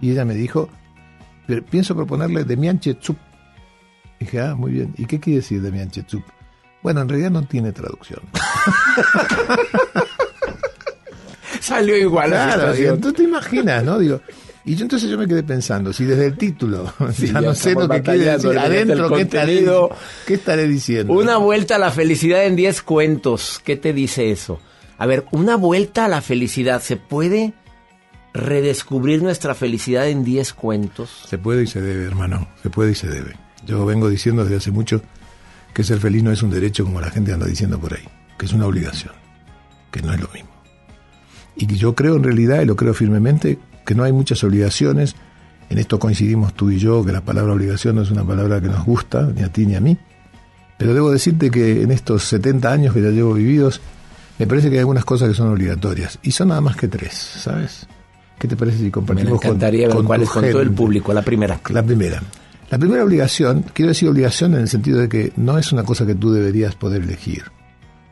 Y 0.00 0.12
ella 0.12 0.24
me 0.24 0.34
dijo, 0.34 0.68
"Pero 1.46 1.64
pienso 1.64 1.94
proponerle 1.96 2.44
Demian 2.44 2.78
Chetsup. 2.80 3.16
Dije, 4.20 4.40
ah, 4.40 4.54
muy 4.54 4.72
bien. 4.72 4.94
¿Y 4.98 5.06
qué 5.06 5.18
quiere 5.20 5.38
decir 5.40 5.60
Demian 5.62 5.90
Chetsup? 5.90 6.22
Bueno, 6.82 7.00
en 7.02 7.08
realidad 7.08 7.30
no 7.30 7.42
tiene 7.44 7.72
traducción. 7.72 8.20
Salió 11.60 11.96
igual 11.96 12.30
la 12.30 12.54
Claro, 12.54 12.76
y 12.78 12.84
entonces 12.86 13.14
te 13.14 13.22
imaginas, 13.24 13.84
¿no? 13.84 13.98
Digo, 13.98 14.20
Y 14.64 14.76
yo 14.76 14.84
entonces 14.84 15.10
yo 15.10 15.18
me 15.18 15.26
quedé 15.26 15.42
pensando, 15.42 15.92
si 15.92 16.04
desde 16.04 16.26
el 16.26 16.36
título 16.36 16.92
Sí, 17.14 17.32
ya 17.32 17.40
no 17.40 17.54
sé 17.54 17.74
lo 17.74 17.88
que 17.88 18.02
quiere 18.02 18.32
decir, 18.32 18.58
adentro, 18.58 19.10
¿qué 19.10 19.22
estaré. 19.22 19.64
¿qué 20.26 20.34
estaré 20.34 20.68
diciendo? 20.68 21.12
Una 21.12 21.36
vuelta 21.36 21.76
a 21.76 21.78
la 21.78 21.90
felicidad 21.90 22.44
en 22.44 22.56
10 22.56 22.82
cuentos. 22.82 23.60
¿Qué 23.64 23.76
te 23.76 23.92
dice 23.92 24.30
eso? 24.30 24.60
A 24.98 25.06
ver, 25.06 25.24
una 25.30 25.56
vuelta 25.56 26.06
a 26.06 26.08
la 26.08 26.20
felicidad. 26.20 26.82
¿Se 26.82 26.96
puede 26.96 27.52
redescubrir 28.34 29.22
nuestra 29.22 29.54
felicidad 29.54 30.08
en 30.08 30.24
10 30.24 30.52
cuentos? 30.54 31.24
Se 31.28 31.38
puede 31.38 31.64
y 31.64 31.66
se 31.66 31.80
debe, 31.80 32.04
hermano, 32.04 32.48
se 32.62 32.70
puede 32.70 32.92
y 32.92 32.94
se 32.94 33.08
debe. 33.08 33.36
Yo 33.66 33.84
vengo 33.84 34.08
diciendo 34.08 34.44
desde 34.44 34.56
hace 34.56 34.70
mucho 34.70 35.02
que 35.74 35.84
ser 35.84 36.00
feliz 36.00 36.22
no 36.22 36.32
es 36.32 36.42
un 36.42 36.50
derecho 36.50 36.84
como 36.84 37.00
la 37.00 37.10
gente 37.10 37.32
anda 37.32 37.46
diciendo 37.46 37.78
por 37.78 37.94
ahí, 37.94 38.04
que 38.38 38.46
es 38.46 38.52
una 38.52 38.66
obligación, 38.66 39.12
que 39.90 40.02
no 40.02 40.12
es 40.12 40.20
lo 40.20 40.28
mismo. 40.28 40.50
Y 41.56 41.66
que 41.66 41.76
yo 41.76 41.94
creo 41.94 42.16
en 42.16 42.22
realidad, 42.22 42.62
y 42.62 42.66
lo 42.66 42.76
creo 42.76 42.94
firmemente, 42.94 43.58
que 43.84 43.94
no 43.94 44.04
hay 44.04 44.12
muchas 44.12 44.44
obligaciones. 44.44 45.16
En 45.70 45.78
esto 45.78 45.98
coincidimos 45.98 46.54
tú 46.54 46.70
y 46.70 46.78
yo, 46.78 47.04
que 47.04 47.12
la 47.12 47.20
palabra 47.20 47.52
obligación 47.52 47.96
no 47.96 48.02
es 48.02 48.10
una 48.10 48.24
palabra 48.24 48.60
que 48.60 48.68
nos 48.68 48.84
gusta, 48.84 49.22
ni 49.34 49.42
a 49.42 49.52
ti 49.52 49.66
ni 49.66 49.74
a 49.74 49.80
mí. 49.80 49.98
Pero 50.78 50.94
debo 50.94 51.10
decirte 51.10 51.50
que 51.50 51.82
en 51.82 51.90
estos 51.90 52.24
70 52.24 52.70
años 52.70 52.94
que 52.94 53.02
ya 53.02 53.10
llevo 53.10 53.34
vividos, 53.34 53.80
me 54.38 54.46
parece 54.46 54.68
que 54.68 54.76
hay 54.76 54.80
algunas 54.80 55.04
cosas 55.04 55.28
que 55.28 55.34
son 55.34 55.48
obligatorias. 55.48 56.20
Y 56.22 56.30
son 56.30 56.48
nada 56.48 56.60
más 56.60 56.76
que 56.76 56.86
tres, 56.86 57.14
¿sabes? 57.14 57.88
¿Qué 58.38 58.46
te 58.46 58.56
parece 58.56 58.78
si 58.78 58.84
Me 58.84 58.90
compartimos 58.90 59.40
con, 59.40 59.58
ver 59.58 59.90
con 59.90 60.06
cuáles 60.06 60.28
tu 60.28 60.34
con 60.34 60.50
todo 60.50 60.62
el 60.62 60.70
público. 60.70 61.12
La 61.12 61.22
primera. 61.22 61.60
La 61.70 61.82
primera. 61.82 62.22
La 62.70 62.78
primera 62.78 63.02
obligación, 63.02 63.64
quiero 63.72 63.88
decir 63.88 64.08
obligación 64.08 64.54
en 64.54 64.60
el 64.60 64.68
sentido 64.68 65.00
de 65.00 65.08
que 65.08 65.32
no 65.36 65.58
es 65.58 65.72
una 65.72 65.84
cosa 65.84 66.06
que 66.06 66.14
tú 66.14 66.32
deberías 66.32 66.74
poder 66.74 67.02
elegir. 67.02 67.44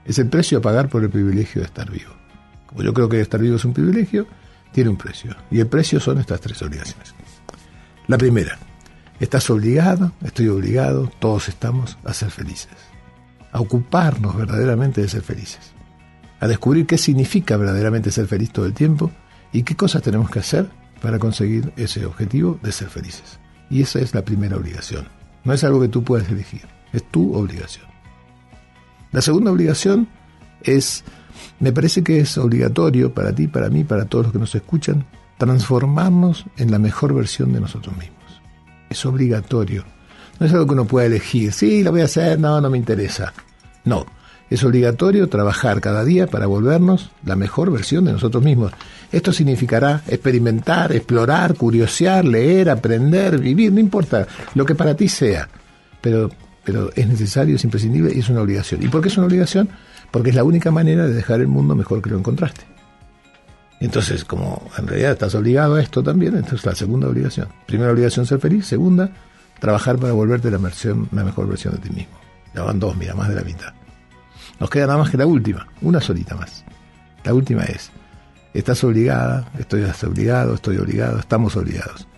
Es 0.04 0.18
el 0.18 0.28
precio 0.28 0.58
a 0.58 0.60
pagar 0.62 0.88
por 0.88 1.02
el 1.02 1.10
privilegio 1.10 1.60
de 1.60 1.66
estar 1.66 1.90
vivo. 1.90 2.12
Como 2.66 2.82
yo 2.82 2.94
creo 2.94 3.08
que 3.08 3.20
estar 3.20 3.40
vivo 3.40 3.56
es 3.56 3.64
un 3.64 3.74
privilegio, 3.74 4.26
tiene 4.72 4.90
un 4.90 4.96
precio. 4.96 5.36
Y 5.50 5.60
el 5.60 5.66
precio 5.66 6.00
son 6.00 6.18
estas 6.18 6.40
tres 6.40 6.60
obligaciones. 6.62 7.14
La 8.08 8.16
primera, 8.16 8.58
estás 9.20 9.48
obligado, 9.50 10.12
estoy 10.24 10.48
obligado, 10.48 11.10
todos 11.18 11.48
estamos 11.48 11.98
a 12.04 12.14
ser 12.14 12.30
felices. 12.30 12.72
A 13.52 13.60
ocuparnos 13.60 14.36
verdaderamente 14.36 15.02
de 15.02 15.08
ser 15.08 15.22
felices. 15.22 15.72
A 16.40 16.48
descubrir 16.48 16.86
qué 16.86 16.98
significa 16.98 17.56
verdaderamente 17.56 18.10
ser 18.10 18.26
feliz 18.26 18.50
todo 18.52 18.64
el 18.66 18.72
tiempo 18.72 19.12
y 19.56 19.62
qué 19.62 19.74
cosas 19.74 20.02
tenemos 20.02 20.28
que 20.28 20.40
hacer 20.40 20.68
para 21.00 21.18
conseguir 21.18 21.72
ese 21.76 22.04
objetivo 22.04 22.60
de 22.62 22.72
ser 22.72 22.90
felices. 22.90 23.38
Y 23.70 23.80
esa 23.80 24.00
es 24.00 24.14
la 24.14 24.22
primera 24.22 24.54
obligación. 24.54 25.08
No 25.44 25.54
es 25.54 25.64
algo 25.64 25.80
que 25.80 25.88
tú 25.88 26.04
puedas 26.04 26.28
elegir, 26.28 26.60
es 26.92 27.02
tu 27.10 27.34
obligación. 27.34 27.86
La 29.12 29.22
segunda 29.22 29.50
obligación 29.50 30.08
es, 30.62 31.04
me 31.58 31.72
parece 31.72 32.04
que 32.04 32.18
es 32.18 32.36
obligatorio 32.36 33.14
para 33.14 33.34
ti, 33.34 33.48
para 33.48 33.70
mí, 33.70 33.82
para 33.82 34.04
todos 34.04 34.26
los 34.26 34.32
que 34.34 34.38
nos 34.38 34.54
escuchan, 34.54 35.06
transformarnos 35.38 36.44
en 36.58 36.70
la 36.70 36.78
mejor 36.78 37.14
versión 37.14 37.54
de 37.54 37.60
nosotros 37.60 37.96
mismos. 37.96 38.42
Es 38.90 39.06
obligatorio. 39.06 39.86
No 40.38 40.44
es 40.44 40.52
algo 40.52 40.66
que 40.66 40.72
uno 40.74 40.84
pueda 40.84 41.06
elegir. 41.06 41.50
Sí, 41.54 41.82
lo 41.82 41.92
voy 41.92 42.02
a 42.02 42.04
hacer, 42.04 42.38
no, 42.38 42.60
no 42.60 42.68
me 42.68 42.76
interesa. 42.76 43.32
No, 43.86 44.04
es 44.48 44.62
obligatorio 44.62 45.28
trabajar 45.28 45.80
cada 45.80 46.04
día 46.04 46.26
para 46.26 46.46
volvernos 46.46 47.10
la 47.24 47.36
mejor 47.36 47.72
versión 47.72 48.04
de 48.04 48.12
nosotros 48.12 48.44
mismos. 48.44 48.72
Esto 49.12 49.32
significará 49.32 50.02
experimentar, 50.08 50.92
explorar, 50.92 51.54
curiosear, 51.54 52.24
leer, 52.24 52.70
aprender, 52.70 53.38
vivir, 53.38 53.72
no 53.72 53.80
importa 53.80 54.26
lo 54.54 54.64
que 54.64 54.74
para 54.74 54.94
ti 54.94 55.08
sea. 55.08 55.48
Pero, 56.00 56.30
pero 56.64 56.90
es 56.94 57.06
necesario, 57.06 57.56
es 57.56 57.64
imprescindible 57.64 58.12
y 58.14 58.20
es 58.20 58.28
una 58.28 58.42
obligación. 58.42 58.82
¿Y 58.82 58.88
por 58.88 59.00
qué 59.00 59.08
es 59.08 59.16
una 59.16 59.26
obligación? 59.26 59.68
Porque 60.10 60.30
es 60.30 60.36
la 60.36 60.44
única 60.44 60.70
manera 60.70 61.06
de 61.06 61.14
dejar 61.14 61.40
el 61.40 61.48
mundo 61.48 61.74
mejor 61.74 62.02
que 62.02 62.10
lo 62.10 62.18
encontraste. 62.18 62.62
Entonces, 63.80 64.24
como 64.24 64.70
en 64.78 64.86
realidad 64.86 65.12
estás 65.12 65.34
obligado 65.34 65.74
a 65.74 65.82
esto 65.82 66.02
también, 66.02 66.34
entonces 66.34 66.64
la 66.64 66.74
segunda 66.74 67.08
obligación. 67.08 67.48
Primera 67.66 67.92
obligación 67.92 68.24
ser 68.24 68.40
feliz, 68.40 68.66
segunda, 68.66 69.10
trabajar 69.60 69.98
para 69.98 70.12
volverte 70.12 70.50
la, 70.50 70.58
la 70.58 71.24
mejor 71.24 71.48
versión 71.48 71.74
de 71.74 71.80
ti 71.80 71.90
mismo. 71.90 72.18
Ya 72.54 72.62
van 72.62 72.80
dos, 72.80 72.96
mira, 72.96 73.14
más 73.14 73.28
de 73.28 73.34
la 73.34 73.42
mitad. 73.42 73.74
Nos 74.58 74.70
queda 74.70 74.86
nada 74.86 74.98
más 74.98 75.10
que 75.10 75.18
la 75.18 75.26
última, 75.26 75.68
una 75.82 76.00
solita 76.00 76.34
más. 76.34 76.64
La 77.24 77.34
última 77.34 77.64
es, 77.64 77.90
estás 78.58 78.82
obligada, 78.84 79.50
estoy 79.58 79.84
obligado, 79.84 80.54
estoy 80.54 80.78
obligado, 80.78 81.18
estamos 81.18 81.56
obligados 81.56 82.08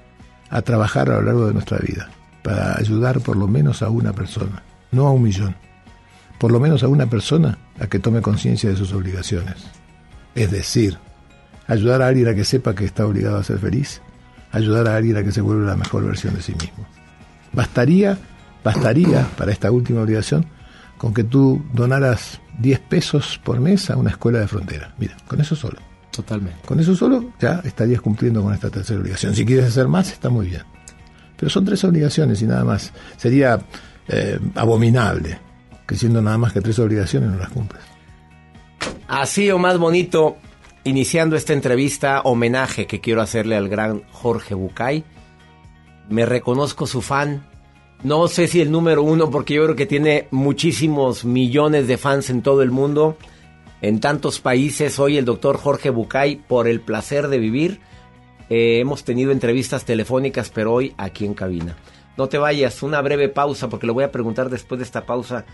a 0.50 0.62
trabajar 0.62 1.10
a 1.10 1.16
lo 1.16 1.22
largo 1.22 1.46
de 1.46 1.54
nuestra 1.54 1.78
vida 1.78 2.08
para 2.42 2.76
ayudar 2.78 3.20
por 3.20 3.36
lo 3.36 3.46
menos 3.46 3.82
a 3.82 3.90
una 3.90 4.12
persona, 4.12 4.62
no 4.90 5.06
a 5.06 5.12
un 5.12 5.22
millón, 5.22 5.56
por 6.38 6.52
lo 6.52 6.60
menos 6.60 6.82
a 6.82 6.88
una 6.88 7.06
persona 7.06 7.58
a 7.80 7.86
que 7.86 7.98
tome 7.98 8.22
conciencia 8.22 8.70
de 8.70 8.76
sus 8.76 8.92
obligaciones. 8.92 9.56
Es 10.34 10.50
decir, 10.50 10.98
ayudar 11.66 12.02
a 12.02 12.06
alguien 12.06 12.28
a 12.28 12.34
que 12.34 12.44
sepa 12.44 12.74
que 12.74 12.84
está 12.84 13.06
obligado 13.06 13.38
a 13.38 13.44
ser 13.44 13.58
feliz, 13.58 14.00
ayudar 14.52 14.88
a 14.88 14.96
alguien 14.96 15.16
a 15.16 15.24
que 15.24 15.32
se 15.32 15.40
vuelva 15.40 15.66
la 15.66 15.76
mejor 15.76 16.04
versión 16.04 16.34
de 16.34 16.42
sí 16.42 16.52
mismo. 16.52 16.86
Bastaría, 17.52 18.16
bastaría 18.64 19.26
para 19.36 19.52
esta 19.52 19.70
última 19.70 20.02
obligación 20.02 20.46
con 20.96 21.14
que 21.14 21.24
tú 21.24 21.64
donaras 21.72 22.40
10 22.58 22.80
pesos 22.80 23.40
por 23.44 23.60
mes 23.60 23.90
a 23.90 23.96
una 23.96 24.10
escuela 24.10 24.38
de 24.38 24.48
frontera. 24.48 24.94
Mira, 24.98 25.16
con 25.26 25.40
eso 25.40 25.54
solo. 25.54 25.87
Totalmente. 26.18 26.66
Con 26.66 26.80
eso 26.80 26.96
solo 26.96 27.32
ya 27.38 27.62
estarías 27.64 28.00
cumpliendo 28.00 28.42
con 28.42 28.52
esta 28.52 28.70
tercera 28.70 28.98
obligación. 28.98 29.36
Si 29.36 29.46
quieres 29.46 29.66
hacer 29.66 29.86
más, 29.86 30.10
está 30.10 30.28
muy 30.28 30.48
bien. 30.48 30.62
Pero 31.36 31.48
son 31.48 31.64
tres 31.64 31.84
obligaciones 31.84 32.42
y 32.42 32.46
nada 32.46 32.64
más. 32.64 32.92
Sería 33.16 33.60
eh, 34.08 34.36
abominable 34.56 35.38
que 35.86 35.94
siendo 35.94 36.20
nada 36.20 36.36
más 36.36 36.52
que 36.52 36.60
tres 36.60 36.76
obligaciones 36.80 37.30
no 37.30 37.36
las 37.36 37.50
cumples. 37.50 37.80
Así 39.06 39.48
o 39.52 39.58
más 39.58 39.78
bonito, 39.78 40.38
iniciando 40.82 41.36
esta 41.36 41.52
entrevista, 41.52 42.22
homenaje 42.22 42.88
que 42.88 43.00
quiero 43.00 43.22
hacerle 43.22 43.54
al 43.54 43.68
gran 43.68 44.02
Jorge 44.10 44.56
Bucay. 44.56 45.04
Me 46.08 46.26
reconozco 46.26 46.88
su 46.88 47.00
fan. 47.00 47.46
No 48.02 48.26
sé 48.26 48.48
si 48.48 48.60
el 48.60 48.72
número 48.72 49.04
uno, 49.04 49.30
porque 49.30 49.54
yo 49.54 49.62
creo 49.62 49.76
que 49.76 49.86
tiene 49.86 50.26
muchísimos 50.32 51.24
millones 51.24 51.86
de 51.86 51.96
fans 51.96 52.28
en 52.28 52.42
todo 52.42 52.62
el 52.62 52.72
mundo, 52.72 53.16
en 53.80 54.00
tantos 54.00 54.40
países. 54.40 54.94
Soy 54.94 55.16
el 55.16 55.24
doctor 55.24 55.56
Jorge 55.56 55.90
Bucay 55.90 56.36
por 56.36 56.68
el 56.68 56.80
placer 56.80 57.28
de 57.28 57.38
vivir. 57.38 57.80
Eh, 58.50 58.78
hemos 58.80 59.04
tenido 59.04 59.32
entrevistas 59.32 59.84
telefónicas, 59.84 60.50
pero 60.50 60.72
hoy 60.72 60.94
aquí 60.96 61.24
en 61.24 61.34
cabina. 61.34 61.76
No 62.16 62.28
te 62.28 62.38
vayas, 62.38 62.82
una 62.82 63.00
breve 63.00 63.28
pausa, 63.28 63.68
porque 63.68 63.86
lo 63.86 63.94
voy 63.94 64.04
a 64.04 64.10
preguntar 64.10 64.50
después 64.50 64.78
de 64.78 64.84
esta 64.84 65.06
pausa. 65.06 65.44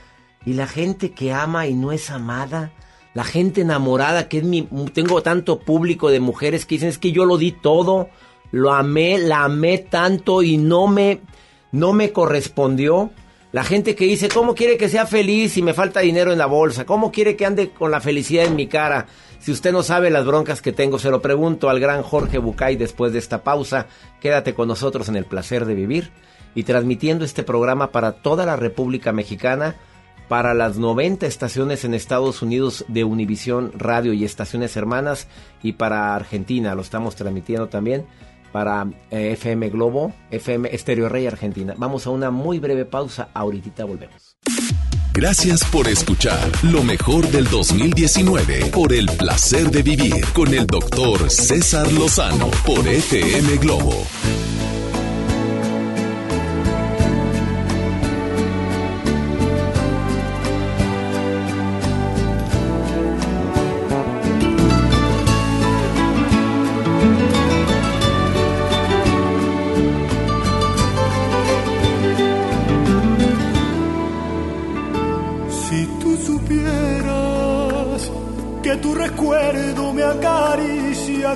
¿Y 0.46 0.55
la 0.55 0.66
gente 0.66 1.12
que 1.12 1.32
ama 1.32 1.66
y 1.66 1.74
no 1.74 1.92
es 1.92 2.10
amada? 2.10 2.72
La 3.12 3.24
gente 3.24 3.60
enamorada, 3.60 4.28
que 4.28 4.38
es 4.38 4.44
mi... 4.44 4.62
Tengo 4.92 5.22
tanto 5.22 5.60
público 5.60 6.10
de 6.10 6.20
mujeres 6.20 6.66
que 6.66 6.76
dicen, 6.76 6.88
es 6.88 6.98
que 6.98 7.12
yo 7.12 7.24
lo 7.24 7.38
di 7.38 7.52
todo, 7.52 8.09
lo 8.51 8.72
amé, 8.72 9.18
la 9.18 9.44
amé 9.44 9.78
tanto 9.78 10.42
y 10.42 10.56
no 10.56 10.86
me, 10.86 11.20
no 11.70 11.92
me 11.92 12.12
correspondió. 12.12 13.10
La 13.55 13.62
gente 13.62 13.94
que 13.94 14.06
dice, 14.06 14.28
¿cómo 14.28 14.56
quiere 14.56 14.76
que 14.76 14.89
sea 14.89 15.06
feliz 15.06 15.52
si 15.52 15.62
me 15.62 15.74
falta 15.74 16.01
dinero 16.01 16.32
en 16.32 16.39
la 16.39 16.47
bolsa? 16.47 16.85
¿Cómo 16.85 17.12
quiere 17.12 17.36
que 17.36 17.47
ande 17.47 17.70
con 17.70 17.93
la 17.93 18.01
felicidad 18.01 18.47
en 18.47 18.56
mi 18.56 18.66
cara? 18.66 19.06
Si 19.39 19.52
usted 19.52 19.70
no 19.70 19.85
sabe 19.85 20.10
las 20.10 20.26
broncas 20.26 20.60
que 20.60 20.72
tengo, 20.72 20.98
se 20.98 21.09
lo 21.09 21.22
pregunto 21.22 21.70
al 21.70 21.78
gran 21.78 22.02
Jorge 22.02 22.39
Bucay 22.39 22.74
después 22.74 23.12
de 23.12 23.20
esta 23.20 23.44
pausa. 23.44 23.86
Quédate 24.20 24.55
con 24.55 24.66
nosotros 24.66 25.09
en 25.09 25.14
el 25.14 25.24
placer 25.24 25.66
de 25.66 25.76
vivir 25.76 26.10
y 26.56 26.64
transmitiendo 26.64 27.24
este 27.24 27.44
programa 27.44 27.93
para 27.93 28.10
toda 28.10 28.44
la 28.44 28.56
República 28.56 29.12
Mexicana, 29.12 29.76
para 30.26 30.52
las 30.52 30.76
90 30.76 31.24
estaciones 31.24 31.85
en 31.85 31.94
Estados 31.94 32.43
Unidos 32.43 32.85
de 32.89 33.05
Univisión 33.05 33.70
Radio 33.76 34.14
y 34.14 34.24
estaciones 34.24 34.76
hermanas 34.76 35.28
y 35.62 35.74
para 35.74 36.16
Argentina, 36.16 36.74
lo 36.74 36.82
estamos 36.82 37.14
transmitiendo 37.14 37.68
también 37.68 38.05
para 38.55 38.86
eh, 39.10 39.32
FM 39.32 39.68
Globo, 39.70 40.12
FM 40.31 40.72
Estéreo 40.72 41.09
Rey 41.09 41.26
Argentina. 41.26 41.74
Vamos 41.76 42.06
a 42.06 42.10
una 42.10 42.31
muy 42.31 42.60
breve 42.60 42.85
pausa, 42.85 43.31
ahorita 43.35 43.85
volvemos. 43.85 44.36
Gracias 45.12 45.64
por 45.64 45.89
escuchar 45.89 46.39
lo 46.62 46.85
mejor 46.85 47.26
del 47.32 47.48
2019 47.48 48.66
por 48.66 48.93
el 48.93 49.06
placer 49.06 49.72
de 49.72 49.82
vivir 49.82 50.24
con 50.32 50.55
el 50.55 50.68
doctor 50.68 51.28
César 51.31 51.90
Lozano 51.94 52.48
por 52.64 52.86
FM 52.86 53.56
Globo. 53.56 54.06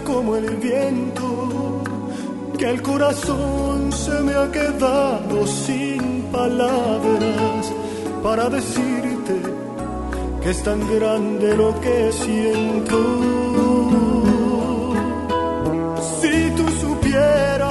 Como 0.05 0.37
el 0.37 0.57
viento, 0.57 1.83
que 2.59 2.71
el 2.71 2.83
corazón 2.83 3.93
se 3.93 4.21
me 4.23 4.35
ha 4.35 4.51
quedado 4.51 5.47
sin 5.47 6.23
palabras 6.33 7.73
para 8.23 8.49
decirte 8.49 9.35
que 10.43 10.51
es 10.51 10.63
tan 10.63 10.81
grande 10.95 11.57
lo 11.57 11.81
que 11.81 12.13
siento. 12.13 12.99
Si 16.21 16.51
tú 16.57 16.69
supieras 16.81 17.69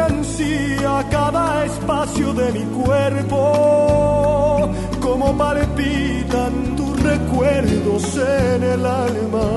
ansía 0.00 1.04
cada 1.10 1.64
espacio 1.64 2.32
de 2.32 2.52
mi 2.52 2.64
cuerpo, 2.82 4.70
como 5.00 5.36
palpitan 5.36 6.76
tus 6.76 7.02
recuerdos 7.02 8.16
en 8.16 8.62
el 8.62 8.86
alma, 8.86 9.48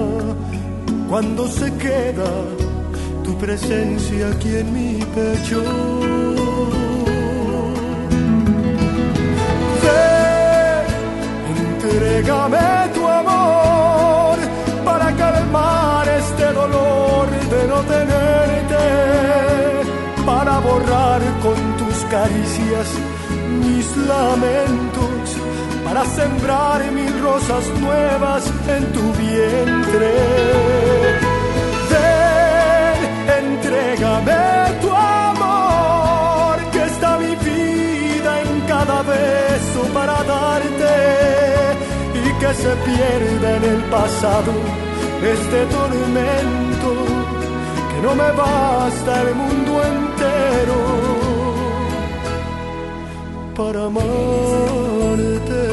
cuando 1.14 1.48
se 1.48 1.72
queda 1.76 2.31
tu 3.23 3.38
presencia 3.38 4.30
aquí 4.30 4.52
en 4.56 4.73
mi 4.73 4.94
pecho. 5.18 5.61
Ven, 9.84 10.85
entrégame 11.56 12.68
tu 12.95 13.07
amor 13.07 14.38
para 14.84 15.15
calmar 15.15 16.07
este 16.10 16.45
dolor 16.52 17.27
de 17.53 17.61
no 17.72 17.80
tenerte, 17.94 18.84
para 20.26 20.57
borrar 20.68 21.22
con 21.44 21.60
tus 21.77 21.98
caricias 22.15 22.88
mis 23.64 23.85
lamentos, 23.98 25.26
para 25.85 26.03
sembrar 26.06 26.80
mil 26.91 27.14
rosas 27.22 27.65
nuevas 27.80 28.43
en 28.68 28.84
tu 28.94 29.14
vientre. 29.14 30.11
Ven, 31.91 32.99
entrégame 33.40 34.44
tu 34.81 34.90
amor, 34.90 36.56
que 36.72 36.84
está 36.84 37.18
mi 37.18 37.35
vida 37.35 38.41
en 38.41 38.61
cada 38.68 39.02
beso 39.03 39.81
para 39.94 40.23
darte 40.23 40.95
y 42.15 42.40
que 42.40 42.53
se 42.53 42.73
pierda 42.88 43.57
en 43.57 43.64
el 43.64 43.81
pasado 43.95 44.53
este 45.23 45.65
tormento, 45.76 46.90
que 47.91 47.99
no 48.02 48.15
me 48.15 48.31
basta 48.31 49.22
el 49.22 49.35
mundo 49.35 49.72
entero 49.94 50.80
para 53.56 53.85
amarte. 53.85 55.73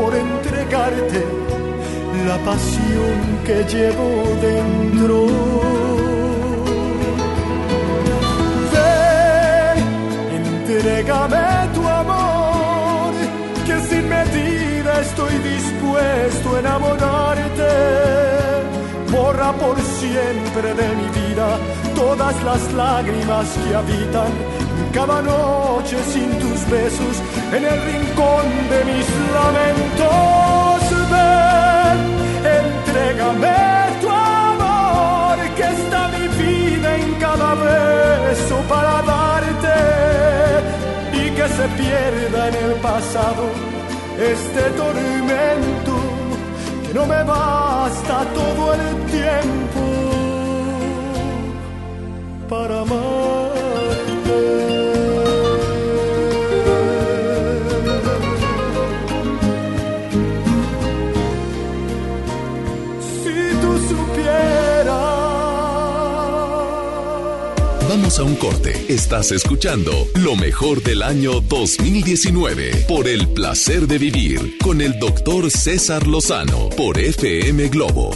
por 0.00 0.14
entregarte 0.14 1.22
la 2.26 2.38
pasión 2.38 3.18
que 3.46 3.58
llevo 3.72 4.08
dentro. 4.48 5.26
Ven, 8.74 9.78
entrégame 10.40 11.46
tu 11.74 11.82
amor, 11.86 13.12
que 13.66 13.76
sin 13.88 14.08
medida 14.08 14.92
estoy 15.06 15.34
dispuesto 15.52 16.56
a 16.56 16.58
enamorarte. 16.60 17.72
Borra 19.12 19.52
por 19.52 19.76
siempre 19.98 20.68
de 20.80 20.88
mi 20.98 21.08
vida 21.20 21.48
todas 21.94 22.36
las 22.42 22.62
lágrimas 22.72 23.46
que 23.62 23.74
habitan 23.74 24.32
cada 24.92 25.22
noche 25.22 25.96
sin 26.12 26.30
tus 26.38 26.68
besos 26.70 27.16
en 27.52 27.64
el 27.64 27.80
rincón 27.90 28.46
de 28.72 28.84
mis 28.90 29.06
lamentos. 29.38 30.80
Ven, 31.12 31.98
entrégame 32.58 33.60
tu 34.00 34.08
amor, 34.08 35.38
que 35.56 35.62
está 35.62 36.08
mi 36.08 36.26
vida 36.42 36.96
en 36.96 37.14
cada 37.14 37.54
beso 37.54 38.56
para 38.68 39.02
darte 39.02 39.78
y 41.12 41.30
que 41.30 41.48
se 41.48 41.66
pierda 41.80 42.48
en 42.48 42.54
el 42.54 42.72
pasado 42.80 43.44
este 44.18 44.62
tormento 44.76 45.94
que 46.86 46.94
no 46.94 47.06
me 47.06 47.22
basta 47.22 48.24
todo 48.34 48.74
el 48.74 48.96
tiempo 49.06 49.82
para 52.48 52.80
amarte. 52.80 53.49
Vamos 68.10 68.18
a 68.18 68.24
un 68.24 68.34
corte. 68.34 68.86
Estás 68.88 69.30
escuchando 69.30 69.92
lo 70.16 70.34
mejor 70.34 70.82
del 70.82 71.00
año 71.02 71.40
2019 71.42 72.86
por 72.88 73.06
el 73.06 73.28
placer 73.28 73.86
de 73.86 73.98
vivir 73.98 74.58
con 74.58 74.80
el 74.80 74.98
doctor 74.98 75.48
César 75.48 76.08
Lozano 76.08 76.70
por 76.70 76.98
FM 76.98 77.68
Globo. 77.68 78.10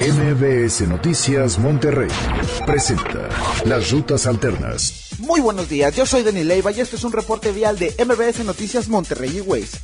MBS 0.00 0.82
Noticias 0.82 1.58
Monterrey 1.58 2.10
presenta 2.66 3.28
Las 3.64 3.90
Rutas 3.90 4.28
Alternas. 4.28 5.08
Muy 5.18 5.40
buenos 5.40 5.68
días, 5.68 5.96
yo 5.96 6.06
soy 6.06 6.22
Denis 6.22 6.46
Leiva 6.46 6.70
y 6.70 6.80
este 6.80 6.94
es 6.94 7.02
un 7.02 7.12
reporte 7.12 7.50
vial 7.50 7.76
de 7.76 7.92
MBS 7.98 8.44
Noticias 8.44 8.88
Monterrey 8.88 9.38
y 9.38 9.40
Waze. 9.40 9.78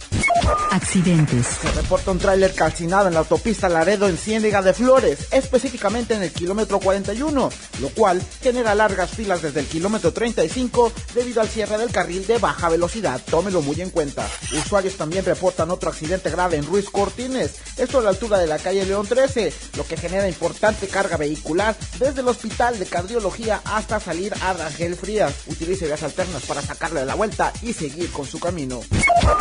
Accidentes. 0.71 1.47
Se 1.47 1.71
reporta 1.73 2.11
un 2.11 2.19
tráiler 2.19 2.55
calcinado 2.55 3.09
en 3.09 3.15
la 3.15 3.21
autopista 3.21 3.69
Laredo 3.69 4.09
en 4.09 4.17
Ciénega 4.17 4.63
de 4.63 4.73
Flores, 4.73 5.29
específicamente 5.31 6.15
en 6.15 6.23
el 6.23 6.33
kilómetro 6.33 6.81
41, 6.81 7.51
lo 7.81 7.89
cual 7.91 8.23
genera 8.41 8.75
largas 8.75 9.11
filas 9.11 9.43
desde 9.43 9.61
el 9.61 9.67
kilómetro 9.67 10.13
35 10.13 10.93
debido 11.15 11.41
al 11.41 11.49
cierre 11.49 11.79
del 11.79 11.91
carril 11.91 12.27
de 12.27 12.39
baja 12.39 12.69
velocidad. 12.69 13.21
Tómelo 13.31 13.63
muy 13.63 13.81
en 13.81 13.91
cuenta. 13.91 14.27
Usuarios 14.57 14.97
también 14.97 15.25
reportan 15.25 15.71
otro 15.71 15.91
accidente 15.91 16.31
grave 16.31 16.57
en 16.57 16.67
Ruiz 16.67 16.89
Cortines, 16.91 17.57
esto 17.77 17.99
a 17.99 18.03
la 18.03 18.11
altura 18.11 18.39
de 18.39 18.47
la 18.47 18.59
calle 18.59 18.87
León 18.87 19.07
13, 19.07 19.53
lo 19.77 19.87
que 19.87 19.97
genera 19.97 20.29
importante 20.29 20.89
carga 20.89 21.17
vehicular 21.17 21.77
desde 21.99 22.21
el 22.21 22.29
hospital 22.29 22.79
de 22.79 22.87
cardiología 22.87 23.61
hasta 23.65 24.01
salir 24.01 24.35
a 24.41 24.53
Rangel 24.53 24.97
Frías. 24.97 25.33
Utilice 25.47 25.87
vías 25.87 26.03
alternas 26.03 26.43
para 26.43 26.63
sacarle 26.63 27.05
la 27.05 27.15
vuelta 27.15 27.53
y 27.63 27.73
seguir 27.73 28.11
con 28.11 28.27
su 28.27 28.39
camino. 28.39 28.81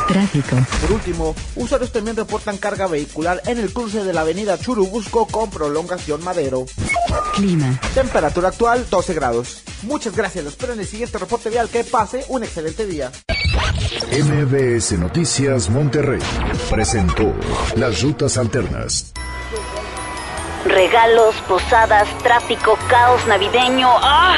Tráfico. 0.08 0.56
Por 0.90 0.96
último, 0.96 1.36
usuarios 1.56 1.92
también 1.92 2.18
reportan 2.18 2.58
carga 2.58 2.88
vehicular 2.88 3.44
en 3.46 3.60
el 3.60 3.72
cruce 3.72 4.04
de 4.04 4.12
la 4.12 4.22
avenida 4.22 4.58
Churubusco 4.58 5.28
con 5.28 5.52
prolongación 5.52 6.24
Madero. 6.24 6.66
Clima. 7.36 7.80
Temperatura 7.94 8.48
actual 8.48 8.88
12 8.90 9.14
grados. 9.14 9.62
Muchas 9.84 10.16
gracias, 10.16 10.44
los 10.44 10.54
espero 10.54 10.74
en 10.74 10.80
el 10.80 10.88
siguiente 10.88 11.20
reporte 11.20 11.52
vial. 11.52 11.70
Que 11.70 11.84
pase 11.84 12.26
un 12.30 12.44
excelente 12.44 12.88
día. 12.88 13.12
MBS 14.12 14.94
Noticias 14.94 15.70
Monterrey 15.70 16.22
presentó 16.72 17.36
Las 17.76 18.02
Rutas 18.02 18.40
Alternas. 18.40 19.14
Regalos, 20.66 21.36
posadas, 21.48 22.08
tráfico, 22.24 22.80
caos 22.90 23.28
navideño. 23.28 23.90
¡Ah! 24.02 24.38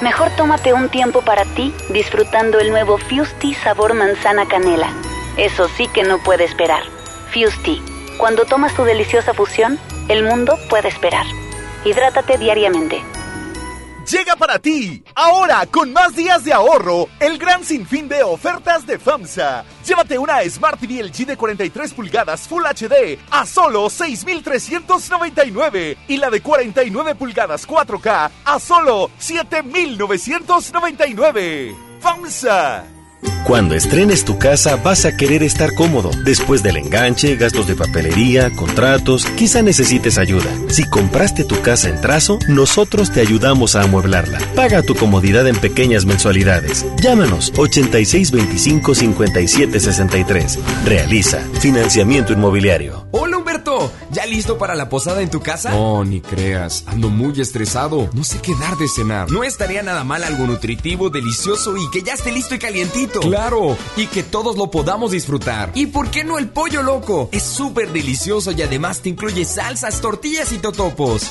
Mejor 0.00 0.30
tómate 0.36 0.72
un 0.74 0.88
tiempo 0.90 1.22
para 1.22 1.44
ti 1.44 1.74
disfrutando 1.92 2.60
el 2.60 2.70
nuevo 2.70 2.98
Fusti 2.98 3.54
sabor 3.54 3.94
manzana 3.94 4.46
canela. 4.46 4.94
Eso 5.36 5.68
sí 5.76 5.88
que 5.88 6.02
no 6.02 6.18
puede 6.18 6.44
esperar. 6.44 6.82
Fusti. 7.32 7.82
Cuando 8.18 8.44
tomas 8.44 8.74
tu 8.74 8.84
deliciosa 8.84 9.32
fusión, 9.34 9.78
el 10.08 10.24
mundo 10.24 10.58
puede 10.68 10.88
esperar. 10.88 11.26
Hidrátate 11.84 12.38
diariamente. 12.38 13.02
Llega 14.10 14.34
para 14.36 14.58
ti, 14.58 15.04
ahora 15.14 15.64
con 15.66 15.92
más 15.92 16.16
días 16.16 16.42
de 16.44 16.52
ahorro, 16.52 17.06
el 17.20 17.38
gran 17.38 17.62
sinfín 17.64 18.08
de 18.08 18.24
ofertas 18.24 18.84
de 18.84 18.98
FAMSA. 18.98 19.64
Llévate 19.86 20.18
una 20.18 20.42
Smart 20.42 20.80
TV 20.80 21.04
LG 21.04 21.26
de 21.26 21.36
43 21.36 21.94
pulgadas 21.94 22.48
Full 22.48 22.64
HD 22.64 23.20
a 23.30 23.46
solo 23.46 23.88
6,399 23.88 25.98
y 26.08 26.16
la 26.16 26.30
de 26.30 26.42
49 26.42 27.14
pulgadas 27.14 27.68
4K 27.68 28.30
a 28.44 28.58
solo 28.58 29.12
7,999. 29.18 31.76
FAMSA. 32.00 32.91
Cuando 33.44 33.74
estrenes 33.74 34.24
tu 34.24 34.38
casa 34.38 34.76
vas 34.76 35.04
a 35.04 35.16
querer 35.16 35.42
estar 35.42 35.74
cómodo. 35.74 36.10
Después 36.24 36.62
del 36.62 36.76
enganche, 36.76 37.36
gastos 37.36 37.66
de 37.66 37.74
papelería, 37.74 38.50
contratos, 38.54 39.26
quizá 39.36 39.62
necesites 39.62 40.16
ayuda. 40.16 40.50
Si 40.68 40.84
compraste 40.88 41.44
tu 41.44 41.60
casa 41.60 41.88
en 41.88 42.00
trazo, 42.00 42.38
nosotros 42.48 43.10
te 43.10 43.20
ayudamos 43.20 43.74
a 43.74 43.82
amueblarla. 43.82 44.38
Paga 44.54 44.82
tu 44.82 44.94
comodidad 44.94 45.46
en 45.48 45.56
pequeñas 45.56 46.04
mensualidades. 46.04 46.86
Llámanos 47.00 47.52
8625 47.56 48.94
5763. 48.94 50.58
Realiza 50.84 51.40
financiamiento 51.60 52.32
inmobiliario. 52.32 53.06
Hola 53.10 53.38
Humberto, 53.38 53.92
¿ya 54.10 54.24
listo 54.24 54.56
para 54.56 54.74
la 54.74 54.88
posada 54.88 55.20
en 55.20 55.30
tu 55.30 55.40
casa? 55.40 55.70
No, 55.70 56.04
ni 56.04 56.20
creas, 56.20 56.84
ando 56.86 57.08
muy 57.08 57.40
estresado. 57.40 58.08
No 58.14 58.24
sé 58.24 58.38
qué 58.40 58.54
dar 58.60 58.76
de 58.76 58.88
cenar. 58.88 59.30
No 59.30 59.42
estaría 59.42 59.82
nada 59.82 60.04
mal 60.04 60.22
algo 60.24 60.46
nutritivo, 60.46 61.10
delicioso 61.10 61.76
y 61.76 61.90
que 61.90 62.02
ya 62.02 62.14
esté 62.14 62.30
listo 62.32 62.54
y 62.54 62.58
calientito. 62.58 63.11
Claro, 63.20 63.76
y 63.96 64.06
que 64.06 64.22
todos 64.22 64.56
lo 64.56 64.70
podamos 64.70 65.10
disfrutar. 65.10 65.70
¿Y 65.74 65.86
por 65.86 66.10
qué 66.10 66.24
no 66.24 66.38
el 66.38 66.48
pollo 66.48 66.82
loco? 66.82 67.28
Es 67.32 67.42
súper 67.42 67.92
delicioso 67.92 68.52
y 68.52 68.62
además 68.62 69.00
te 69.00 69.08
incluye 69.10 69.44
salsas, 69.44 70.00
tortillas 70.00 70.52
y 70.52 70.58
totopos. 70.58 71.30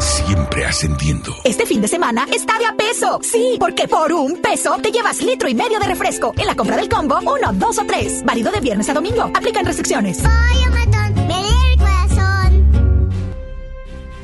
Siempre 0.00 0.64
ascendiendo. 0.64 1.34
Este 1.44 1.66
fin 1.66 1.82
de 1.82 1.88
semana 1.88 2.26
está 2.32 2.58
de 2.58 2.64
a 2.64 2.74
peso. 2.74 3.20
Sí, 3.22 3.56
porque 3.60 3.86
por 3.86 4.12
un 4.12 4.40
peso 4.40 4.76
te 4.82 4.90
llevas 4.90 5.20
litro 5.20 5.48
y 5.48 5.54
medio 5.54 5.78
de 5.78 5.86
refresco. 5.86 6.32
En 6.38 6.46
la 6.46 6.54
compra 6.54 6.76
del 6.76 6.88
combo, 6.88 7.18
uno, 7.20 7.52
dos 7.52 7.78
o 7.78 7.84
tres. 7.84 8.24
Válido 8.24 8.50
de 8.50 8.60
viernes 8.60 8.88
a 8.88 8.94
domingo. 8.94 9.30
Aplican 9.34 9.66
restricciones. 9.66 10.22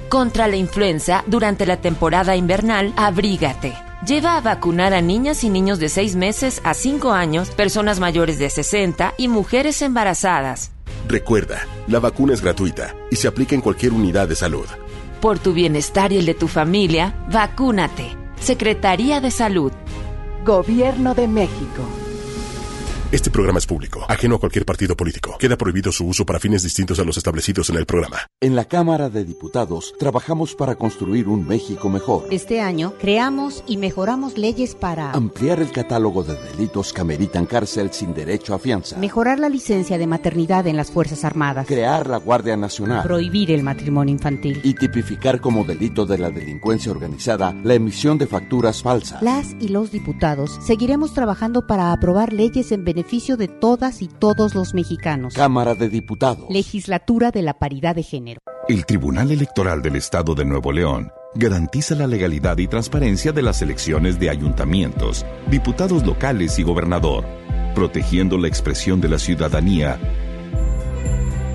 Contra 0.09 0.49
la 0.49 0.57
influenza, 0.57 1.25
durante 1.27 1.67
la 1.67 1.79
temporada 1.79 2.37
invernal, 2.37 2.95
abrígate. 2.97 3.75
Lleva 4.07 4.37
a 4.37 4.41
vacunar 4.41 4.95
a 4.95 5.03
niñas 5.03 5.45
y 5.45 5.51
niños 5.51 5.79
de 5.79 5.89
6 5.91 6.17
meses 6.17 6.61
a 6.65 6.73
5 6.75 7.13
años, 7.13 7.51
personas 7.51 8.01
mayores 8.01 8.39
de 8.39 8.49
60 8.49 9.15
y 9.19 9.29
mujeres 9.29 9.83
embarazadas. 9.83 10.71
Recuerda, 11.09 11.67
la 11.89 11.99
vacuna 11.99 12.35
es 12.35 12.41
gratuita 12.41 12.95
y 13.11 13.17
se 13.17 13.29
aplica 13.29 13.55
en 13.55 13.61
cualquier 13.61 13.93
unidad 13.93 14.29
de 14.29 14.37
salud. 14.37 14.67
Por 15.21 15.39
tu 15.39 15.53
bienestar 15.53 16.13
y 16.13 16.19
el 16.19 16.27
de 16.27 16.35
tu 16.35 16.47
familia, 16.47 17.15
vacúnate. 17.33 18.17
Secretaría 18.39 19.21
de 19.21 19.31
Salud. 19.31 19.73
Gobierno 20.45 21.15
de 21.15 21.27
México. 21.27 22.06
Este 23.13 23.31
programa 23.31 23.61
es 23.61 23.67
público, 23.69 24.05
ajeno 24.09 24.35
a 24.35 24.41
cualquier 24.41 24.67
partido 24.67 24.97
político. 24.97 25.37
Queda 25.39 25.57
prohibido 25.57 25.93
su 25.93 26.09
uso 26.09 26.27
para 26.27 26.41
fines 26.41 26.65
distintos 26.65 26.99
a 26.99 27.05
los 27.05 27.17
establecidos 27.17 27.71
en 27.71 27.77
el 27.77 27.87
programa. 27.87 28.17
En 28.41 28.57
la 28.57 28.65
Cámara 28.65 29.09
de 29.11 29.25
Diputados 29.25 29.95
trabajamos 29.97 30.57
para 30.57 30.75
construir 30.75 31.29
un 31.29 31.47
México 31.47 31.89
mejor. 31.89 32.25
Este 32.33 32.61
año 32.61 32.95
creamos 32.99 33.63
y 33.69 33.77
mejoramos 33.77 34.37
leyes 34.37 34.75
para 34.75 35.13
Ampliar 35.13 35.61
el 35.61 35.71
catálogo 35.71 36.25
de 36.25 36.35
delitos 36.35 36.93
que 36.93 37.01
ameritan 37.01 37.47
cárcel 37.47 37.93
sin 37.93 38.13
derecho 38.13 38.55
a 38.55 38.59
fianza. 38.59 38.97
mejorar 38.99 39.39
la 39.39 39.49
licencia 39.51 39.99
de 39.99 40.07
maternidad 40.09 40.67
en 40.67 40.77
las 40.77 40.91
Fuerzas 40.91 41.25
Armadas, 41.25 41.69
Crear 41.69 42.09
la 42.09 42.17
Guardia 42.17 42.57
Nacional. 42.57 43.05
prohibir 43.05 43.53
el 43.53 43.63
matrimonio 43.63 44.13
infantil. 44.13 44.61
Y 44.65 44.75
tipificar 44.75 45.41
como 45.41 45.63
delito 45.63 46.07
de 46.07 46.19
la 46.19 46.31
delincuencia 46.31 46.91
organizada 46.91 47.55
la 47.63 47.75
emisión 47.75 48.19
de 48.19 48.27
facturas 48.27 48.83
falsas. 48.83 49.23
Las 49.23 49.55
y 49.61 49.69
los 49.69 49.93
diputados 49.93 50.59
seguiremos 50.67 51.15
trabajando 51.15 51.69
para 51.69 51.93
aprobar 51.93 52.33
leyes 52.33 52.73
en 52.73 52.83
beneficio 52.83 52.96
de 52.97 53.49
todas 53.49 54.01
y 54.01 54.09
todos 54.09 54.55
los 54.55 54.73
mexicanos. 54.73 55.35
Cámara 55.35 55.75
de 55.75 55.89
Diputados. 55.89 56.47
Legislatura 56.49 57.31
de 57.31 57.43
la 57.43 57.59
Paridad 57.59 57.95
de 57.95 58.03
Género. 58.03 58.41
El 58.69 58.87
Tribunal 58.87 59.31
Electoral 59.31 59.83
del 59.83 59.97
Estado 59.97 60.35
de 60.35 60.45
Nuevo 60.45 60.73
León 60.73 61.13
garantiza 61.35 61.95
la 61.95 62.07
legalidad 62.07 62.57
y 62.57 62.67
transparencia 62.67 63.33
de 63.33 63.43
las 63.43 63.61
elecciones 63.61 64.19
de 64.19 64.31
ayuntamientos, 64.31 65.27
diputados 65.51 66.07
locales 66.07 66.59
y 66.59 66.63
gobernador, 66.63 67.25
protegiendo 67.75 68.39
la 68.39 68.49
expresión 68.49 69.01
de 69.01 69.11
la 69.11 69.19
ciudadanía. 69.19 70.01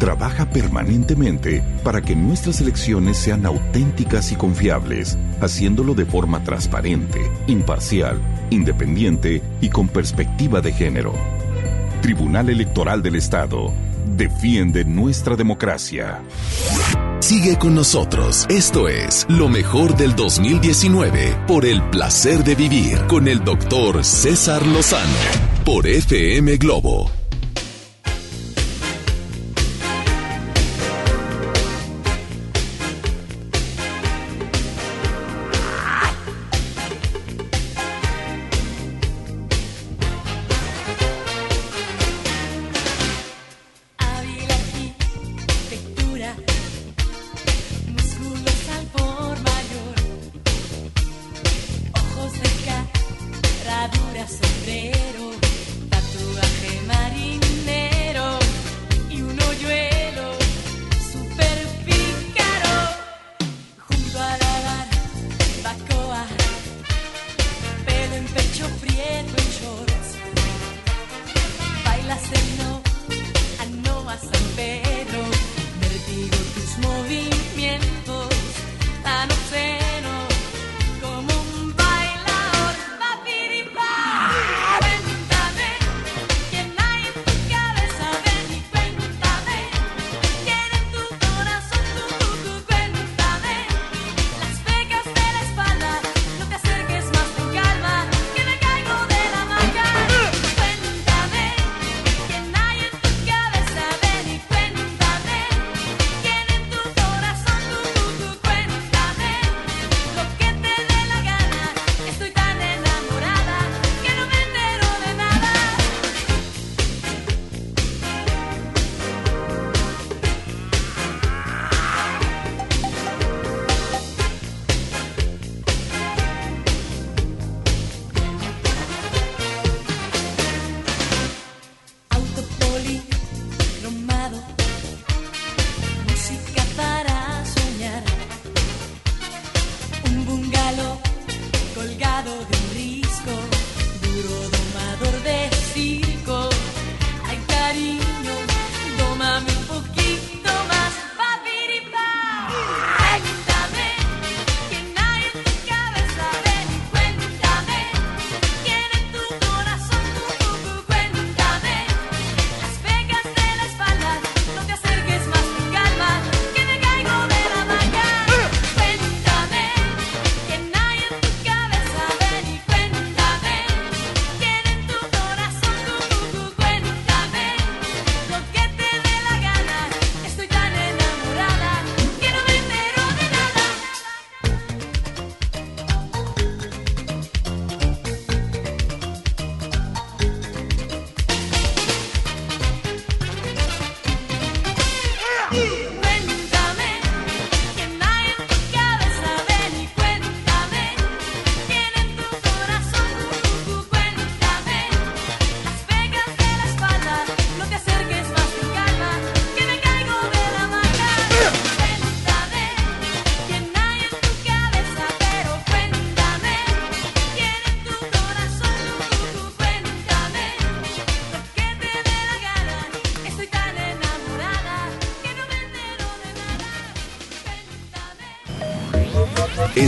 Trabaja 0.02 0.50
permanentemente 0.50 1.64
para 1.84 2.02
que 2.02 2.16
nuestras 2.16 2.60
elecciones 2.60 3.18
sean 3.18 3.46
auténticas 3.46 4.32
y 4.32 4.36
confiables, 4.36 5.16
haciéndolo 5.42 5.94
de 5.94 6.08
forma 6.08 6.44
transparente, 6.44 7.32
imparcial, 7.46 8.20
independiente 8.50 9.44
y 9.62 9.70
con 9.70 9.88
perspectiva 9.88 10.60
de 10.60 10.74
género. 10.74 11.14
Tribunal 12.02 12.50
Electoral 12.50 13.04
del 13.04 13.14
Estado. 13.14 13.72
Defiende 14.18 14.86
nuestra 14.86 15.36
democracia. 15.36 16.24
Sigue 17.20 17.60
con 17.60 17.76
nosotros. 17.76 18.48
Esto 18.50 18.88
es 18.88 19.28
lo 19.30 19.50
mejor 19.50 19.96
del 19.96 20.16
2019 20.16 21.44
por 21.46 21.64
el 21.64 21.80
placer 21.92 22.44
de 22.44 22.56
vivir 22.56 22.98
con 23.08 23.28
el 23.28 23.44
doctor 23.44 24.04
César 24.04 24.66
Lozano 24.66 25.14
por 25.64 25.86
FM 25.86 26.58
Globo. 26.58 27.21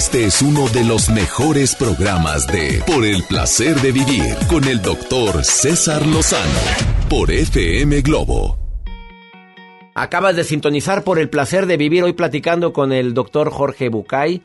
Este 0.03 0.25
es 0.25 0.41
uno 0.41 0.67
de 0.67 0.84
los 0.84 1.09
mejores 1.09 1.75
programas 1.75 2.45
de 2.47 2.84
Por 2.85 3.05
el 3.05 3.23
placer 3.23 3.80
de 3.80 3.93
vivir 3.93 4.35
con 4.49 4.65
el 4.65 4.81
doctor 4.81 5.45
César 5.45 6.05
Lozano 6.05 6.59
por 7.09 7.31
FM 7.31 8.01
Globo. 8.01 8.59
Acabas 9.95 10.35
de 10.35 10.43
sintonizar 10.43 11.05
por 11.05 11.19
el 11.19 11.30
placer 11.30 11.67
de 11.67 11.77
vivir 11.77 12.03
hoy 12.03 12.11
platicando 12.11 12.73
con 12.73 12.91
el 12.91 13.13
doctor 13.13 13.49
Jorge 13.49 13.88
Bucay, 13.88 14.41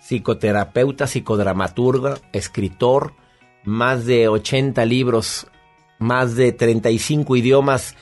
psicoterapeuta, 0.00 1.06
psicodramaturga, 1.06 2.18
escritor, 2.32 3.14
más 3.62 4.04
de 4.04 4.26
80 4.26 4.84
libros, 4.84 5.46
más 6.00 6.34
de 6.34 6.50
35 6.50 7.36
idiomas, 7.36 7.94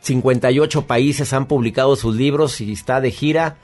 58 0.00 0.86
países 0.86 1.32
han 1.32 1.46
publicado 1.46 1.96
sus 1.96 2.14
libros 2.14 2.60
y 2.60 2.72
está 2.72 3.00
de 3.00 3.10
gira 3.10 3.56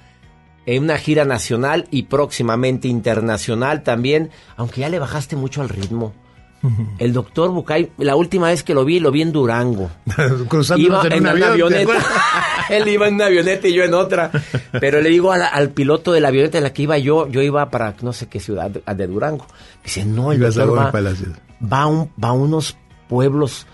en 0.67 0.85
una 0.85 0.99
gira 0.99 1.25
nacional 1.25 1.87
y 1.91 2.05
próximamente 2.05 2.89
internacional 2.89 3.83
también, 3.83 4.31
aunque 4.57 4.83
ya 4.83 4.89
le 4.89 4.99
bajaste 4.99 5.37
mucho 5.37 5.63
al 5.63 5.69
ritmo. 5.69 6.15
El 6.99 7.13
doctor 7.13 7.51
Bucay, 7.51 7.93
la 7.99 8.17
última 8.17 8.49
vez 8.49 8.63
que 8.63 8.75
lo 8.75 8.85
vi, 8.85 9.01
lo 9.01 9.11
vi 9.11 9.23
en 9.23 9.33
Durango. 9.33 9.91
Cruzando 10.49 10.85
iba 10.85 11.03
en, 11.09 11.27
una 11.27 11.53
avioneta. 11.53 11.93
Él 12.69 12.89
iba 12.89 13.09
en 13.09 13.15
una 13.15 13.27
avioneta 13.27 13.69
y 13.69 13.75
yo 13.75 13.85
en 13.85 13.95
otra. 13.95 14.31
Pero 14.79 15.01
le 15.01 15.09
digo 15.09 15.33
al, 15.33 15.71
piloto 15.71 16.13
de 16.13 16.21
la 16.21 16.29
avioneta 16.29 16.59
en 16.59 16.65
la 16.65 16.73
que 16.73 16.83
iba 16.83 16.99
yo, 16.99 17.29
yo 17.29 17.43
iba 17.43 17.69
para 17.71 17.95
no 18.03 18.13
sé 18.13 18.29
qué 18.29 18.41
ciudad 18.41 18.71
de 18.71 19.07
Durango. 19.07 19.47
Dice, 19.83 20.05
no, 20.05 20.33
el 20.33 20.41
doctor 20.41 20.77
va, 20.77 20.93
va, 20.93 21.87
un, 21.87 22.11
va 22.23 22.29
a 22.29 22.33
unos 22.33 22.77
pueblos 23.09 23.67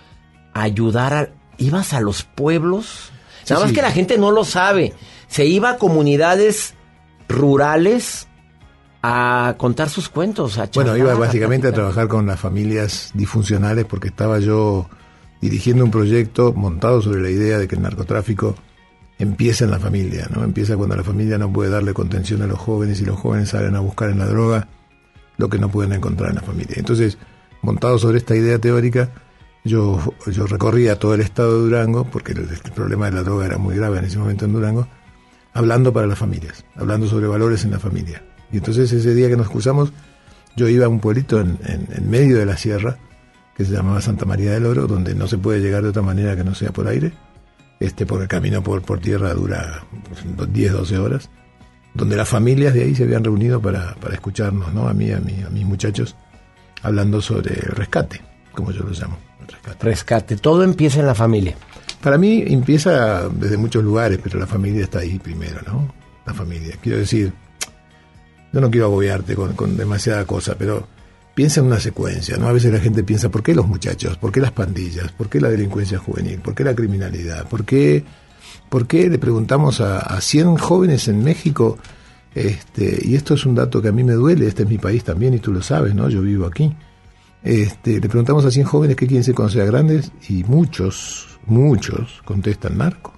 a 0.54 0.62
ayudar 0.62 1.14
a... 1.14 1.28
¿Ibas 1.58 1.94
a 1.94 2.00
los 2.00 2.22
pueblos? 2.22 3.10
Nada 3.48 3.64
más 3.64 3.72
que 3.72 3.80
la 3.80 3.90
gente 3.90 4.18
no 4.18 4.30
lo 4.30 4.44
sabe. 4.44 4.92
Se 5.28 5.46
iba 5.46 5.70
a 5.70 5.76
comunidades 5.78 6.74
rurales 7.28 8.28
a 9.02 9.54
contar 9.58 9.88
sus 9.88 10.08
cuentos. 10.08 10.58
A 10.58 10.68
bueno, 10.74 10.96
iba 10.96 11.14
básicamente 11.14 11.68
a, 11.68 11.72
trabajar 11.72 12.08
con 12.08 12.26
las 12.26 12.40
familias 12.40 13.10
disfuncionales 13.14 13.84
porque 13.84 14.08
estaba 14.08 14.38
yo 14.38 14.88
dirigiendo 15.40 15.84
un 15.84 15.90
proyecto 15.90 16.52
montado 16.52 17.02
sobre 17.02 17.20
la 17.20 17.30
idea 17.30 17.58
de 17.58 17.68
que 17.68 17.76
el 17.76 17.82
narcotráfico 17.82 18.56
empieza 19.18 19.64
en 19.64 19.70
la 19.70 19.78
familia, 19.78 20.28
¿no? 20.34 20.44
Empieza 20.44 20.76
cuando 20.76 20.96
la 20.96 21.04
familia 21.04 21.38
no 21.38 21.52
puede 21.52 21.70
darle 21.70 21.94
contención 21.94 22.42
a 22.42 22.46
los 22.46 22.58
jóvenes 22.58 23.00
y 23.00 23.04
los 23.04 23.18
jóvenes 23.18 23.50
salen 23.50 23.76
a 23.76 23.80
buscar 23.80 24.10
en 24.10 24.18
la 24.18 24.26
droga 24.26 24.68
lo 25.36 25.48
que 25.48 25.58
no 25.58 25.70
pueden 25.70 25.92
encontrar 25.92 26.30
en 26.30 26.36
la 26.36 26.42
familia. 26.42 26.74
Entonces, 26.76 27.18
montado 27.62 27.98
sobre 27.98 28.18
esta 28.18 28.34
idea 28.34 28.58
teórica, 28.58 29.10
yo, 29.64 30.00
yo 30.26 30.46
recorría 30.46 30.98
todo 30.98 31.14
el 31.14 31.20
estado 31.20 31.54
de 31.54 31.70
Durango, 31.70 32.04
porque 32.04 32.32
el 32.32 32.72
problema 32.74 33.06
de 33.06 33.12
la 33.12 33.22
droga 33.22 33.46
era 33.46 33.58
muy 33.58 33.76
grave 33.76 33.98
en 33.98 34.06
ese 34.06 34.18
momento 34.18 34.44
en 34.44 34.52
Durango, 34.52 34.88
hablando 35.56 35.92
para 35.92 36.06
las 36.06 36.18
familias, 36.18 36.64
hablando 36.76 37.08
sobre 37.08 37.26
valores 37.26 37.64
en 37.64 37.70
la 37.70 37.78
familia. 37.78 38.22
Y 38.52 38.58
entonces 38.58 38.92
ese 38.92 39.14
día 39.14 39.28
que 39.28 39.36
nos 39.36 39.48
cruzamos, 39.48 39.90
yo 40.54 40.68
iba 40.68 40.84
a 40.84 40.88
un 40.88 41.00
pueblito 41.00 41.40
en, 41.40 41.58
medio 42.08 42.36
de 42.36 42.44
la 42.44 42.58
sierra, 42.58 42.98
que 43.56 43.64
se 43.64 43.72
llamaba 43.72 44.02
Santa 44.02 44.26
María 44.26 44.52
del 44.52 44.66
Oro, 44.66 44.86
donde 44.86 45.14
no 45.14 45.26
se 45.26 45.38
puede 45.38 45.60
llegar 45.60 45.82
de 45.82 45.88
otra 45.88 46.02
manera 46.02 46.36
que 46.36 46.44
no 46.44 46.54
sea 46.54 46.72
por 46.72 46.86
aire, 46.88 47.12
este, 47.80 48.04
porque 48.04 48.24
el 48.24 48.28
camino 48.28 48.62
por, 48.62 48.82
por 48.82 49.00
tierra 49.00 49.32
dura 49.32 49.82
10, 50.46 50.72
12 50.72 50.98
horas, 50.98 51.30
donde 51.94 52.16
las 52.16 52.28
familias 52.28 52.74
de 52.74 52.82
ahí 52.82 52.94
se 52.94 53.04
habían 53.04 53.24
reunido 53.24 53.60
para, 53.60 53.94
para 53.94 54.14
escucharnos, 54.14 54.74
¿no? 54.74 54.88
a 54.88 54.92
mí, 54.92 55.10
a, 55.10 55.20
mí, 55.20 55.42
a 55.42 55.48
mis 55.48 55.64
muchachos, 55.64 56.16
hablando 56.82 57.22
sobre 57.22 57.54
rescate, 57.54 58.20
como 58.52 58.72
yo 58.72 58.82
lo 58.82 58.90
llamo. 58.90 59.16
Rescate. 59.48 59.84
rescate. 59.84 60.36
Todo 60.36 60.64
empieza 60.64 61.00
en 61.00 61.06
la 61.06 61.14
familia. 61.14 61.56
Para 62.06 62.18
mí 62.18 62.44
empieza 62.46 63.28
desde 63.30 63.56
muchos 63.56 63.82
lugares, 63.82 64.20
pero 64.22 64.38
la 64.38 64.46
familia 64.46 64.84
está 64.84 65.00
ahí 65.00 65.18
primero, 65.18 65.60
¿no? 65.66 65.92
La 66.24 66.32
familia. 66.32 66.76
Quiero 66.80 66.98
decir, 66.98 67.32
yo 68.52 68.60
no 68.60 68.70
quiero 68.70 68.86
agobiarte 68.86 69.34
con, 69.34 69.76
demasiada 69.76 70.24
cosa, 70.24 70.54
pero 70.56 70.86
piensa 71.34 71.58
en 71.58 71.66
una 71.66 71.80
secuencia, 71.80 72.36
¿no? 72.36 72.46
A 72.46 72.52
veces 72.52 72.72
la 72.72 72.78
gente 72.78 73.02
piensa, 73.02 73.28
¿por 73.28 73.42
qué 73.42 73.56
los 73.56 73.66
muchachos? 73.66 74.16
¿Por 74.18 74.30
qué 74.30 74.38
las 74.38 74.52
pandillas? 74.52 75.10
¿Por 75.10 75.28
qué 75.28 75.40
la 75.40 75.48
delincuencia 75.48 75.98
juvenil? 75.98 76.38
¿Por 76.38 76.54
qué 76.54 76.62
la 76.62 76.76
criminalidad? 76.76 77.48
¿Por 77.48 77.64
qué, 77.64 78.04
por 78.68 78.86
qué 78.86 79.10
le 79.10 79.18
preguntamos 79.18 79.80
a, 79.80 79.98
a 79.98 80.20
100 80.20 80.58
jóvenes 80.58 81.08
en 81.08 81.24
México, 81.24 81.76
este, 82.36 83.00
y 83.02 83.16
esto 83.16 83.34
es 83.34 83.44
un 83.46 83.56
dato 83.56 83.82
que 83.82 83.88
a 83.88 83.92
mí 83.92 84.04
me 84.04 84.12
duele, 84.12 84.46
este 84.46 84.62
es 84.62 84.68
mi 84.68 84.78
país 84.78 85.02
también 85.02 85.34
y 85.34 85.40
tú 85.40 85.52
lo 85.52 85.60
sabes, 85.60 85.92
¿no? 85.92 86.08
Yo 86.08 86.22
vivo 86.22 86.46
aquí. 86.46 86.72
Este, 87.42 88.00
le 88.00 88.08
preguntamos 88.08 88.44
a 88.44 88.52
100 88.52 88.64
jóvenes 88.64 88.94
qué 88.94 89.08
quieren 89.08 89.24
ser 89.24 89.34
cuando 89.34 89.52
sean 89.52 89.66
grandes 89.66 90.12
y 90.28 90.44
muchos, 90.44 91.35
muchos 91.46 92.22
contestan 92.24 92.78
narco. 92.78 93.12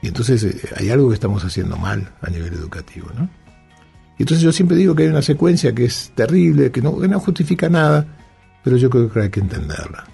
Y 0.00 0.08
entonces 0.08 0.42
eh, 0.44 0.60
hay 0.76 0.90
algo 0.90 1.08
que 1.08 1.14
estamos 1.14 1.44
haciendo 1.44 1.76
mal 1.76 2.12
a 2.20 2.30
nivel 2.30 2.52
educativo, 2.54 3.08
¿no? 3.16 3.28
Y 4.18 4.22
entonces 4.22 4.42
yo 4.42 4.52
siempre 4.52 4.76
digo 4.76 4.94
que 4.94 5.04
hay 5.04 5.08
una 5.08 5.22
secuencia 5.22 5.74
que 5.74 5.84
es 5.84 6.12
terrible, 6.14 6.70
que 6.70 6.82
no, 6.82 6.98
que 6.98 7.08
no 7.08 7.18
justifica 7.18 7.68
nada, 7.68 8.06
pero 8.62 8.76
yo 8.76 8.90
creo 8.90 9.10
que 9.10 9.20
hay 9.20 9.30
que 9.30 9.40
entenderla. 9.40 10.04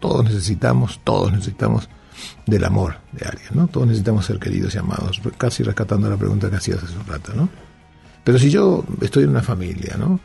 Todos 0.00 0.24
necesitamos, 0.24 1.00
todos 1.04 1.32
necesitamos 1.32 1.88
del 2.46 2.64
amor 2.64 2.96
de 3.12 3.26
alguien, 3.26 3.50
¿no? 3.54 3.68
Todos 3.68 3.86
necesitamos 3.86 4.26
ser 4.26 4.38
queridos 4.38 4.74
y 4.74 4.78
amados, 4.78 5.20
casi 5.36 5.62
rescatando 5.62 6.08
la 6.08 6.16
pregunta 6.16 6.50
que 6.50 6.56
hacías 6.56 6.82
hace 6.82 6.96
un 6.96 7.06
rato, 7.06 7.32
¿no? 7.34 7.48
Pero 8.24 8.38
si 8.38 8.50
yo 8.50 8.84
estoy 9.00 9.24
en 9.24 9.30
una 9.30 9.42
familia, 9.42 9.96
¿no? 9.98 10.20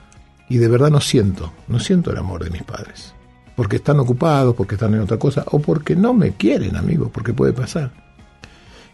Y 0.50 0.58
de 0.58 0.68
verdad 0.68 0.90
no 0.90 1.00
siento, 1.00 1.54
no 1.68 1.80
siento 1.80 2.12
el 2.12 2.18
amor 2.18 2.44
de 2.44 2.50
mis 2.50 2.64
padres, 2.64 3.14
porque 3.56 3.78
están 3.78 4.00
ocupados, 4.00 4.56
porque 4.56 4.76
están 4.76 4.94
en 4.94 5.02
otra 5.02 5.18
cosa, 5.18 5.44
o 5.52 5.60
porque 5.60 5.96
no 5.96 6.14
me 6.14 6.32
quieren, 6.34 6.76
amigos, 6.76 7.10
porque 7.12 7.34
puede 7.34 7.54
pasar. 7.54 7.92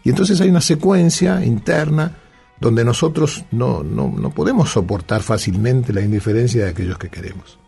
Y 0.04 0.10
entonces 0.10 0.40
hay 0.40 0.48
una 0.48 0.60
secuencia 0.60 1.44
interna 1.44 2.16
donde 2.58 2.84
nosotros 2.84 3.44
no, 3.50 3.82
no, 3.82 4.08
no 4.08 4.30
podemos 4.30 4.70
soportar 4.70 5.22
fácilmente 5.22 5.92
la 5.92 6.02
indiferencia 6.02 6.64
de 6.64 6.70
aquellos 6.70 6.98
que 6.98 7.08
queremos. 7.08 7.58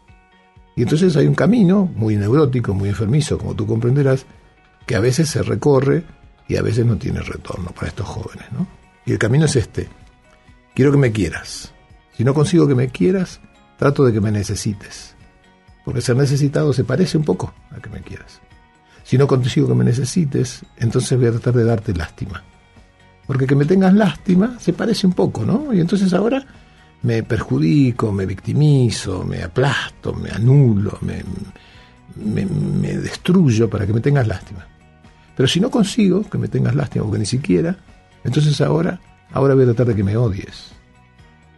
Y 0.77 0.83
entonces 0.83 1.17
hay 1.17 1.27
un 1.27 1.35
camino 1.35 1.91
muy 1.97 2.17
neurótico, 2.17 2.75
muy 2.75 2.89
enfermizo, 2.89 3.39
como 3.39 3.55
tú 3.55 3.67
comprenderás, 3.67 4.27
que 4.87 4.95
a 4.95 5.01
veces 5.01 5.29
se 5.29 5.43
recorre 5.43 6.05
y 6.49 6.57
a 6.57 6.63
veces 6.63 6.85
no 6.85 6.97
tiene 6.97 7.21
retorno 7.21 7.71
para 7.71 7.89
estos 7.89 8.07
jóvenes. 8.07 8.47
¿no? 8.53 8.67
Y 9.07 9.13
el 9.13 9.19
camino 9.19 9.47
es 9.47 9.57
este. 9.57 9.89
Quiero 10.75 10.91
que 10.93 10.99
me 10.99 11.13
quieras. 11.13 11.73
Si 12.17 12.25
no 12.25 12.35
consigo 12.35 12.67
que 12.67 12.75
me 12.75 12.89
quieras, 12.89 13.41
trato 13.79 14.05
de 14.05 14.13
que 14.13 14.21
me 14.21 14.31
necesites. 14.31 15.12
Porque 15.85 16.01
ser 16.01 16.17
necesitado 16.17 16.73
se 16.73 16.85
parece 16.85 17.19
un 17.19 17.25
poco 17.25 17.53
a 17.71 17.81
que 17.81 17.91
me 17.91 18.01
quieras. 18.01 18.41
Si 19.05 19.19
no 19.19 19.27
consigo 19.27 19.69
que 19.69 19.75
me 19.75 19.85
necesites, 19.85 20.65
entonces 20.77 21.19
voy 21.19 21.29
a 21.29 21.33
tratar 21.33 21.55
de 21.55 21.65
darte 21.65 21.93
lástima. 21.93 22.43
Porque 23.27 23.47
que 23.47 23.55
me 23.55 23.65
tengas 23.65 23.95
lástima 23.95 24.59
se 24.59 24.73
parece 24.73 25.07
un 25.07 25.13
poco, 25.13 25.45
¿no? 25.45 25.73
Y 25.73 25.81
entonces 25.81 26.13
ahora 26.13 26.45
me 27.03 27.23
perjudico, 27.23 28.13
me 28.13 28.27
victimizo, 28.27 29.25
me 29.25 29.43
aplasto, 29.43 30.13
me 30.15 30.31
anulo, 30.31 30.99
me, 31.03 31.23
destruyo 32.97 33.69
para 33.69 33.87
que 33.87 33.93
me 33.93 34.01
tengas 34.01 34.27
lástima. 34.27 34.67
Pero 35.37 35.49
si 35.49 35.61
no 35.61 35.71
consigo 35.71 36.29
que 36.29 36.39
me 36.39 36.49
tengas 36.49 36.75
lástima, 36.75 37.05
porque 37.05 37.19
ni 37.19 37.27
siquiera, 37.27 37.77
entonces 38.23 38.61
ahora, 38.61 39.01
ahora 39.33 39.55
voy 39.55 39.65
a 39.65 39.67
tratar 39.67 39.87
de 39.87 39.97
que 39.97 40.05
me 40.05 40.17
odies. 40.17 40.73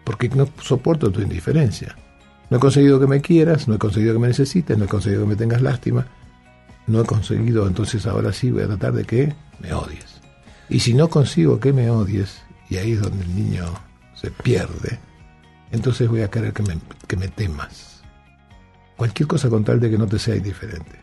Porque 0.05 0.29
no 0.29 0.49
soporto 0.63 1.11
tu 1.11 1.21
indiferencia. 1.21 1.97
No 2.51 2.59
he 2.59 2.61
conseguido 2.61 3.01
que 3.01 3.07
me 3.07 3.21
quieras, 3.21 3.69
no 3.69 3.75
he 3.75 3.79
conseguido 3.79 4.15
que 4.15 4.19
me 4.19 4.29
necesites, 4.29 4.77
no 4.77 4.85
he 4.85 4.89
conseguido 4.89 5.23
que 5.23 5.29
me 5.29 5.37
tengas 5.37 5.63
lástima. 5.63 6.07
No 6.87 7.01
he 7.01 7.05
conseguido, 7.05 7.67
entonces 7.67 8.07
ahora 8.07 8.33
sí 8.33 8.51
voy 8.51 8.63
a 8.63 8.67
tratar 8.67 8.93
de 8.93 9.05
que 9.05 9.35
me 9.61 9.73
odies. 9.73 10.21
Y 10.69 10.81
si 10.81 10.95
no 10.95 11.09
consigo 11.09 11.59
que 11.59 11.73
me 11.73 11.89
odies, 11.91 12.43
y 12.69 12.77
ahí 12.77 12.93
es 12.93 13.01
donde 13.01 13.25
el 13.25 13.35
niño 13.35 13.65
se 14.15 14.31
pierde, 14.31 14.99
entonces 15.71 16.09
voy 16.09 16.23
a 16.23 16.31
querer 16.31 16.53
que 16.53 16.63
me, 16.63 16.79
que 17.07 17.17
me 17.17 17.29
temas. 17.29 18.03
Cualquier 18.97 19.27
cosa 19.27 19.49
con 19.49 19.65
tal 19.65 19.81
de 19.81 19.91
que 19.91 19.99
no 19.99 20.07
te 20.07 20.19
sea 20.19 20.37
indiferente. 20.37 21.01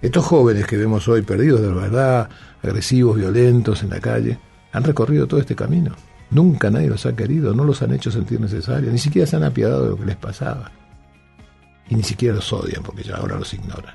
Estos 0.00 0.24
jóvenes 0.24 0.66
que 0.66 0.76
vemos 0.76 1.08
hoy 1.08 1.22
perdidos 1.22 1.60
de 1.60 1.68
verdad, 1.68 2.28
agresivos, 2.62 3.16
violentos 3.16 3.82
en 3.82 3.90
la 3.90 4.00
calle, 4.00 4.38
han 4.72 4.84
recorrido 4.84 5.26
todo 5.26 5.40
este 5.40 5.56
camino. 5.56 5.96
Nunca 6.30 6.70
nadie 6.70 6.88
los 6.88 7.06
ha 7.06 7.16
querido, 7.16 7.54
no 7.54 7.64
los 7.64 7.80
han 7.82 7.94
hecho 7.94 8.10
sentir 8.10 8.40
necesarios, 8.40 8.92
ni 8.92 8.98
siquiera 8.98 9.26
se 9.26 9.36
han 9.36 9.44
apiadado 9.44 9.84
de 9.84 9.90
lo 9.90 9.96
que 9.96 10.06
les 10.06 10.16
pasaba. 10.16 10.70
Y 11.88 11.94
ni 11.94 12.02
siquiera 12.02 12.34
los 12.34 12.52
odian 12.52 12.82
porque 12.82 13.02
ya 13.02 13.16
ahora 13.16 13.38
los 13.38 13.52
ignoran. 13.54 13.94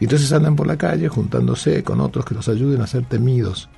Y 0.00 0.04
entonces 0.04 0.32
andan 0.32 0.56
por 0.56 0.66
la 0.66 0.76
calle 0.76 1.08
juntándose 1.08 1.82
con 1.84 2.00
otros 2.00 2.24
que 2.24 2.34
los 2.34 2.48
ayuden 2.48 2.80
a 2.80 2.86
ser 2.86 3.04
temidos. 3.04 3.68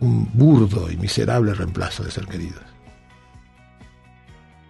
Un 0.00 0.30
burdo 0.32 0.90
y 0.90 0.96
miserable 0.96 1.54
reemplazo 1.54 2.04
de 2.04 2.10
ser 2.10 2.26
queridos. 2.26 2.62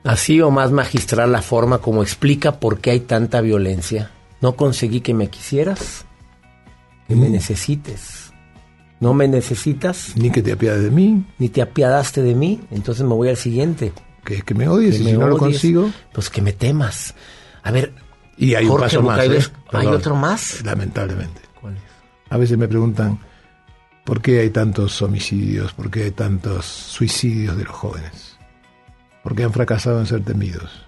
Así 0.05 0.40
o 0.40 0.52
más 0.52 0.70
magistral 0.70 1.32
la 1.32 1.43
forma 1.43 1.78
como 1.78 2.02
explica 2.02 2.60
por 2.60 2.78
qué 2.78 2.93
hay 2.93 3.01
tanta 3.01 3.40
violencia. 3.40 4.10
No 4.40 4.55
conseguí 4.55 5.01
que 5.01 5.14
me 5.14 5.28
quisieras, 5.28 6.05
que 7.09 7.16
me 7.16 7.28
mm. 7.28 7.32
necesites. 7.32 8.26
No 9.01 9.14
me 9.14 9.28
necesitas. 9.28 10.16
Ni 10.16 10.31
que 10.31 10.43
te 10.43 10.52
apiades 10.52 10.82
de 10.82 10.90
mí. 10.90 11.24
Ni 11.39 11.48
te 11.48 11.62
apiadaste 11.62 12.23
de 12.23 12.35
mí. 12.35 12.60
Entonces 12.70 13.05
me 13.05 13.14
voy 13.14 13.28
al 13.28 13.36
siguiente. 13.36 13.93
Que 14.24 14.36
es 14.36 14.44
que 14.44 14.55
me 14.55 14.68
odies 14.68 15.01
y 15.01 15.05
si 15.05 15.12
no 15.12 15.28
lo 15.28 15.36
consigo. 15.36 15.90
Pues 16.12 16.31
que 16.31 16.43
me 16.43 16.52
temas. 16.52 17.14
A 17.62 17.70
ver. 17.70 17.93
Y 18.36 18.55
hay 18.55 18.66
un 18.66 18.78
paso 18.78 19.02
más. 19.02 19.24
¿eh? 19.27 19.39
¿Hay 19.73 19.86
otro 19.86 20.16
más? 20.16 20.62
Lamentablemente. 20.64 21.43
¿Cuál 21.60 21.77
es? 21.77 21.82
A 22.31 22.36
veces 22.36 22.59
me 22.59 22.68
preguntan 22.68 23.18
por 24.05 24.23
qué 24.23 24.40
hay 24.40 24.51
tantos 24.51 25.01
homicidios, 25.02 25.73
por 25.73 25.90
qué 25.90 26.05
hay 26.05 26.10
tantos 26.12 26.64
suicidios 26.64 27.56
de 27.56 27.64
los 27.64 27.74
jóvenes 27.74 28.36
porque 29.27 29.43
han 29.43 29.52
fracasado 29.52 29.98
en 29.98 30.06
ser 30.06 30.23
temidos. 30.23 30.86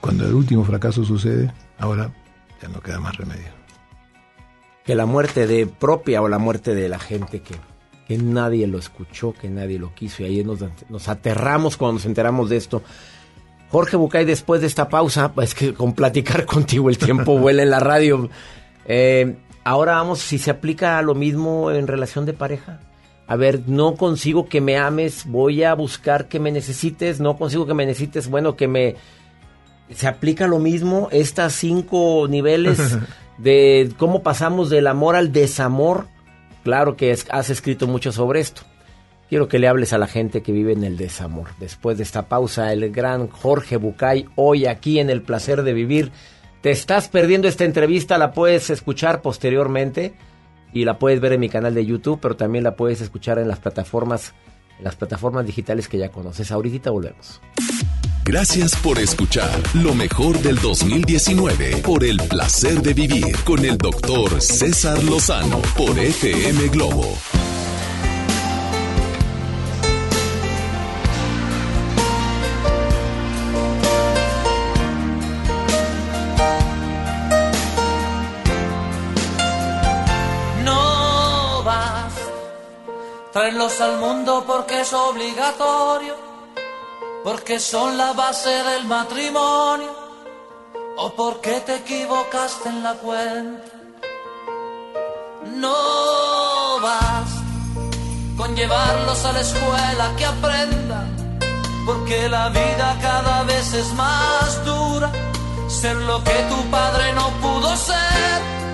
Cuando 0.00 0.26
el 0.26 0.34
último 0.34 0.64
fracaso 0.64 1.04
sucede, 1.04 1.54
ahora 1.78 2.12
ya 2.60 2.66
no 2.66 2.80
queda 2.80 2.98
más 2.98 3.16
remedio. 3.16 3.53
Que 4.84 4.94
la 4.94 5.06
muerte 5.06 5.46
de 5.46 5.66
propia 5.66 6.22
o 6.22 6.28
la 6.28 6.38
muerte 6.38 6.74
de 6.74 6.88
la 6.88 6.98
gente 6.98 7.40
que, 7.40 7.54
que 8.06 8.18
nadie 8.18 8.66
lo 8.66 8.78
escuchó, 8.78 9.32
que 9.32 9.48
nadie 9.48 9.78
lo 9.78 9.94
quiso 9.94 10.22
y 10.22 10.26
ahí 10.26 10.44
nos, 10.44 10.60
nos 10.88 11.08
aterramos 11.08 11.76
cuando 11.76 11.94
nos 11.94 12.06
enteramos 12.06 12.50
de 12.50 12.56
esto. 12.56 12.82
Jorge 13.70 13.96
Bucay, 13.96 14.24
después 14.24 14.60
de 14.60 14.66
esta 14.66 14.88
pausa, 14.88 15.32
es 15.42 15.54
que 15.54 15.74
con 15.74 15.94
platicar 15.94 16.44
contigo 16.46 16.90
el 16.90 16.98
tiempo 16.98 17.38
vuela 17.38 17.62
en 17.62 17.70
la 17.70 17.80
radio. 17.80 18.28
Eh, 18.86 19.36
ahora 19.64 19.94
vamos, 19.94 20.20
si 20.20 20.38
se 20.38 20.50
aplica 20.50 21.00
lo 21.02 21.14
mismo 21.14 21.70
en 21.70 21.86
relación 21.86 22.26
de 22.26 22.34
pareja 22.34 22.80
a 23.26 23.36
ver, 23.36 23.62
no 23.66 23.94
consigo 23.94 24.48
que 24.48 24.60
me 24.60 24.76
ames, 24.76 25.24
voy 25.26 25.62
a 25.64 25.74
buscar 25.74 26.28
que 26.28 26.38
me 26.38 26.52
necesites, 26.52 27.20
no 27.20 27.38
consigo 27.38 27.66
que 27.66 27.74
me 27.74 27.86
necesites, 27.86 28.28
bueno, 28.28 28.56
que 28.56 28.68
me... 28.68 28.96
Se 29.90 30.06
aplica 30.06 30.46
lo 30.46 30.58
mismo, 30.58 31.08
estas 31.10 31.54
cinco 31.54 32.26
niveles 32.28 32.98
de 33.38 33.92
cómo 33.98 34.22
pasamos 34.22 34.70
del 34.70 34.86
amor 34.86 35.16
al 35.16 35.32
desamor. 35.32 36.06
Claro 36.62 36.96
que 36.96 37.12
has 37.12 37.50
escrito 37.50 37.86
mucho 37.86 38.12
sobre 38.12 38.40
esto. 38.40 38.62
Quiero 39.28 39.48
que 39.48 39.58
le 39.58 39.68
hables 39.68 39.92
a 39.92 39.98
la 39.98 40.06
gente 40.06 40.42
que 40.42 40.52
vive 40.52 40.72
en 40.72 40.84
el 40.84 40.96
desamor. 40.96 41.48
Después 41.58 41.96
de 41.96 42.02
esta 42.02 42.28
pausa, 42.28 42.72
el 42.72 42.90
gran 42.90 43.28
Jorge 43.28 43.76
Bucay, 43.76 44.26
hoy 44.36 44.66
aquí 44.66 45.00
en 45.00 45.10
El 45.10 45.22
Placer 45.22 45.62
de 45.62 45.72
Vivir. 45.72 46.12
Te 46.60 46.70
estás 46.70 47.08
perdiendo 47.08 47.48
esta 47.48 47.64
entrevista, 47.64 48.16
la 48.16 48.32
puedes 48.32 48.70
escuchar 48.70 49.22
posteriormente 49.22 50.14
y 50.72 50.84
la 50.84 50.98
puedes 50.98 51.20
ver 51.20 51.32
en 51.32 51.40
mi 51.40 51.48
canal 51.48 51.74
de 51.74 51.84
YouTube, 51.84 52.18
pero 52.20 52.36
también 52.36 52.64
la 52.64 52.76
puedes 52.76 53.00
escuchar 53.00 53.38
en 53.38 53.48
las 53.48 53.58
plataformas, 53.58 54.34
en 54.78 54.84
las 54.84 54.96
plataformas 54.96 55.46
digitales 55.46 55.88
que 55.88 55.98
ya 55.98 56.10
conoces. 56.10 56.50
Ahorita 56.50 56.90
volvemos. 56.90 57.40
Gracias 58.26 58.74
por 58.76 58.98
escuchar 58.98 59.60
lo 59.74 59.94
mejor 59.94 60.38
del 60.38 60.58
2019 60.58 61.82
por 61.82 62.02
el 62.02 62.16
placer 62.16 62.80
de 62.80 62.94
vivir 62.94 63.36
con 63.44 63.62
el 63.62 63.76
doctor 63.76 64.40
César 64.40 65.02
Lozano 65.04 65.60
por 65.76 65.98
FM 65.98 66.68
Globo. 66.68 67.18
Traerlos 83.34 83.80
al 83.80 83.98
mundo 83.98 84.44
porque 84.46 84.82
es 84.82 84.92
obligatorio, 84.92 86.14
porque 87.24 87.58
son 87.58 87.96
la 87.96 88.12
base 88.12 88.50
del 88.50 88.84
matrimonio, 88.84 89.90
o 90.98 91.10
porque 91.16 91.58
te 91.62 91.76
equivocaste 91.76 92.68
en 92.68 92.82
la 92.82 92.92
cuenta. 92.94 93.64
No 95.56 96.80
vas 96.82 97.30
con 98.36 98.54
llevarlos 98.54 99.24
a 99.24 99.32
la 99.32 99.40
escuela 99.40 100.12
que 100.18 100.26
aprendan, 100.26 101.38
porque 101.86 102.28
la 102.28 102.50
vida 102.50 102.98
cada 103.00 103.42
vez 103.44 103.72
es 103.72 103.90
más 103.94 104.62
dura, 104.66 105.10
ser 105.66 105.96
lo 105.96 106.22
que 106.22 106.38
tu 106.50 106.70
padre 106.70 107.14
no 107.14 107.30
pudo 107.40 107.74
ser. 107.74 108.73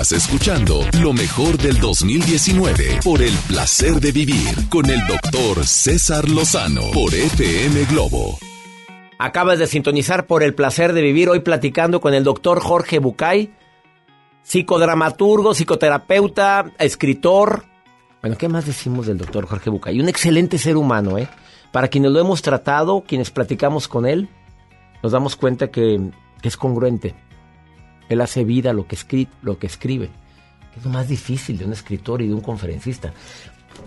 Estás 0.00 0.24
escuchando 0.24 0.80
lo 1.02 1.12
mejor 1.12 1.58
del 1.58 1.78
2019 1.78 3.00
por 3.04 3.20
el 3.20 3.34
placer 3.46 4.00
de 4.00 4.12
vivir 4.12 4.70
con 4.70 4.88
el 4.88 4.98
doctor 5.06 5.66
César 5.66 6.26
Lozano 6.26 6.90
por 6.92 7.14
FM 7.14 7.84
Globo. 7.84 8.38
Acabas 9.18 9.58
de 9.58 9.66
sintonizar 9.66 10.26
por 10.26 10.42
el 10.42 10.54
placer 10.54 10.94
de 10.94 11.02
vivir 11.02 11.28
hoy 11.28 11.40
platicando 11.40 12.00
con 12.00 12.14
el 12.14 12.24
doctor 12.24 12.60
Jorge 12.60 12.98
Bucay, 12.98 13.52
psicodramaturgo, 14.42 15.52
psicoterapeuta, 15.52 16.72
escritor. 16.78 17.66
Bueno, 18.22 18.38
¿qué 18.38 18.48
más 18.48 18.64
decimos 18.64 19.06
del 19.06 19.18
doctor 19.18 19.46
Jorge 19.46 19.68
Bucay? 19.68 20.00
Un 20.00 20.08
excelente 20.08 20.56
ser 20.56 20.78
humano, 20.78 21.18
¿eh? 21.18 21.28
Para 21.72 21.88
quienes 21.88 22.10
lo 22.10 22.20
hemos 22.20 22.40
tratado, 22.40 23.04
quienes 23.06 23.30
platicamos 23.30 23.86
con 23.86 24.06
él, 24.06 24.30
nos 25.02 25.12
damos 25.12 25.36
cuenta 25.36 25.70
que 25.70 26.00
es 26.42 26.56
congruente. 26.56 27.14
Él 28.10 28.20
hace 28.20 28.44
vida 28.44 28.74
lo 28.74 28.86
que, 28.86 28.96
escri 28.96 29.28
lo 29.40 29.58
que 29.58 29.68
escribe. 29.68 30.10
Es 30.76 30.84
lo 30.84 30.90
más 30.90 31.08
difícil 31.08 31.56
de 31.56 31.64
un 31.64 31.72
escritor 31.72 32.20
y 32.20 32.26
de 32.26 32.34
un 32.34 32.40
conferencista. 32.40 33.14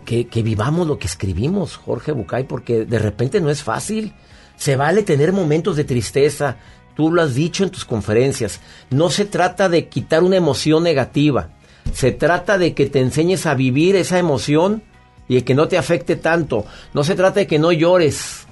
Que, 0.05 0.27
que 0.27 0.41
vivamos 0.41 0.87
lo 0.87 0.97
que 0.97 1.07
escribimos, 1.07 1.75
Jorge 1.75 2.13
Bucay, 2.13 2.45
porque 2.45 2.85
de 2.85 2.99
repente 2.99 3.41
no 3.41 3.49
es 3.49 3.61
fácil. 3.61 4.13
Se 4.55 4.77
vale 4.77 5.03
tener 5.03 5.33
momentos 5.33 5.75
de 5.75 5.83
tristeza. 5.83 6.55
Tú 6.95 7.11
lo 7.11 7.21
has 7.21 7.35
dicho 7.35 7.65
en 7.65 7.69
tus 7.69 7.83
conferencias. 7.83 8.61
No 8.89 9.09
se 9.09 9.25
trata 9.25 9.67
de 9.67 9.89
quitar 9.89 10.23
una 10.23 10.37
emoción 10.37 10.83
negativa. 10.83 11.49
Se 11.91 12.13
trata 12.13 12.57
de 12.57 12.73
que 12.73 12.85
te 12.85 13.01
enseñes 13.01 13.45
a 13.45 13.55
vivir 13.55 13.97
esa 13.97 14.19
emoción 14.19 14.83
y 15.27 15.35
de 15.35 15.43
que 15.43 15.53
no 15.53 15.67
te 15.67 15.77
afecte 15.77 16.15
tanto. 16.15 16.65
No 16.93 17.03
se 17.03 17.15
trata 17.15 17.41
de 17.41 17.47
que 17.47 17.59
no 17.59 17.73
llores. 17.73 18.47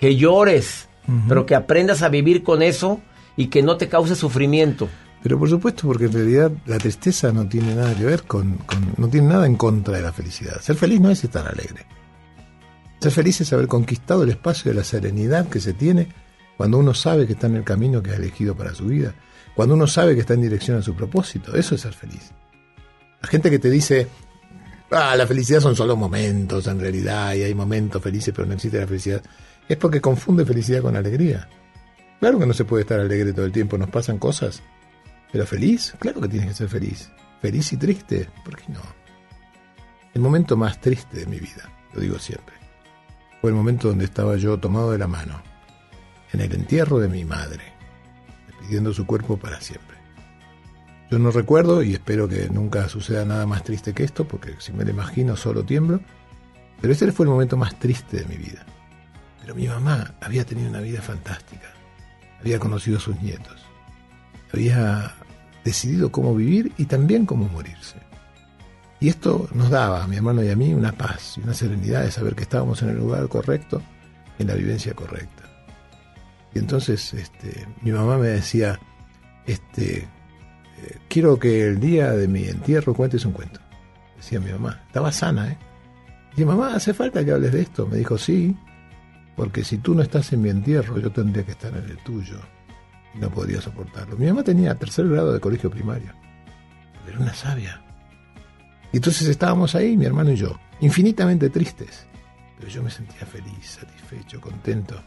Que 0.00 0.16
llores. 0.16 0.88
Uh 1.06 1.12
-huh. 1.12 1.24
Pero 1.28 1.46
que 1.46 1.54
aprendas 1.54 2.02
a 2.02 2.08
vivir 2.08 2.42
con 2.42 2.62
eso 2.62 3.00
y 3.40 3.46
que 3.46 3.62
no 3.62 3.78
te 3.78 3.88
cause 3.88 4.14
sufrimiento. 4.16 4.86
Pero 5.22 5.38
por 5.38 5.48
supuesto, 5.48 5.86
porque 5.86 6.04
en 6.04 6.12
realidad 6.12 6.52
la 6.66 6.76
tristeza 6.76 7.32
no 7.32 7.48
tiene 7.48 7.74
nada 7.74 7.94
que 7.94 8.04
ver 8.04 8.24
con, 8.24 8.58
no 8.98 9.08
tiene 9.08 9.28
nada 9.28 9.46
en 9.46 9.56
contra 9.56 9.96
de 9.96 10.02
la 10.02 10.12
felicidad. 10.12 10.60
Ser 10.60 10.76
feliz 10.76 11.00
no 11.00 11.10
es 11.10 11.24
estar 11.24 11.48
alegre. 11.48 11.86
Ser 13.00 13.12
feliz 13.12 13.40
es 13.40 13.50
haber 13.54 13.66
conquistado 13.66 14.24
el 14.24 14.28
espacio 14.28 14.70
de 14.70 14.76
la 14.76 14.84
serenidad 14.84 15.48
que 15.48 15.58
se 15.58 15.72
tiene 15.72 16.08
cuando 16.58 16.76
uno 16.76 16.92
sabe 16.92 17.26
que 17.26 17.32
está 17.32 17.46
en 17.46 17.56
el 17.56 17.64
camino 17.64 18.02
que 18.02 18.10
ha 18.10 18.16
elegido 18.16 18.54
para 18.54 18.74
su 18.74 18.84
vida, 18.84 19.14
cuando 19.54 19.74
uno 19.74 19.86
sabe 19.86 20.14
que 20.14 20.20
está 20.20 20.34
en 20.34 20.42
dirección 20.42 20.76
a 20.76 20.82
su 20.82 20.94
propósito. 20.94 21.56
Eso 21.56 21.74
es 21.74 21.80
ser 21.80 21.94
feliz. 21.94 22.32
La 23.22 23.28
gente 23.28 23.48
que 23.50 23.58
te 23.58 23.70
dice, 23.70 24.06
ah, 24.90 25.16
la 25.16 25.26
felicidad 25.26 25.60
son 25.60 25.74
solo 25.74 25.96
momentos 25.96 26.66
en 26.66 26.78
realidad, 26.78 27.32
y 27.32 27.44
hay 27.44 27.54
momentos 27.54 28.02
felices, 28.02 28.34
pero 28.36 28.46
no 28.46 28.52
existe 28.52 28.78
la 28.78 28.86
felicidad, 28.86 29.22
es 29.66 29.78
porque 29.78 30.02
confunde 30.02 30.44
felicidad 30.44 30.82
con 30.82 30.94
alegría. 30.94 31.48
Claro 32.20 32.38
que 32.38 32.44
no 32.46 32.52
se 32.52 32.66
puede 32.66 32.82
estar 32.82 33.00
alegre 33.00 33.32
todo 33.32 33.46
el 33.46 33.52
tiempo, 33.52 33.78
nos 33.78 33.88
pasan 33.88 34.18
cosas. 34.18 34.62
Pero 35.32 35.46
feliz, 35.46 35.94
claro 35.98 36.20
que 36.20 36.28
tienes 36.28 36.50
que 36.50 36.54
ser 36.54 36.68
feliz. 36.68 37.10
Feliz 37.40 37.72
y 37.72 37.78
triste, 37.78 38.28
¿por 38.44 38.56
qué 38.56 38.64
no? 38.68 38.80
El 40.12 40.20
momento 40.20 40.54
más 40.54 40.80
triste 40.80 41.20
de 41.20 41.26
mi 41.26 41.38
vida, 41.38 41.70
lo 41.94 42.00
digo 42.00 42.18
siempre, 42.18 42.54
fue 43.40 43.50
el 43.50 43.56
momento 43.56 43.88
donde 43.88 44.04
estaba 44.04 44.36
yo 44.36 44.58
tomado 44.58 44.92
de 44.92 44.98
la 44.98 45.06
mano, 45.06 45.40
en 46.32 46.40
el 46.40 46.52
entierro 46.52 46.98
de 46.98 47.08
mi 47.08 47.24
madre, 47.24 47.62
despidiendo 48.48 48.92
su 48.92 49.06
cuerpo 49.06 49.38
para 49.38 49.60
siempre. 49.62 49.96
Yo 51.10 51.18
no 51.18 51.30
recuerdo 51.30 51.82
y 51.82 51.94
espero 51.94 52.28
que 52.28 52.50
nunca 52.50 52.88
suceda 52.88 53.24
nada 53.24 53.46
más 53.46 53.64
triste 53.64 53.94
que 53.94 54.04
esto, 54.04 54.28
porque 54.28 54.56
si 54.58 54.72
me 54.72 54.84
lo 54.84 54.90
imagino 54.90 55.36
solo 55.36 55.64
tiemblo, 55.64 56.00
pero 56.82 56.92
ese 56.92 57.10
fue 57.12 57.24
el 57.24 57.30
momento 57.30 57.56
más 57.56 57.78
triste 57.78 58.18
de 58.18 58.26
mi 58.26 58.36
vida. 58.36 58.66
Pero 59.40 59.54
mi 59.54 59.66
mamá 59.68 60.16
había 60.20 60.44
tenido 60.44 60.68
una 60.68 60.80
vida 60.80 61.00
fantástica 61.00 61.79
había 62.40 62.58
conocido 62.58 62.98
a 62.98 63.00
sus 63.00 63.20
nietos, 63.20 63.60
había 64.52 65.14
decidido 65.64 66.10
cómo 66.10 66.34
vivir 66.34 66.72
y 66.78 66.86
también 66.86 67.26
cómo 67.26 67.48
morirse. 67.48 67.96
Y 69.00 69.08
esto 69.08 69.48
nos 69.54 69.70
daba 69.70 70.04
a 70.04 70.06
mi 70.06 70.16
hermano 70.16 70.42
y 70.44 70.50
a 70.50 70.56
mí 70.56 70.74
una 70.74 70.92
paz 70.92 71.38
y 71.38 71.40
una 71.40 71.54
serenidad 71.54 72.02
de 72.02 72.10
saber 72.10 72.34
que 72.34 72.42
estábamos 72.42 72.82
en 72.82 72.90
el 72.90 72.98
lugar 72.98 73.26
correcto, 73.28 73.80
en 74.38 74.48
la 74.48 74.54
vivencia 74.54 74.92
correcta. 74.94 75.44
Y 76.54 76.58
entonces 76.58 77.14
este, 77.14 77.66
mi 77.80 77.92
mamá 77.92 78.18
me 78.18 78.28
decía, 78.28 78.78
este, 79.46 79.98
eh, 79.98 80.98
quiero 81.08 81.38
que 81.38 81.66
el 81.66 81.80
día 81.80 82.12
de 82.12 82.28
mi 82.28 82.44
entierro 82.44 82.94
cuentes 82.94 83.24
un 83.24 83.32
cuento. 83.32 83.60
Decía 84.16 84.40
mi 84.40 84.50
mamá, 84.50 84.82
estaba 84.86 85.12
sana, 85.12 85.52
¿eh? 85.52 85.58
Y 86.36 86.44
mamá, 86.44 86.74
¿hace 86.74 86.94
falta 86.94 87.24
que 87.24 87.32
hables 87.32 87.52
de 87.52 87.62
esto? 87.62 87.86
Me 87.86 87.96
dijo, 87.96 88.16
sí, 88.18 88.56
porque 89.36 89.64
si 89.64 89.78
tú 89.78 89.94
no 89.94 90.02
estás 90.02 90.32
en 90.32 90.42
mi 90.42 90.50
entierro, 90.50 90.98
yo 90.98 91.10
tendría 91.10 91.44
que 91.44 91.52
estar 91.52 91.72
en 91.76 91.84
el 91.84 91.98
tuyo. 91.98 92.38
Y 93.14 93.18
no 93.18 93.30
podría 93.30 93.60
soportarlo. 93.60 94.16
Mi 94.16 94.26
mamá 94.26 94.42
tenía 94.42 94.74
tercer 94.74 95.08
grado 95.08 95.32
de 95.32 95.40
colegio 95.40 95.70
primario. 95.70 96.12
Era 97.08 97.18
una 97.18 97.34
sabia. 97.34 97.82
Y 98.92 98.96
entonces 98.96 99.28
estábamos 99.28 99.74
ahí, 99.74 99.96
mi 99.96 100.06
hermano 100.06 100.32
y 100.32 100.36
yo, 100.36 100.58
infinitamente 100.80 101.50
tristes. 101.50 102.06
Pero 102.58 102.68
yo 102.70 102.82
me 102.82 102.90
sentía 102.90 103.26
feliz, 103.26 103.78
satisfecho, 103.80 104.40
contento. 104.40 105.00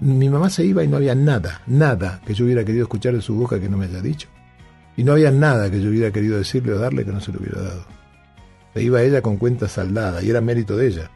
Mi 0.00 0.28
mamá 0.28 0.50
se 0.50 0.64
iba 0.64 0.82
y 0.82 0.88
no 0.88 0.96
había 0.96 1.14
nada, 1.14 1.62
nada 1.66 2.20
que 2.26 2.34
yo 2.34 2.44
hubiera 2.44 2.64
querido 2.64 2.84
escuchar 2.84 3.14
de 3.14 3.22
su 3.22 3.34
boca 3.34 3.60
que 3.60 3.68
no 3.68 3.76
me 3.76 3.86
haya 3.86 4.00
dicho. 4.00 4.28
Y 4.96 5.04
no 5.04 5.12
había 5.12 5.30
nada 5.30 5.70
que 5.70 5.80
yo 5.80 5.88
hubiera 5.90 6.10
querido 6.10 6.38
decirle 6.38 6.74
o 6.74 6.78
darle 6.78 7.04
que 7.04 7.12
no 7.12 7.20
se 7.20 7.32
lo 7.32 7.40
hubiera 7.40 7.60
dado. 7.62 7.86
Se 8.74 8.82
iba 8.82 9.02
ella 9.02 9.22
con 9.22 9.36
cuenta 9.36 9.68
saldada 9.68 10.22
y 10.22 10.30
era 10.30 10.40
mérito 10.40 10.76
de 10.76 10.88
ella. 10.88 11.10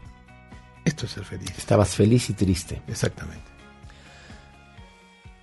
Esto 0.87 1.05
es 1.05 1.13
ser 1.13 1.25
feliz. 1.25 1.51
Estabas 1.59 1.95
feliz 1.95 2.31
y 2.31 2.33
triste. 2.33 2.81
Exactamente. 2.87 3.45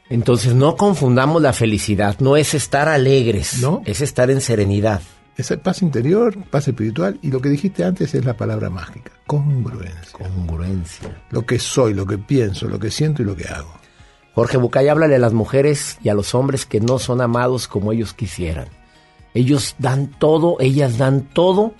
Entonces 0.10 0.56
no 0.56 0.76
confundamos 0.76 1.41
la 1.41 1.53
felicidad, 1.53 2.18
no 2.20 2.38
es 2.38 2.53
estar 2.53 2.88
alegres, 2.88 3.61
no. 3.61 3.82
es 3.86 4.02
estar 4.02 4.30
en 4.32 4.41
serenidad. 4.41 5.02
Es 5.36 5.52
paz 5.64 5.82
interior, 5.82 6.38
paz 6.45 6.68
espiritual 6.68 7.18
y 7.22 7.32
lo 7.32 7.41
que 7.41 7.49
dijiste 7.49 7.84
antes 7.84 8.14
es 8.14 8.24
la 8.24 8.38
palabra 8.38 8.70
mágica, 8.70 9.11
congruencia. 9.26 10.11
Congruencia. 10.11 11.24
Lo 11.32 11.45
que 11.45 11.57
soy, 11.57 11.94
lo 11.94 12.06
que 12.06 12.20
pienso, 12.20 12.68
lo 12.68 12.80
que 12.80 12.91
siento 12.91 13.22
y 13.22 13.26
lo 13.26 13.36
que 13.36 13.48
hago. 13.48 13.74
Jorge 14.36 14.57
Bucay, 14.57 14.88
háblale 14.88 15.15
a 15.15 15.20
las 15.20 15.34
mujeres 15.34 15.98
y 16.03 16.10
a 16.10 16.14
los 16.14 16.36
hombres 16.36 16.65
que 16.65 16.80
no 16.80 16.99
son 16.99 17.20
amados 17.20 17.68
como 17.68 17.91
ellos 17.91 18.14
quisieran. 18.14 18.68
Ellos 19.34 19.76
dan 19.80 20.07
todo, 20.07 20.57
ellas 20.60 20.98
dan 20.98 21.22
todo 21.22 21.74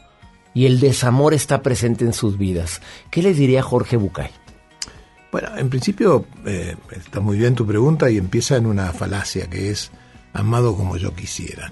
y 0.54 0.66
el 0.66 0.80
desamor 0.80 1.34
está 1.34 1.62
presente 1.62 2.06
en 2.06 2.14
sus 2.14 2.38
vidas. 2.38 2.82
¿Qué 3.10 3.22
les 3.22 3.38
diría 3.38 3.64
Jorge 3.64 3.98
Bucay? 3.98 4.30
Bueno, 5.32 5.58
en 5.58 5.70
principio 5.70 6.26
eh, 6.46 6.76
está 6.92 7.20
muy 7.20 7.38
bien 7.38 7.56
tu 7.56 7.66
pregunta 7.66 8.10
y 8.10 8.18
empieza 8.18 8.56
en 8.56 8.68
una 8.68 8.94
falacia 8.94 9.50
que 9.50 9.72
es 9.72 9.92
amado 10.32 10.76
como 10.76 10.96
yo 10.98 11.16
quisiera. 11.16 11.72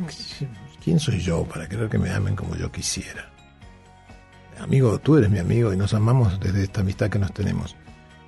¿Quién 0.83 0.99
soy 0.99 1.19
yo 1.19 1.43
para 1.43 1.69
querer 1.69 1.87
que 1.87 1.99
me 1.99 2.11
amen 2.11 2.35
como 2.35 2.55
yo 2.55 2.71
quisiera? 2.71 3.31
Amigo, 4.59 4.99
tú 4.99 5.17
eres 5.17 5.29
mi 5.29 5.39
amigo 5.39 5.73
y 5.73 5.77
nos 5.77 5.93
amamos 5.93 6.39
desde 6.39 6.63
esta 6.63 6.81
amistad 6.81 7.09
que 7.09 7.19
nos 7.19 7.33
tenemos. 7.33 7.75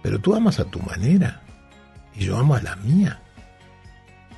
Pero 0.04 0.20
tú 0.20 0.36
amas 0.36 0.60
a 0.60 0.66
tu 0.66 0.80
manera 0.80 1.42
y 2.16 2.26
yo 2.26 2.38
amo 2.38 2.56
a 2.56 2.62
la 2.62 2.76
mía. 2.76 3.20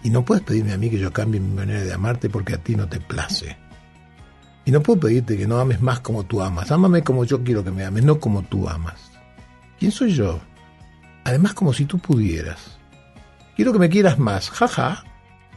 Y 0.03 0.09
no 0.09 0.23
puedes 0.23 0.43
pedirme 0.43 0.71
a 0.71 0.77
mí 0.77 0.89
que 0.89 0.99
yo 0.99 1.11
cambie 1.11 1.41
mi 1.41 1.53
manera 1.53 1.81
de 1.81 1.93
amarte 1.93 2.29
porque 2.29 2.53
a 2.53 2.57
ti 2.57 2.75
no 2.75 2.87
te 2.87 2.99
place. 2.99 3.57
Y 4.65 4.71
no 4.71 4.81
puedo 4.81 4.99
pedirte 4.99 5.37
que 5.37 5.47
no 5.47 5.59
ames 5.59 5.81
más 5.81 5.99
como 5.99 6.23
tú 6.23 6.41
amas. 6.41 6.71
Ámame 6.71 7.03
como 7.03 7.23
yo 7.23 7.43
quiero 7.43 7.63
que 7.63 7.71
me 7.71 7.85
ames, 7.85 8.03
no 8.03 8.19
como 8.19 8.41
tú 8.43 8.67
amas. 8.67 9.11
¿Quién 9.79 9.91
soy 9.91 10.13
yo? 10.13 10.39
Además, 11.23 11.53
como 11.53 11.71
si 11.73 11.85
tú 11.85 11.99
pudieras. 11.99 12.77
Quiero 13.55 13.71
que 13.73 13.79
me 13.79 13.89
quieras 13.89 14.17
más. 14.17 14.49
Jaja 14.49 15.03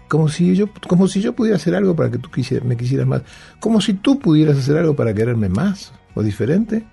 como 0.08 0.28
si 0.28 0.56
yo, 0.56 0.68
como 0.88 1.06
si 1.06 1.20
yo 1.20 1.34
pudiera 1.34 1.56
hacer 1.56 1.74
algo 1.74 1.94
para 1.94 2.10
que 2.10 2.18
tú 2.18 2.30
me 2.64 2.76
quisieras 2.76 3.06
más, 3.06 3.22
como 3.60 3.80
si 3.80 3.94
tú 3.94 4.18
pudieras 4.18 4.56
hacer 4.58 4.78
algo 4.78 4.96
para 4.96 5.14
quererme 5.14 5.48
más 5.48 5.92
o 6.14 6.22
diferente. 6.22 6.84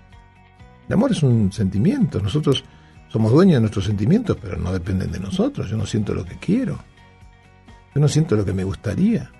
El 0.86 0.92
amor 0.92 1.10
es 1.10 1.22
un 1.22 1.50
sentimiento, 1.50 2.20
nosotros 2.20 2.62
somos 3.08 3.32
dueños 3.32 3.54
de 3.54 3.60
nuestros 3.60 3.86
sentimientos, 3.86 4.36
pero 4.40 4.56
no 4.58 4.72
dependen 4.72 5.10
de 5.10 5.18
nosotros, 5.18 5.68
yo 5.68 5.76
no 5.76 5.86
siento 5.86 6.14
lo 6.14 6.24
que 6.24 6.36
quiero, 6.36 6.78
yo 7.94 8.00
no 8.00 8.06
siento 8.06 8.36
lo 8.36 8.44
que 8.44 8.52
me 8.52 8.64
gustaría. 8.64 9.30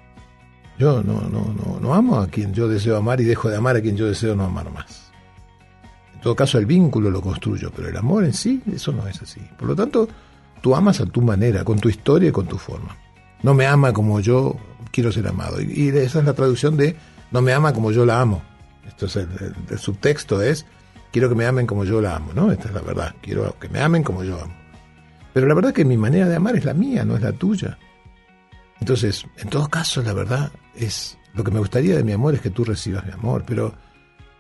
Yo 0.79 1.03
no, 1.03 1.23
no, 1.23 1.55
no, 1.55 1.81
no 1.81 1.95
amo 1.95 2.17
a 2.17 2.27
quien 2.27 2.53
yo 2.53 2.69
deseo 2.69 2.97
amar 2.97 3.21
y 3.21 3.25
dejo 3.25 3.49
de 3.49 3.57
amar 3.57 3.77
a 3.77 3.81
quien 3.81 3.97
yo 3.97 4.07
deseo 4.07 4.37
no 4.37 4.45
amar 4.45 4.71
más. 4.71 5.11
En 6.15 6.21
todo 6.21 6.37
caso, 6.37 6.59
el 6.59 6.67
vínculo 6.67 7.11
lo 7.11 7.21
construyo, 7.21 7.71
pero 7.75 7.89
el 7.89 7.97
amor 7.97 8.25
en 8.25 8.33
sí, 8.33 8.63
eso 8.73 8.93
no 8.93 9.07
es 9.07 9.23
así. 9.23 9.41
Por 9.59 9.69
lo 9.69 9.77
tanto, 9.77 10.09
tú 10.61 10.75
amas 10.75 11.01
a 11.01 11.07
tu 11.07 11.23
manera, 11.23 11.65
con 11.65 11.79
tu 11.79 11.89
historia 11.89 12.29
y 12.29 12.33
con 12.33 12.47
tu 12.47 12.59
forma 12.59 12.97
no 13.43 13.55
me 13.55 13.67
ama 13.67 13.93
como 13.93 14.21
yo 14.21 14.57
quiero 14.91 15.13
ser 15.13 15.29
amado. 15.29 15.61
Y, 15.61 15.89
esa 15.89 16.21
es 16.21 16.25
la 16.25 16.35
traducción 16.35 16.77
de 16.77 16.97
no 17.31 17.43
me 17.43 17.53
ama 17.53 17.73
como 17.73 17.93
yo 17.93 18.07
la 18.07 18.21
amo. 18.21 18.43
Esto 18.87 19.07
es 19.07 19.17
el, 19.17 19.79
subtexto 19.79 20.43
es 20.43 20.67
quiero 21.13 21.29
que 21.29 21.35
me 21.35 21.47
amen 21.47 21.67
como 21.67 21.85
yo 21.85 22.01
la 22.01 22.17
amo, 22.17 22.33
¿no? 22.35 22.51
Esta 22.53 22.69
es 22.69 22.75
la 22.75 22.81
verdad. 22.81 23.15
Quiero 23.21 23.57
que 23.59 23.69
me 23.69 23.81
amen 23.81 24.03
como 24.03 24.25
yo 24.25 24.41
amo. 24.41 24.55
Pero 25.33 25.47
la 25.47 25.55
verdad 25.55 25.71
es 25.71 25.77
que 25.77 25.85
mi 25.85 25.97
manera 25.97 26.29
de 26.29 26.37
amar 26.37 26.57
es 26.57 26.65
la 26.65 26.75
mía, 26.75 27.05
no 27.05 27.17
es 27.17 27.23
la 27.23 27.33
tuya. 27.33 27.79
Entonces, 28.81 29.27
en 29.39 29.49
todo 29.49 29.69
caso, 29.69 30.03
la 30.03 30.13
verdad 30.13 30.53
es 30.75 31.19
lo 31.37 31.45
que 31.45 31.51
me 31.51 31.59
gustaría 31.59 31.97
de 31.97 32.03
mi 32.03 32.13
amor 32.13 32.35
es 32.35 32.41
que 32.41 32.51
tú 32.51 32.65
recibas 32.65 33.05
mi 33.05 33.13
amor, 33.13 33.45
pero 33.47 33.75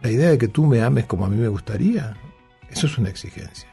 la 0.00 0.10
idea 0.10 0.30
de 0.30 0.38
que 0.38 0.48
tú 0.48 0.64
me 0.64 0.82
ames 0.82 1.04
como 1.04 1.26
a 1.26 1.28
mí 1.28 1.36
me 1.36 1.48
gustaría, 1.48 2.16
eso 2.70 2.86
es 2.86 2.96
una 2.96 3.10
exigencia. 3.10 3.68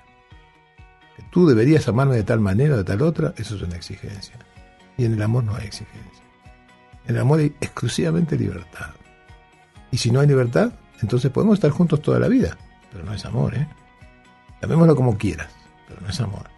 Que 1.15 1.23
tú 1.31 1.47
deberías 1.47 1.87
amarme 1.87 2.17
de 2.17 2.23
tal 2.23 2.41
manera 2.41 2.75
o 2.75 2.77
de 2.77 2.83
tal 2.83 3.01
otra, 3.01 3.33
eso 3.37 3.55
es 3.55 3.61
una 3.61 3.75
exigencia. 3.75 4.35
Y 4.97 5.05
en 5.05 5.13
el 5.13 5.21
amor 5.21 5.45
no 5.45 5.55
hay 5.55 5.65
exigencia. 5.65 6.23
En 7.05 7.15
el 7.15 7.21
amor 7.21 7.39
hay 7.39 7.55
exclusivamente 7.61 8.37
libertad. 8.37 8.91
Y 9.89 9.97
si 9.97 10.11
no 10.11 10.19
hay 10.19 10.27
libertad, 10.27 10.73
entonces 11.01 11.31
podemos 11.31 11.55
estar 11.55 11.71
juntos 11.71 12.01
toda 12.01 12.19
la 12.19 12.27
vida. 12.27 12.57
Pero 12.91 13.05
no 13.05 13.13
es 13.13 13.23
amor, 13.25 13.55
¿eh? 13.55 13.67
Llamémoslo 14.61 14.95
como 14.95 15.17
quieras, 15.17 15.49
pero 15.87 16.01
no 16.01 16.09
es 16.09 16.19
amor. 16.19 16.49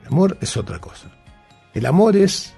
El 0.00 0.08
amor 0.08 0.38
es 0.40 0.56
otra 0.56 0.78
cosa. 0.78 1.10
El 1.74 1.86
amor 1.86 2.16
es 2.16 2.55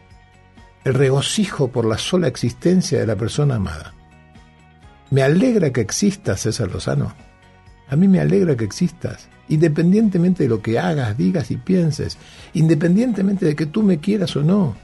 el 0.89 0.95
regocijo 0.95 1.69
por 1.69 1.85
la 1.85 1.99
sola 1.99 2.29
existencia 2.29 2.99
de 2.99 3.07
la 3.07 3.17
persona 3.17 3.57
amada. 3.57 3.95
Me 5.11 5.23
alegra 5.23 5.71
que 5.73 5.81
existas, 5.81 6.41
César 6.41 6.71
Lozano. 6.71 7.15
A 7.89 7.97
mí 7.97 8.09
me 8.09 8.21
alegra 8.21 8.57
que 8.57 8.65
existas 8.65 9.29
independientemente 9.49 10.45
de 10.45 10.49
lo 10.49 10.63
que 10.63 10.79
hagas, 10.79 11.17
digas 11.17 11.51
y 11.51 11.57
pienses, 11.57 12.19
independientemente 12.53 13.47
de 13.47 13.57
que 13.57 13.67
tú 13.67 13.83
me 13.83 13.99
quieras 13.99 14.37
o 14.37 14.43
no. 14.43 14.77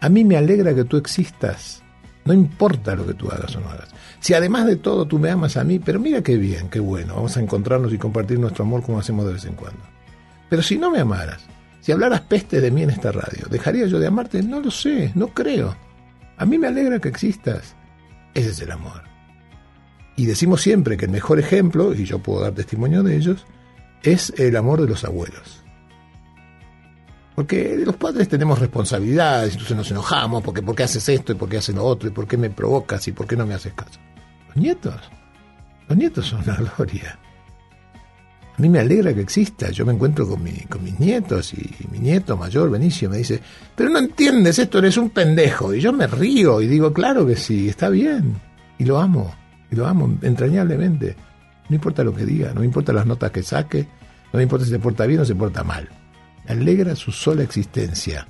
A 0.00 0.08
mí 0.08 0.24
me 0.24 0.36
alegra 0.36 0.74
que 0.74 0.84
tú 0.84 0.96
existas. 0.96 1.82
No 2.24 2.32
importa 2.32 2.94
lo 2.94 3.06
que 3.06 3.14
tú 3.14 3.30
hagas 3.30 3.54
o 3.56 3.60
no 3.60 3.68
hagas. 3.68 3.90
Si 4.20 4.34
además 4.34 4.66
de 4.66 4.76
todo 4.76 5.06
tú 5.06 5.18
me 5.18 5.30
amas 5.30 5.56
a 5.56 5.64
mí, 5.64 5.78
pero 5.78 6.00
mira 6.00 6.22
qué 6.22 6.36
bien, 6.36 6.68
qué 6.70 6.80
bueno, 6.80 7.14
vamos 7.16 7.36
a 7.36 7.40
encontrarnos 7.40 7.92
y 7.92 7.98
compartir 7.98 8.38
nuestro 8.38 8.64
amor 8.64 8.82
como 8.82 8.98
hacemos 8.98 9.26
de 9.26 9.34
vez 9.34 9.44
en 9.44 9.54
cuando. 9.54 9.82
Pero 10.48 10.62
si 10.62 10.78
no 10.78 10.90
me 10.90 11.00
amaras, 11.00 11.42
si 11.84 11.92
hablaras 11.92 12.22
peste 12.22 12.62
de 12.62 12.70
mí 12.70 12.82
en 12.82 12.88
esta 12.88 13.12
radio, 13.12 13.46
¿dejaría 13.50 13.84
yo 13.84 13.98
de 13.98 14.06
amarte? 14.06 14.42
No 14.42 14.58
lo 14.58 14.70
sé, 14.70 15.12
no 15.14 15.28
creo. 15.28 15.76
A 16.38 16.46
mí 16.46 16.56
me 16.56 16.68
alegra 16.68 16.98
que 16.98 17.10
existas. 17.10 17.76
Ese 18.32 18.52
es 18.52 18.60
el 18.62 18.70
amor. 18.70 19.02
Y 20.16 20.24
decimos 20.24 20.62
siempre 20.62 20.96
que 20.96 21.04
el 21.04 21.10
mejor 21.10 21.38
ejemplo, 21.38 21.92
y 21.92 22.06
yo 22.06 22.20
puedo 22.20 22.40
dar 22.40 22.54
testimonio 22.54 23.02
de 23.02 23.16
ellos, 23.16 23.44
es 24.02 24.32
el 24.38 24.56
amor 24.56 24.80
de 24.80 24.88
los 24.88 25.04
abuelos. 25.04 25.62
Porque 27.34 27.76
los 27.84 27.96
padres 27.96 28.30
tenemos 28.30 28.60
responsabilidades, 28.60 29.52
entonces 29.52 29.76
nos 29.76 29.90
enojamos, 29.90 30.42
porque 30.42 30.62
¿por 30.62 30.74
qué 30.74 30.84
haces 30.84 31.06
esto 31.10 31.32
y 31.32 31.34
por 31.34 31.50
qué 31.50 31.58
haces 31.58 31.74
lo 31.74 31.84
otro 31.84 32.08
y 32.08 32.12
por 32.12 32.26
qué 32.26 32.38
me 32.38 32.48
provocas 32.48 33.06
y 33.08 33.12
por 33.12 33.26
qué 33.26 33.36
no 33.36 33.44
me 33.44 33.52
haces 33.52 33.74
caso? 33.74 34.00
Los 34.48 34.56
nietos, 34.56 35.02
los 35.86 35.98
nietos 35.98 36.28
son 36.28 36.40
una 36.44 36.56
gloria. 36.56 37.18
A 38.56 38.62
mí 38.62 38.68
me 38.68 38.78
alegra 38.78 39.12
que 39.12 39.20
exista. 39.20 39.70
Yo 39.70 39.84
me 39.84 39.92
encuentro 39.92 40.28
con, 40.28 40.42
mi, 40.42 40.52
mis 40.80 41.00
nietos 41.00 41.52
y 41.54 41.74
mi 41.90 41.98
nieto 41.98 42.36
mayor, 42.36 42.70
Benicio, 42.70 43.10
me 43.10 43.18
dice, 43.18 43.40
pero 43.74 43.90
no 43.90 43.98
entiendes 43.98 44.58
esto, 44.58 44.78
eres 44.78 44.96
un 44.96 45.10
pendejo. 45.10 45.74
Y 45.74 45.80
yo 45.80 45.92
me 45.92 46.06
río 46.06 46.60
y 46.60 46.68
digo, 46.68 46.92
claro 46.92 47.26
que 47.26 47.34
sí, 47.34 47.68
está 47.68 47.88
bien. 47.88 48.40
Y 48.78 48.84
lo 48.84 48.98
amo, 48.98 49.34
y 49.70 49.76
lo 49.76 49.86
amo 49.86 50.18
entrañablemente. 50.22 51.16
No 51.68 51.74
importa 51.74 52.04
lo 52.04 52.14
que 52.14 52.24
diga, 52.24 52.52
no 52.54 52.62
importa 52.62 52.92
las 52.92 53.06
notas 53.06 53.32
que 53.32 53.42
saque, 53.42 53.88
no 54.32 54.36
me 54.36 54.42
importa 54.44 54.64
si 54.64 54.70
se 54.70 54.78
porta 54.78 55.06
bien 55.06 55.20
o 55.20 55.24
se 55.24 55.34
porta 55.34 55.64
mal. 55.64 55.88
Me 56.46 56.52
alegra 56.52 56.94
su 56.94 57.10
sola 57.10 57.42
existencia. 57.42 58.28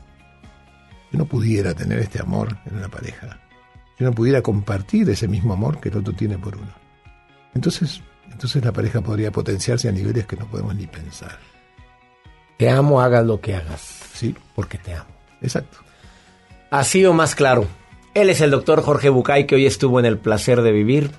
Yo 1.12 1.18
no 1.18 1.26
pudiera 1.26 1.74
tener 1.74 1.98
este 1.98 2.20
amor 2.20 2.56
en 2.64 2.78
una 2.78 2.88
pareja. 2.88 3.40
Yo 3.98 4.06
no 4.06 4.12
pudiera 4.12 4.40
compartir 4.40 5.08
ese 5.10 5.28
mismo 5.28 5.52
amor 5.52 5.80
que 5.80 5.90
el 5.90 5.98
otro 5.98 6.14
tiene 6.14 6.38
por 6.38 6.56
uno. 6.56 6.72
Entonces, 7.54 8.02
entonces 8.30 8.64
la 8.64 8.72
pareja 8.72 9.00
podría 9.00 9.30
potenciarse 9.30 9.88
a 9.88 9.92
niveles 9.92 10.26
que 10.26 10.36
no 10.36 10.46
podemos 10.46 10.74
ni 10.74 10.86
pensar. 10.86 11.38
Te 12.58 12.70
amo, 12.70 13.00
hagas 13.00 13.24
lo 13.26 13.40
que 13.40 13.54
hagas. 13.54 13.80
Sí. 14.12 14.34
Porque 14.54 14.78
te 14.78 14.94
amo. 14.94 15.10
Exacto. 15.42 15.78
Así 16.70 17.04
o 17.04 17.12
más 17.12 17.34
claro. 17.34 17.66
Él 18.14 18.30
es 18.30 18.40
el 18.40 18.50
doctor 18.50 18.82
Jorge 18.82 19.08
Bucay, 19.08 19.46
que 19.46 19.56
hoy 19.56 19.66
estuvo 19.66 19.98
en 19.98 20.06
el 20.06 20.18
placer 20.18 20.62
de 20.62 20.72
vivir. 20.72 21.10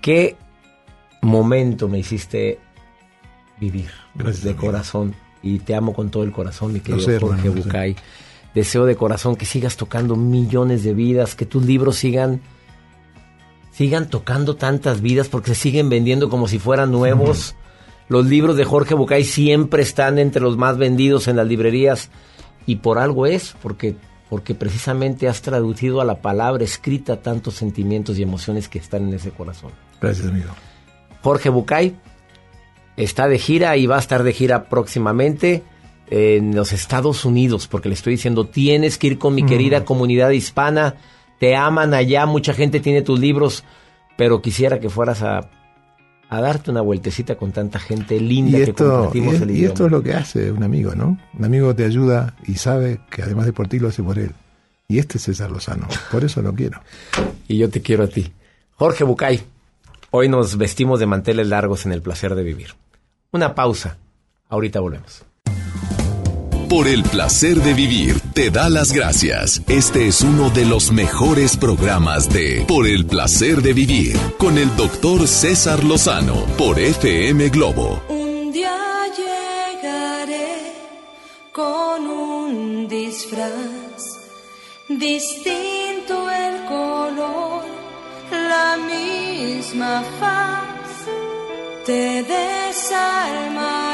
¿Qué 0.00 0.36
momento 1.20 1.88
me 1.88 1.98
hiciste 1.98 2.58
vivir 3.58 3.90
de 4.14 4.56
corazón 4.56 5.14
y 5.42 5.58
te 5.58 5.74
amo 5.74 5.92
con 5.92 6.10
todo 6.10 6.22
el 6.22 6.32
corazón, 6.32 6.72
mi 6.72 6.80
querido 6.80 7.20
Jorge 7.20 7.48
Bucay. 7.48 7.96
deseo 8.54 8.86
de 8.86 8.96
corazón 8.96 9.36
que 9.36 9.46
sigas 9.46 9.76
tocando 9.76 10.16
millones 10.16 10.82
de 10.82 10.94
vidas, 10.94 11.34
que 11.34 11.46
tus 11.46 11.64
libros 11.64 11.96
sigan 11.96 12.40
sigan 13.80 14.10
tocando 14.10 14.56
tantas 14.56 15.00
vidas 15.00 15.30
porque 15.30 15.54
se 15.54 15.62
siguen 15.62 15.88
vendiendo 15.88 16.28
como 16.28 16.48
si 16.48 16.58
fueran 16.58 16.90
nuevos. 16.92 17.54
Los 18.08 18.26
libros 18.26 18.58
de 18.58 18.66
Jorge 18.66 18.92
Bucay 18.92 19.24
siempre 19.24 19.80
están 19.80 20.18
entre 20.18 20.42
los 20.42 20.58
más 20.58 20.76
vendidos 20.76 21.28
en 21.28 21.36
las 21.36 21.46
librerías 21.46 22.10
y 22.66 22.76
por 22.76 22.98
algo 22.98 23.24
es, 23.24 23.56
porque 23.62 23.96
porque 24.28 24.54
precisamente 24.54 25.28
has 25.28 25.40
traducido 25.40 26.02
a 26.02 26.04
la 26.04 26.20
palabra 26.20 26.62
escrita 26.62 27.22
tantos 27.22 27.54
sentimientos 27.54 28.18
y 28.18 28.22
emociones 28.22 28.68
que 28.68 28.78
están 28.78 29.08
en 29.08 29.14
ese 29.14 29.30
corazón. 29.30 29.70
Gracias, 29.98 30.28
amigo. 30.28 30.50
Jorge 31.22 31.48
Bucay 31.48 31.96
está 32.98 33.28
de 33.28 33.38
gira 33.38 33.78
y 33.78 33.86
va 33.86 33.96
a 33.96 34.00
estar 34.00 34.24
de 34.24 34.34
gira 34.34 34.68
próximamente 34.68 35.62
en 36.10 36.54
los 36.54 36.74
Estados 36.74 37.24
Unidos, 37.24 37.66
porque 37.66 37.88
le 37.88 37.94
estoy 37.94 38.12
diciendo, 38.12 38.44
tienes 38.44 38.98
que 38.98 39.06
ir 39.06 39.18
con 39.18 39.34
mi 39.34 39.46
querida 39.46 39.86
comunidad 39.86 40.28
hispana, 40.30 40.96
te 41.40 41.56
aman 41.56 41.94
allá, 41.94 42.26
mucha 42.26 42.52
gente 42.52 42.78
tiene 42.80 43.00
tus 43.00 43.18
libros, 43.18 43.64
pero 44.16 44.42
quisiera 44.42 44.78
que 44.78 44.90
fueras 44.90 45.22
a 45.22 45.48
a 46.32 46.40
darte 46.40 46.70
una 46.70 46.80
vueltecita 46.80 47.34
con 47.34 47.50
tanta 47.50 47.80
gente 47.80 48.20
linda 48.20 48.56
que 48.64 48.72
compartimos 48.72 49.34
el 49.34 49.50
idioma. 49.50 49.58
Y 49.58 49.64
esto 49.64 49.86
es 49.86 49.90
lo 49.90 50.00
que 50.00 50.14
hace 50.14 50.52
un 50.52 50.62
amigo, 50.62 50.94
¿no? 50.94 51.18
Un 51.36 51.44
amigo 51.44 51.74
te 51.74 51.84
ayuda 51.84 52.36
y 52.46 52.54
sabe 52.54 53.00
que 53.10 53.22
además 53.22 53.46
de 53.46 53.52
por 53.52 53.66
ti 53.66 53.80
lo 53.80 53.88
hace 53.88 54.00
por 54.00 54.16
él. 54.16 54.32
Y 54.86 55.00
este 55.00 55.18
es 55.18 55.24
César 55.24 55.50
Lozano, 55.50 55.88
por 56.12 56.22
eso 56.22 56.40
lo 56.40 56.54
quiero. 56.54 56.80
y 57.48 57.58
yo 57.58 57.68
te 57.68 57.82
quiero 57.82 58.04
a 58.04 58.06
ti. 58.06 58.32
Jorge 58.76 59.02
Bucay, 59.02 59.42
hoy 60.12 60.28
nos 60.28 60.56
vestimos 60.56 61.00
de 61.00 61.06
manteles 61.06 61.48
largos 61.48 61.84
en 61.84 61.90
el 61.90 62.00
placer 62.00 62.36
de 62.36 62.44
vivir. 62.44 62.74
Una 63.32 63.56
pausa, 63.56 63.98
ahorita 64.48 64.78
volvemos 64.78 65.24
por 66.70 66.86
el 66.86 67.02
placer 67.02 67.56
de 67.56 67.74
vivir 67.74 68.20
te 68.32 68.50
da 68.50 68.68
las 68.68 68.92
gracias. 68.92 69.60
Este 69.66 70.06
es 70.06 70.20
uno 70.20 70.50
de 70.50 70.64
los 70.64 70.92
mejores 70.92 71.56
programas 71.56 72.32
de 72.32 72.64
Por 72.68 72.86
el 72.86 73.06
placer 73.06 73.60
de 73.60 73.72
vivir 73.72 74.16
con 74.38 74.56
el 74.56 74.76
doctor 74.76 75.26
César 75.26 75.82
Lozano 75.82 76.46
por 76.56 76.78
FM 76.78 77.48
Globo. 77.48 78.00
Un 78.08 78.52
día 78.52 78.72
llegaré 79.18 80.72
con 81.50 82.06
un 82.06 82.86
disfraz, 82.86 84.20
distinto 84.88 86.30
el 86.30 86.64
color, 86.66 87.64
la 88.30 88.76
misma 88.76 90.04
faz, 90.20 91.04
te 91.84 92.22
desarmaré, 92.22 93.89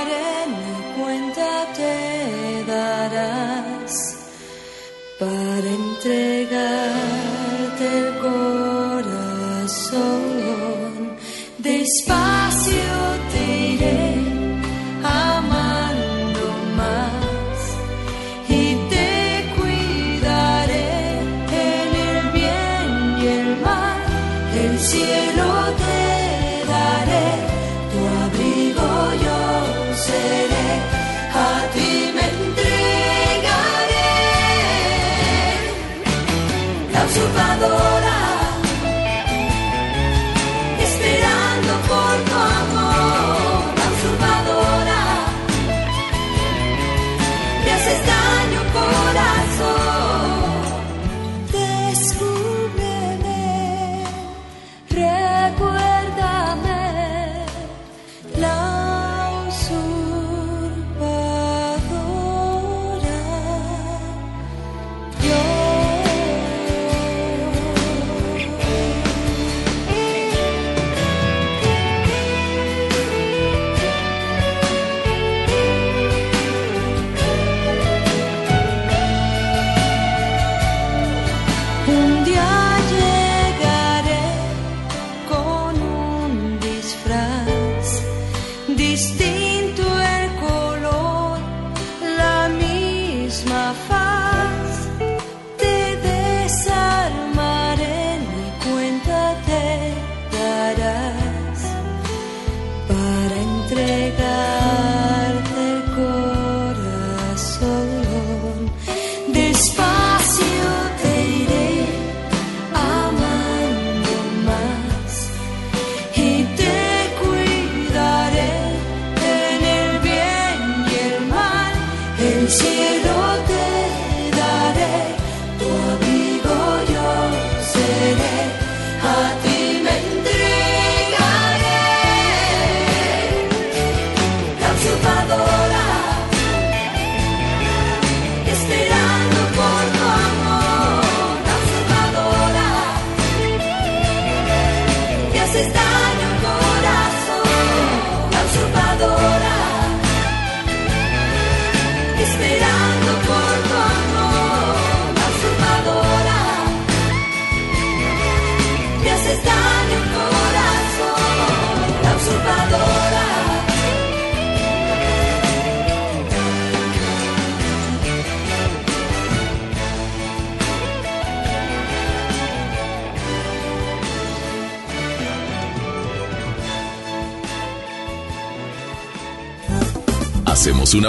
para 6.06 6.45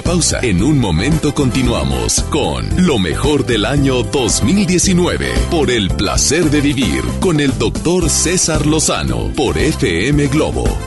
pausa. 0.01 0.39
En 0.41 0.61
un 0.61 0.79
momento 0.79 1.33
continuamos 1.33 2.21
con 2.29 2.67
lo 2.85 2.99
mejor 2.99 3.45
del 3.45 3.65
año 3.65 4.03
2019 4.03 5.27
por 5.49 5.71
el 5.71 5.89
placer 5.89 6.49
de 6.49 6.61
vivir 6.61 7.03
con 7.19 7.39
el 7.39 7.57
doctor 7.57 8.09
César 8.09 8.65
Lozano 8.65 9.31
por 9.35 9.57
FM 9.57 10.27
Globo. 10.27 10.86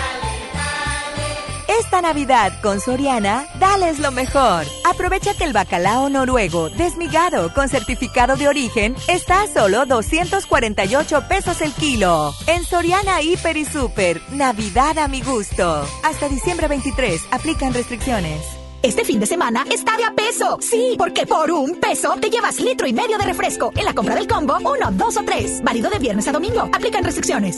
Esta 1.81 1.99
Navidad 1.99 2.53
con 2.61 2.79
Soriana, 2.79 3.47
dales 3.59 3.97
lo 3.97 4.11
mejor. 4.11 4.65
Aprovecha 4.87 5.33
que 5.33 5.45
el 5.45 5.51
bacalao 5.51 6.09
noruego 6.09 6.69
desmigado 6.69 7.51
con 7.55 7.69
certificado 7.69 8.35
de 8.35 8.47
origen 8.47 8.95
está 9.07 9.41
a 9.41 9.47
solo 9.47 9.87
248 9.87 11.27
pesos 11.27 11.59
el 11.61 11.73
kilo. 11.73 12.35
En 12.45 12.63
Soriana 12.65 13.23
Hiper 13.23 13.57
y 13.57 13.65
Super, 13.65 14.21
Navidad 14.31 14.99
a 14.99 15.07
mi 15.07 15.21
gusto. 15.21 15.83
Hasta 16.03 16.29
diciembre 16.29 16.67
23, 16.67 17.19
aplican 17.31 17.73
restricciones. 17.73 18.39
Este 18.83 19.03
fin 19.03 19.19
de 19.19 19.25
semana 19.25 19.65
está 19.71 19.97
de 19.97 20.03
a 20.03 20.13
peso. 20.13 20.59
Sí, 20.61 20.95
porque 20.99 21.25
por 21.25 21.49
un 21.49 21.79
peso 21.79 22.15
te 22.21 22.29
llevas 22.29 22.59
litro 22.59 22.85
y 22.85 22.93
medio 22.93 23.17
de 23.17 23.25
refresco. 23.25 23.71
En 23.75 23.85
la 23.85 23.95
compra 23.95 24.13
del 24.13 24.27
combo, 24.27 24.57
uno, 24.59 24.91
dos 24.91 25.17
o 25.17 25.23
tres. 25.23 25.63
Válido 25.63 25.89
de 25.89 25.97
viernes 25.97 26.27
a 26.27 26.31
domingo. 26.31 26.61
Aplican 26.71 27.03
restricciones. 27.03 27.57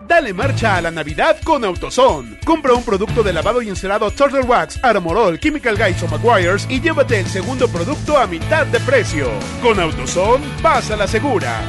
Dale 0.11 0.33
marcha 0.33 0.75
a 0.75 0.81
la 0.81 0.91
Navidad 0.91 1.37
con 1.41 1.63
AutoZone. 1.63 2.39
Compra 2.43 2.73
un 2.73 2.83
producto 2.83 3.23
de 3.23 3.31
lavado 3.31 3.61
y 3.61 3.69
encerado 3.69 4.11
Turtle 4.11 4.41
Wax, 4.41 4.77
Armorol, 4.83 5.39
Chemical 5.39 5.77
Guys 5.77 6.03
o 6.03 6.07
Maguires 6.09 6.67
y 6.69 6.81
llévate 6.81 7.17
el 7.17 7.27
segundo 7.27 7.69
producto 7.69 8.17
a 8.17 8.27
mitad 8.27 8.67
de 8.67 8.81
precio. 8.81 9.29
Con 9.61 9.79
AutoZone, 9.79 10.45
vas 10.61 10.91
a 10.91 10.97
la 10.97 11.07
segura. 11.07 11.61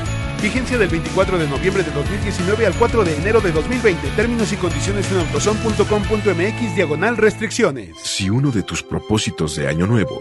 Vigencia 0.42 0.76
del 0.76 0.88
24 0.88 1.38
de 1.38 1.46
noviembre 1.46 1.84
de 1.84 1.92
2019 1.92 2.66
al 2.66 2.74
4 2.74 3.04
de 3.04 3.16
enero 3.16 3.40
de 3.40 3.52
2020. 3.52 4.08
Términos 4.16 4.52
y 4.52 4.56
condiciones 4.56 5.08
en 5.12 5.20
autozone.com.mx 5.20 6.74
diagonal 6.74 7.16
restricciones. 7.18 7.96
Si 8.02 8.28
uno 8.28 8.50
de 8.50 8.64
tus 8.64 8.82
propósitos 8.82 9.54
de 9.54 9.68
año 9.68 9.86
nuevo 9.86 10.20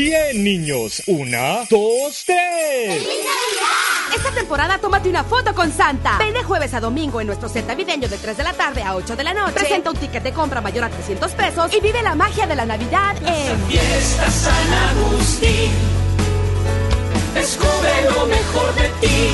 Bien, 0.00 0.42
niños. 0.42 1.02
Una, 1.08 1.66
dos, 1.68 2.24
tres. 2.24 3.06
Esta 4.16 4.30
temporada 4.34 4.78
tómate 4.78 5.10
una 5.10 5.24
foto 5.24 5.54
con 5.54 5.70
Santa. 5.70 6.16
Ven 6.16 6.32
de 6.32 6.42
jueves 6.42 6.72
a 6.72 6.80
domingo 6.80 7.20
en 7.20 7.26
nuestro 7.26 7.50
set 7.50 7.66
navideño 7.66 8.08
de 8.08 8.16
3 8.16 8.34
de 8.34 8.42
la 8.42 8.54
tarde 8.54 8.82
a 8.82 8.96
8 8.96 9.14
de 9.14 9.24
la 9.24 9.34
noche. 9.34 9.52
Presenta 9.52 9.90
un 9.90 9.98
ticket 9.98 10.22
de 10.22 10.32
compra 10.32 10.62
mayor 10.62 10.84
a 10.84 10.88
300 10.88 11.32
pesos 11.32 11.74
y 11.74 11.82
vive 11.82 12.02
la 12.02 12.14
magia 12.14 12.46
de 12.46 12.56
la 12.56 12.64
Navidad 12.64 13.14
en 13.18 13.60
Fiesta 13.66 14.30
San 14.30 14.72
Agustín. 14.72 15.70
Descubre 17.34 18.04
lo 18.04 18.26
mejor 18.26 18.74
de 18.76 18.88
ti. 19.06 19.28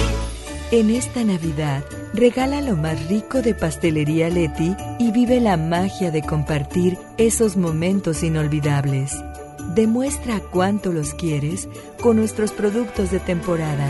En 0.72 0.90
esta 0.90 1.22
Navidad, 1.22 1.84
regala 2.12 2.60
lo 2.60 2.74
más 2.74 3.06
rico 3.06 3.40
de 3.40 3.54
Pastelería 3.54 4.30
Leti 4.30 4.74
y 4.98 5.12
vive 5.12 5.38
la 5.38 5.56
magia 5.56 6.10
de 6.10 6.22
compartir 6.22 6.98
esos 7.18 7.56
momentos 7.56 8.24
inolvidables. 8.24 9.14
Demuestra 9.76 10.40
cuánto 10.40 10.90
los 10.90 11.12
quieres 11.12 11.68
con 12.00 12.16
nuestros 12.16 12.50
productos 12.50 13.10
de 13.10 13.20
temporada. 13.20 13.86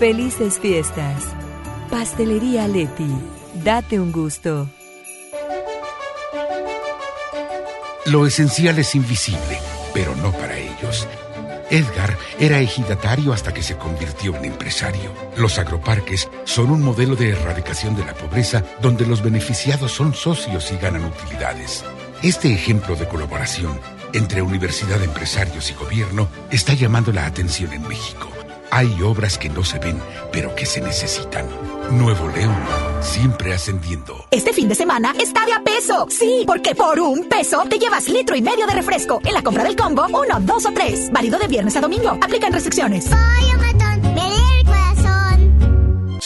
Felices 0.00 0.58
fiestas. 0.58 1.22
Pastelería 1.88 2.66
Leti. 2.66 3.14
Date 3.62 4.00
un 4.00 4.10
gusto. 4.10 4.68
Lo 8.06 8.26
esencial 8.26 8.76
es 8.80 8.96
invisible, 8.96 9.60
pero 9.94 10.16
no 10.16 10.32
para 10.32 10.58
ellos. 10.58 11.06
Edgar 11.70 12.18
era 12.40 12.58
ejidatario 12.58 13.32
hasta 13.32 13.54
que 13.54 13.62
se 13.62 13.76
convirtió 13.76 14.34
en 14.34 14.46
empresario. 14.46 15.12
Los 15.36 15.60
agroparques 15.60 16.28
son 16.42 16.72
un 16.72 16.82
modelo 16.82 17.14
de 17.14 17.30
erradicación 17.30 17.94
de 17.94 18.04
la 18.04 18.14
pobreza 18.14 18.64
donde 18.82 19.06
los 19.06 19.22
beneficiados 19.22 19.92
son 19.92 20.12
socios 20.12 20.72
y 20.72 20.76
ganan 20.76 21.04
utilidades. 21.04 21.84
Este 22.20 22.52
ejemplo 22.52 22.96
de 22.96 23.06
colaboración 23.06 23.78
entre 24.14 24.42
universidad, 24.42 25.02
empresarios 25.02 25.70
y 25.70 25.74
gobierno 25.74 26.28
está 26.50 26.72
llamando 26.74 27.12
la 27.12 27.26
atención 27.26 27.72
en 27.72 27.86
México. 27.86 28.28
Hay 28.70 29.02
obras 29.02 29.38
que 29.38 29.48
no 29.48 29.62
se 29.62 29.78
ven, 29.78 30.00
pero 30.32 30.54
que 30.54 30.66
se 30.66 30.80
necesitan. 30.80 31.46
Nuevo 31.92 32.28
León, 32.28 32.56
siempre 33.00 33.52
ascendiendo. 33.52 34.26
Este 34.30 34.52
fin 34.52 34.68
de 34.68 34.74
semana 34.74 35.14
está 35.20 35.44
de 35.46 35.52
a 35.52 35.62
peso. 35.62 36.06
Sí, 36.10 36.44
porque 36.46 36.74
por 36.74 36.98
un 36.98 37.28
peso 37.28 37.62
te 37.68 37.78
llevas 37.78 38.08
litro 38.08 38.34
y 38.34 38.42
medio 38.42 38.66
de 38.66 38.74
refresco. 38.74 39.20
En 39.24 39.34
la 39.34 39.42
compra 39.42 39.62
del 39.64 39.76
combo, 39.76 40.06
uno, 40.06 40.40
dos 40.40 40.66
o 40.66 40.72
tres. 40.72 41.10
Válido 41.12 41.38
de 41.38 41.46
viernes 41.46 41.76
a 41.76 41.80
domingo. 41.80 42.18
Aplican 42.20 42.52
restricciones. 42.52 43.10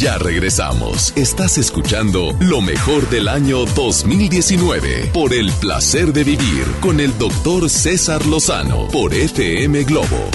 Ya 0.00 0.16
regresamos. 0.16 1.12
Estás 1.14 1.58
escuchando 1.58 2.34
lo 2.40 2.62
mejor 2.62 3.10
del 3.10 3.28
año 3.28 3.66
2019 3.66 5.10
por 5.12 5.34
el 5.34 5.52
placer 5.52 6.14
de 6.14 6.24
vivir 6.24 6.64
con 6.80 7.00
el 7.00 7.18
doctor 7.18 7.68
César 7.68 8.24
Lozano 8.24 8.88
por 8.88 9.12
FM 9.12 9.84
Globo. 9.84 10.30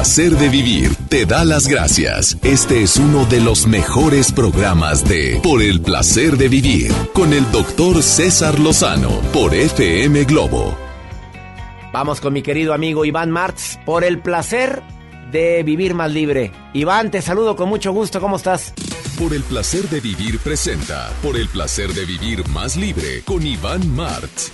Placer 0.00 0.34
de 0.38 0.48
vivir, 0.48 0.96
te 1.10 1.26
da 1.26 1.44
las 1.44 1.68
gracias. 1.68 2.38
Este 2.42 2.82
es 2.82 2.96
uno 2.96 3.26
de 3.26 3.38
los 3.38 3.66
mejores 3.66 4.32
programas 4.32 5.06
de 5.06 5.38
Por 5.42 5.60
el 5.60 5.82
placer 5.82 6.38
de 6.38 6.48
vivir 6.48 6.90
con 7.12 7.34
el 7.34 7.52
doctor 7.52 8.02
César 8.02 8.58
Lozano 8.58 9.20
por 9.30 9.54
FM 9.54 10.24
Globo. 10.24 10.74
Vamos 11.92 12.22
con 12.22 12.32
mi 12.32 12.40
querido 12.40 12.72
amigo 12.72 13.04
Iván 13.04 13.30
Martz 13.30 13.78
por 13.84 14.02
el 14.02 14.20
placer 14.20 14.82
de 15.32 15.62
vivir 15.64 15.92
más 15.92 16.10
libre. 16.10 16.50
Iván, 16.72 17.10
te 17.10 17.20
saludo 17.20 17.54
con 17.54 17.68
mucho 17.68 17.92
gusto, 17.92 18.22
¿cómo 18.22 18.36
estás? 18.36 18.72
Por 19.18 19.34
el 19.34 19.42
placer 19.42 19.86
de 19.90 20.00
vivir 20.00 20.38
presenta 20.38 21.10
Por 21.22 21.36
el 21.36 21.46
placer 21.50 21.92
de 21.92 22.06
vivir 22.06 22.48
más 22.48 22.74
libre 22.74 23.20
con 23.26 23.46
Iván 23.46 23.94
Martz. 23.94 24.50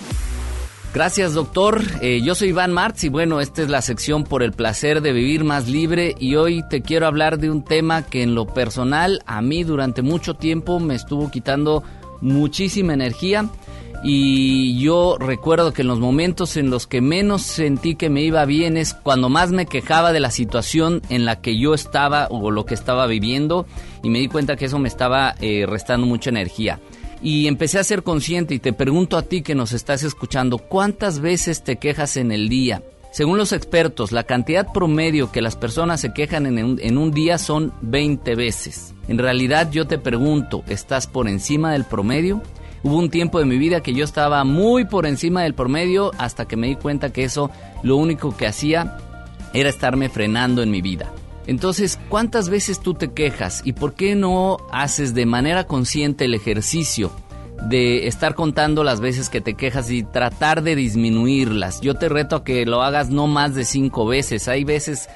Gracias, 0.93 1.33
doctor. 1.33 1.81
Eh, 2.01 2.21
yo 2.23 2.33
soy 2.33 2.49
Iván 2.49 2.73
Martz 2.73 3.03
y 3.03 3.09
bueno, 3.09 3.39
esta 3.39 3.61
es 3.61 3.69
la 3.69 3.81
sección 3.81 4.23
por 4.23 4.41
el 4.41 4.51
placer 4.53 5.01
de 5.01 5.13
vivir 5.13 5.43
más 5.43 5.67
libre 5.67 6.15
y 6.17 6.35
hoy 6.35 6.63
te 6.69 6.81
quiero 6.81 7.05
hablar 7.05 7.37
de 7.37 7.51
un 7.51 7.63
tema 7.63 8.03
que 8.03 8.23
en 8.23 8.33
lo 8.33 8.47
personal 8.47 9.21
a 9.25 9.41
mí 9.41 9.63
durante 9.63 10.01
mucho 10.01 10.33
tiempo 10.33 10.79
me 10.79 10.95
estuvo 10.95 11.29
quitando 11.29 11.83
muchísima 12.21 12.93
energía 12.93 13.47
y 14.03 14.79
yo 14.79 15.17
recuerdo 15.19 15.73
que 15.73 15.81
en 15.81 15.87
los 15.87 15.99
momentos 15.99 16.55
en 16.55 16.69
los 16.69 16.87
que 16.87 17.01
menos 17.01 17.41
sentí 17.41 17.95
que 17.95 18.09
me 18.09 18.21
iba 18.21 18.45
bien 18.45 18.77
es 18.77 18.93
cuando 18.93 19.27
más 19.29 19.51
me 19.51 19.65
quejaba 19.65 20.13
de 20.13 20.19
la 20.19 20.31
situación 20.31 21.01
en 21.09 21.25
la 21.25 21.41
que 21.41 21.57
yo 21.57 21.73
estaba 21.73 22.27
o 22.29 22.51
lo 22.51 22.65
que 22.65 22.75
estaba 22.75 23.07
viviendo 23.07 23.65
y 24.03 24.09
me 24.09 24.19
di 24.19 24.27
cuenta 24.27 24.55
que 24.55 24.65
eso 24.65 24.79
me 24.79 24.87
estaba 24.87 25.35
eh, 25.41 25.65
restando 25.67 26.05
mucha 26.05 26.29
energía. 26.29 26.79
Y 27.21 27.47
empecé 27.47 27.79
a 27.79 27.83
ser 27.83 28.03
consciente 28.03 28.53
y 28.53 28.59
te 28.59 28.73
pregunto 28.73 29.17
a 29.17 29.23
ti 29.23 29.41
que 29.41 29.55
nos 29.55 29.73
estás 29.73 30.03
escuchando, 30.03 30.57
¿cuántas 30.57 31.19
veces 31.19 31.63
te 31.63 31.77
quejas 31.77 32.17
en 32.17 32.31
el 32.31 32.47
día? 32.49 32.83
Según 33.11 33.37
los 33.37 33.51
expertos, 33.51 34.11
la 34.11 34.23
cantidad 34.23 34.71
promedio 34.71 35.31
que 35.31 35.41
las 35.41 35.55
personas 35.55 36.01
se 36.01 36.13
quejan 36.13 36.45
en 36.45 36.97
un, 36.97 37.11
día 37.11 37.37
son 37.37 37.73
20 37.81 38.35
veces. 38.35 38.93
En 39.07 39.17
realidad 39.17 39.71
yo 39.71 39.87
te 39.87 39.97
pregunto, 39.97 40.63
¿estás 40.67 41.07
por 41.07 41.27
encima 41.27 41.71
del 41.71 41.85
promedio? 41.85 42.43
Hubo 42.83 42.97
un 42.97 43.09
tiempo 43.09 43.39
de 43.39 43.45
mi 43.45 43.57
vida 43.57 43.81
que 43.81 43.93
yo 43.93 44.03
estaba 44.03 44.43
muy 44.43 44.85
por 44.85 45.07
encima 45.07 45.41
del 45.41 45.55
promedio 45.55 46.11
hasta 46.19 46.45
que 46.47 46.57
me 46.57 46.67
di 46.67 46.75
cuenta 46.75 47.11
que 47.11 47.23
eso 47.23 47.49
lo 47.81 47.95
único 47.97 48.37
que 48.37 48.45
hacía 48.45 48.97
era 49.53 49.69
estarme 49.69 50.09
frenando 50.09 50.61
en 50.61 50.69
mi 50.69 50.81
vida. 50.81 51.11
Entonces, 51.47 51.97
¿cuántas 52.09 52.49
veces 52.49 52.79
tú 52.79 52.93
te 52.93 53.11
quejas 53.13 53.61
y 53.63 53.73
por 53.73 53.93
qué 53.93 54.15
no 54.15 54.57
haces 54.71 55.13
de 55.13 55.25
manera 55.25 55.65
consciente 55.65 56.25
el 56.25 56.33
ejercicio 56.33 57.11
de 57.69 58.07
estar 58.07 58.35
contando 58.35 58.83
las 58.83 58.99
veces 58.99 59.29
que 59.29 59.41
te 59.41 59.55
quejas 59.55 59.89
y 59.89 60.03
tratar 60.03 60.61
de 60.61 60.75
disminuirlas? 60.75 61.79
Yo 61.81 61.95
te 61.95 62.09
reto 62.09 62.35
a 62.35 62.43
que 62.43 62.65
lo 62.65 62.83
hagas 62.83 63.09
no 63.09 63.27
más 63.27 63.55
de 63.55 63.63
cinco 63.63 64.05
veces. 64.05 64.49
Hay 64.49 64.65
veces 64.65 65.09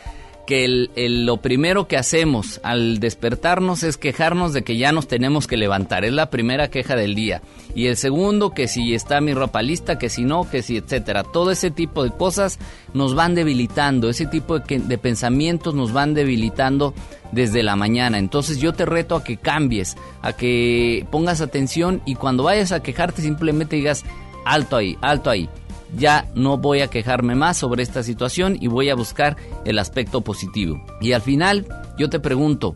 que 0.45 0.65
el, 0.65 1.25
lo 1.25 1.37
primero 1.37 1.87
que 1.87 1.97
hacemos 1.97 2.59
al 2.63 2.99
despertarnos 2.99 3.83
es 3.83 3.97
quejarnos 3.97 4.53
de 4.53 4.63
que 4.63 4.77
ya 4.77 4.91
nos 4.91 5.07
tenemos 5.07 5.47
que 5.47 5.57
levantar. 5.57 6.05
Es 6.05 6.13
la 6.13 6.29
primera 6.29 6.69
queja 6.69 6.95
del 6.95 7.15
día. 7.15 7.41
Y 7.75 7.87
el 7.87 7.97
segundo, 7.97 8.51
que 8.51 8.67
si 8.67 8.93
está 8.93 9.21
mi 9.21 9.33
ropa 9.33 9.61
lista, 9.61 9.97
que 9.97 10.09
si 10.09 10.23
no, 10.23 10.49
que 10.49 10.61
si, 10.61 10.77
etcétera. 10.77 11.23
Todo 11.23 11.51
ese 11.51 11.71
tipo 11.71 12.03
de 12.03 12.11
cosas 12.11 12.59
nos 12.93 13.15
van 13.15 13.35
debilitando. 13.35 14.09
Ese 14.09 14.25
tipo 14.25 14.59
de, 14.59 14.79
de 14.79 14.97
pensamientos 14.97 15.73
nos 15.73 15.93
van 15.93 16.13
debilitando 16.13 16.93
desde 17.31 17.63
la 17.63 17.75
mañana. 17.75 18.17
Entonces 18.17 18.59
yo 18.59 18.73
te 18.73 18.85
reto 18.85 19.15
a 19.15 19.23
que 19.23 19.37
cambies, 19.37 19.95
a 20.21 20.33
que 20.33 21.05
pongas 21.11 21.41
atención 21.41 22.01
y 22.05 22.15
cuando 22.15 22.43
vayas 22.43 22.71
a 22.71 22.83
quejarte 22.83 23.21
simplemente 23.21 23.75
digas, 23.75 24.03
alto 24.45 24.75
ahí, 24.75 24.97
alto 25.01 25.29
ahí 25.29 25.49
ya 25.97 26.29
no 26.35 26.57
voy 26.57 26.81
a 26.81 26.87
quejarme 26.87 27.35
más 27.35 27.57
sobre 27.57 27.83
esta 27.83 28.03
situación 28.03 28.57
y 28.59 28.67
voy 28.67 28.89
a 28.89 28.95
buscar 28.95 29.37
el 29.65 29.79
aspecto 29.79 30.21
positivo. 30.21 30.83
Y 31.01 31.13
al 31.13 31.21
final 31.21 31.65
yo 31.97 32.09
te 32.09 32.19
pregunto, 32.19 32.75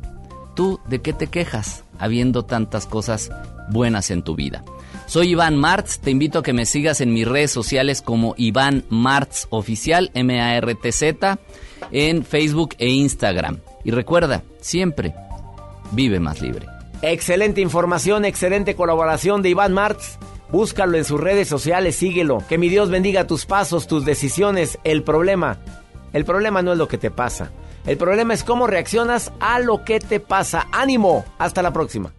¿tú 0.56 0.80
de 0.88 1.02
qué 1.02 1.14
te 1.14 1.28
quejas 1.28 1.84
habiendo 2.00 2.44
tantas 2.44 2.86
cosas 2.86 3.30
buenas 3.70 4.12
en 4.12 4.22
tu 4.22 4.36
vida? 4.36 4.64
Soy 5.08 5.30
Iván 5.30 5.56
Martz, 5.56 6.00
te 6.00 6.10
invito 6.10 6.40
a 6.40 6.44
que 6.44 6.54
me 6.54 6.66
sigas 6.66 7.00
en 7.00 7.14
mis 7.14 7.28
redes 7.28 7.52
sociales 7.52 8.02
como 8.02 8.34
Iván 8.38 8.84
Martz 8.90 9.46
Oficial, 9.52 10.10
M-A-R-T-Z, 10.16 11.38
en 11.92 12.26
Facebook 12.26 12.76
e 12.80 12.90
Instagram. 12.90 13.60
Y 13.84 13.92
recuerda, 13.92 14.42
siempre 14.62 15.14
vive 15.92 16.20
más 16.20 16.42
libre. 16.42 16.66
Excelente 17.04 17.62
información, 17.62 18.26
excelente 18.26 18.76
colaboración 18.76 19.44
de 19.44 19.50
Iván 19.50 19.74
Martz. 19.74 20.18
Búscalo 20.52 20.98
en 20.98 21.06
sus 21.06 21.20
redes 21.20 21.48
sociales, 21.48 21.96
síguelo. 21.96 22.44
Que 22.48 22.58
mi 22.58 22.70
Dios 22.70 22.90
bendiga 22.90 23.28
tus 23.28 23.46
pasos, 23.46 23.88
tus 23.88 24.06
decisiones. 24.06 24.78
El 24.84 25.04
problema, 25.04 25.60
el 26.14 26.26
problema 26.26 26.62
no 26.62 26.72
es 26.72 26.78
lo 26.78 26.88
que 26.88 26.98
te 26.98 27.12
pasa. 27.12 27.52
El 27.86 27.98
problema 27.98 28.34
es 28.34 28.44
cómo 28.44 28.68
reaccionas 28.68 29.32
a 29.40 29.60
lo 29.60 29.84
que 29.84 30.00
te 30.00 30.20
pasa. 30.20 30.68
Ánimo, 30.72 31.26
hasta 31.38 31.62
la 31.62 31.72
próxima. 31.72 32.14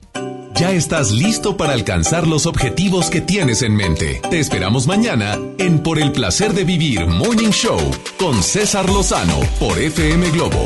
Ya 0.54 0.70
estás 0.70 1.10
listo 1.10 1.58
para 1.58 1.74
alcanzar 1.74 2.26
los 2.26 2.46
objetivos 2.46 3.10
que 3.10 3.20
tienes 3.20 3.60
en 3.60 3.76
mente. 3.76 4.22
Te 4.30 4.38
esperamos 4.40 4.86
mañana 4.86 5.38
en 5.58 5.80
Por 5.80 5.98
el 5.98 6.12
placer 6.12 6.54
de 6.54 6.64
vivir 6.64 7.06
Morning 7.06 7.50
Show 7.50 7.78
con 8.18 8.42
César 8.42 8.88
Lozano 8.88 9.38
por 9.60 9.78
FM 9.78 10.30
Globo. 10.30 10.64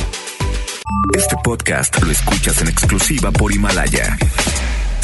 Este 1.16 1.35
podcast 1.43 2.01
lo 2.03 2.12
escuchas 2.12 2.61
en 2.62 2.69
exclusiva 2.69 3.32
por 3.32 3.53
Himalaya. 3.53 4.16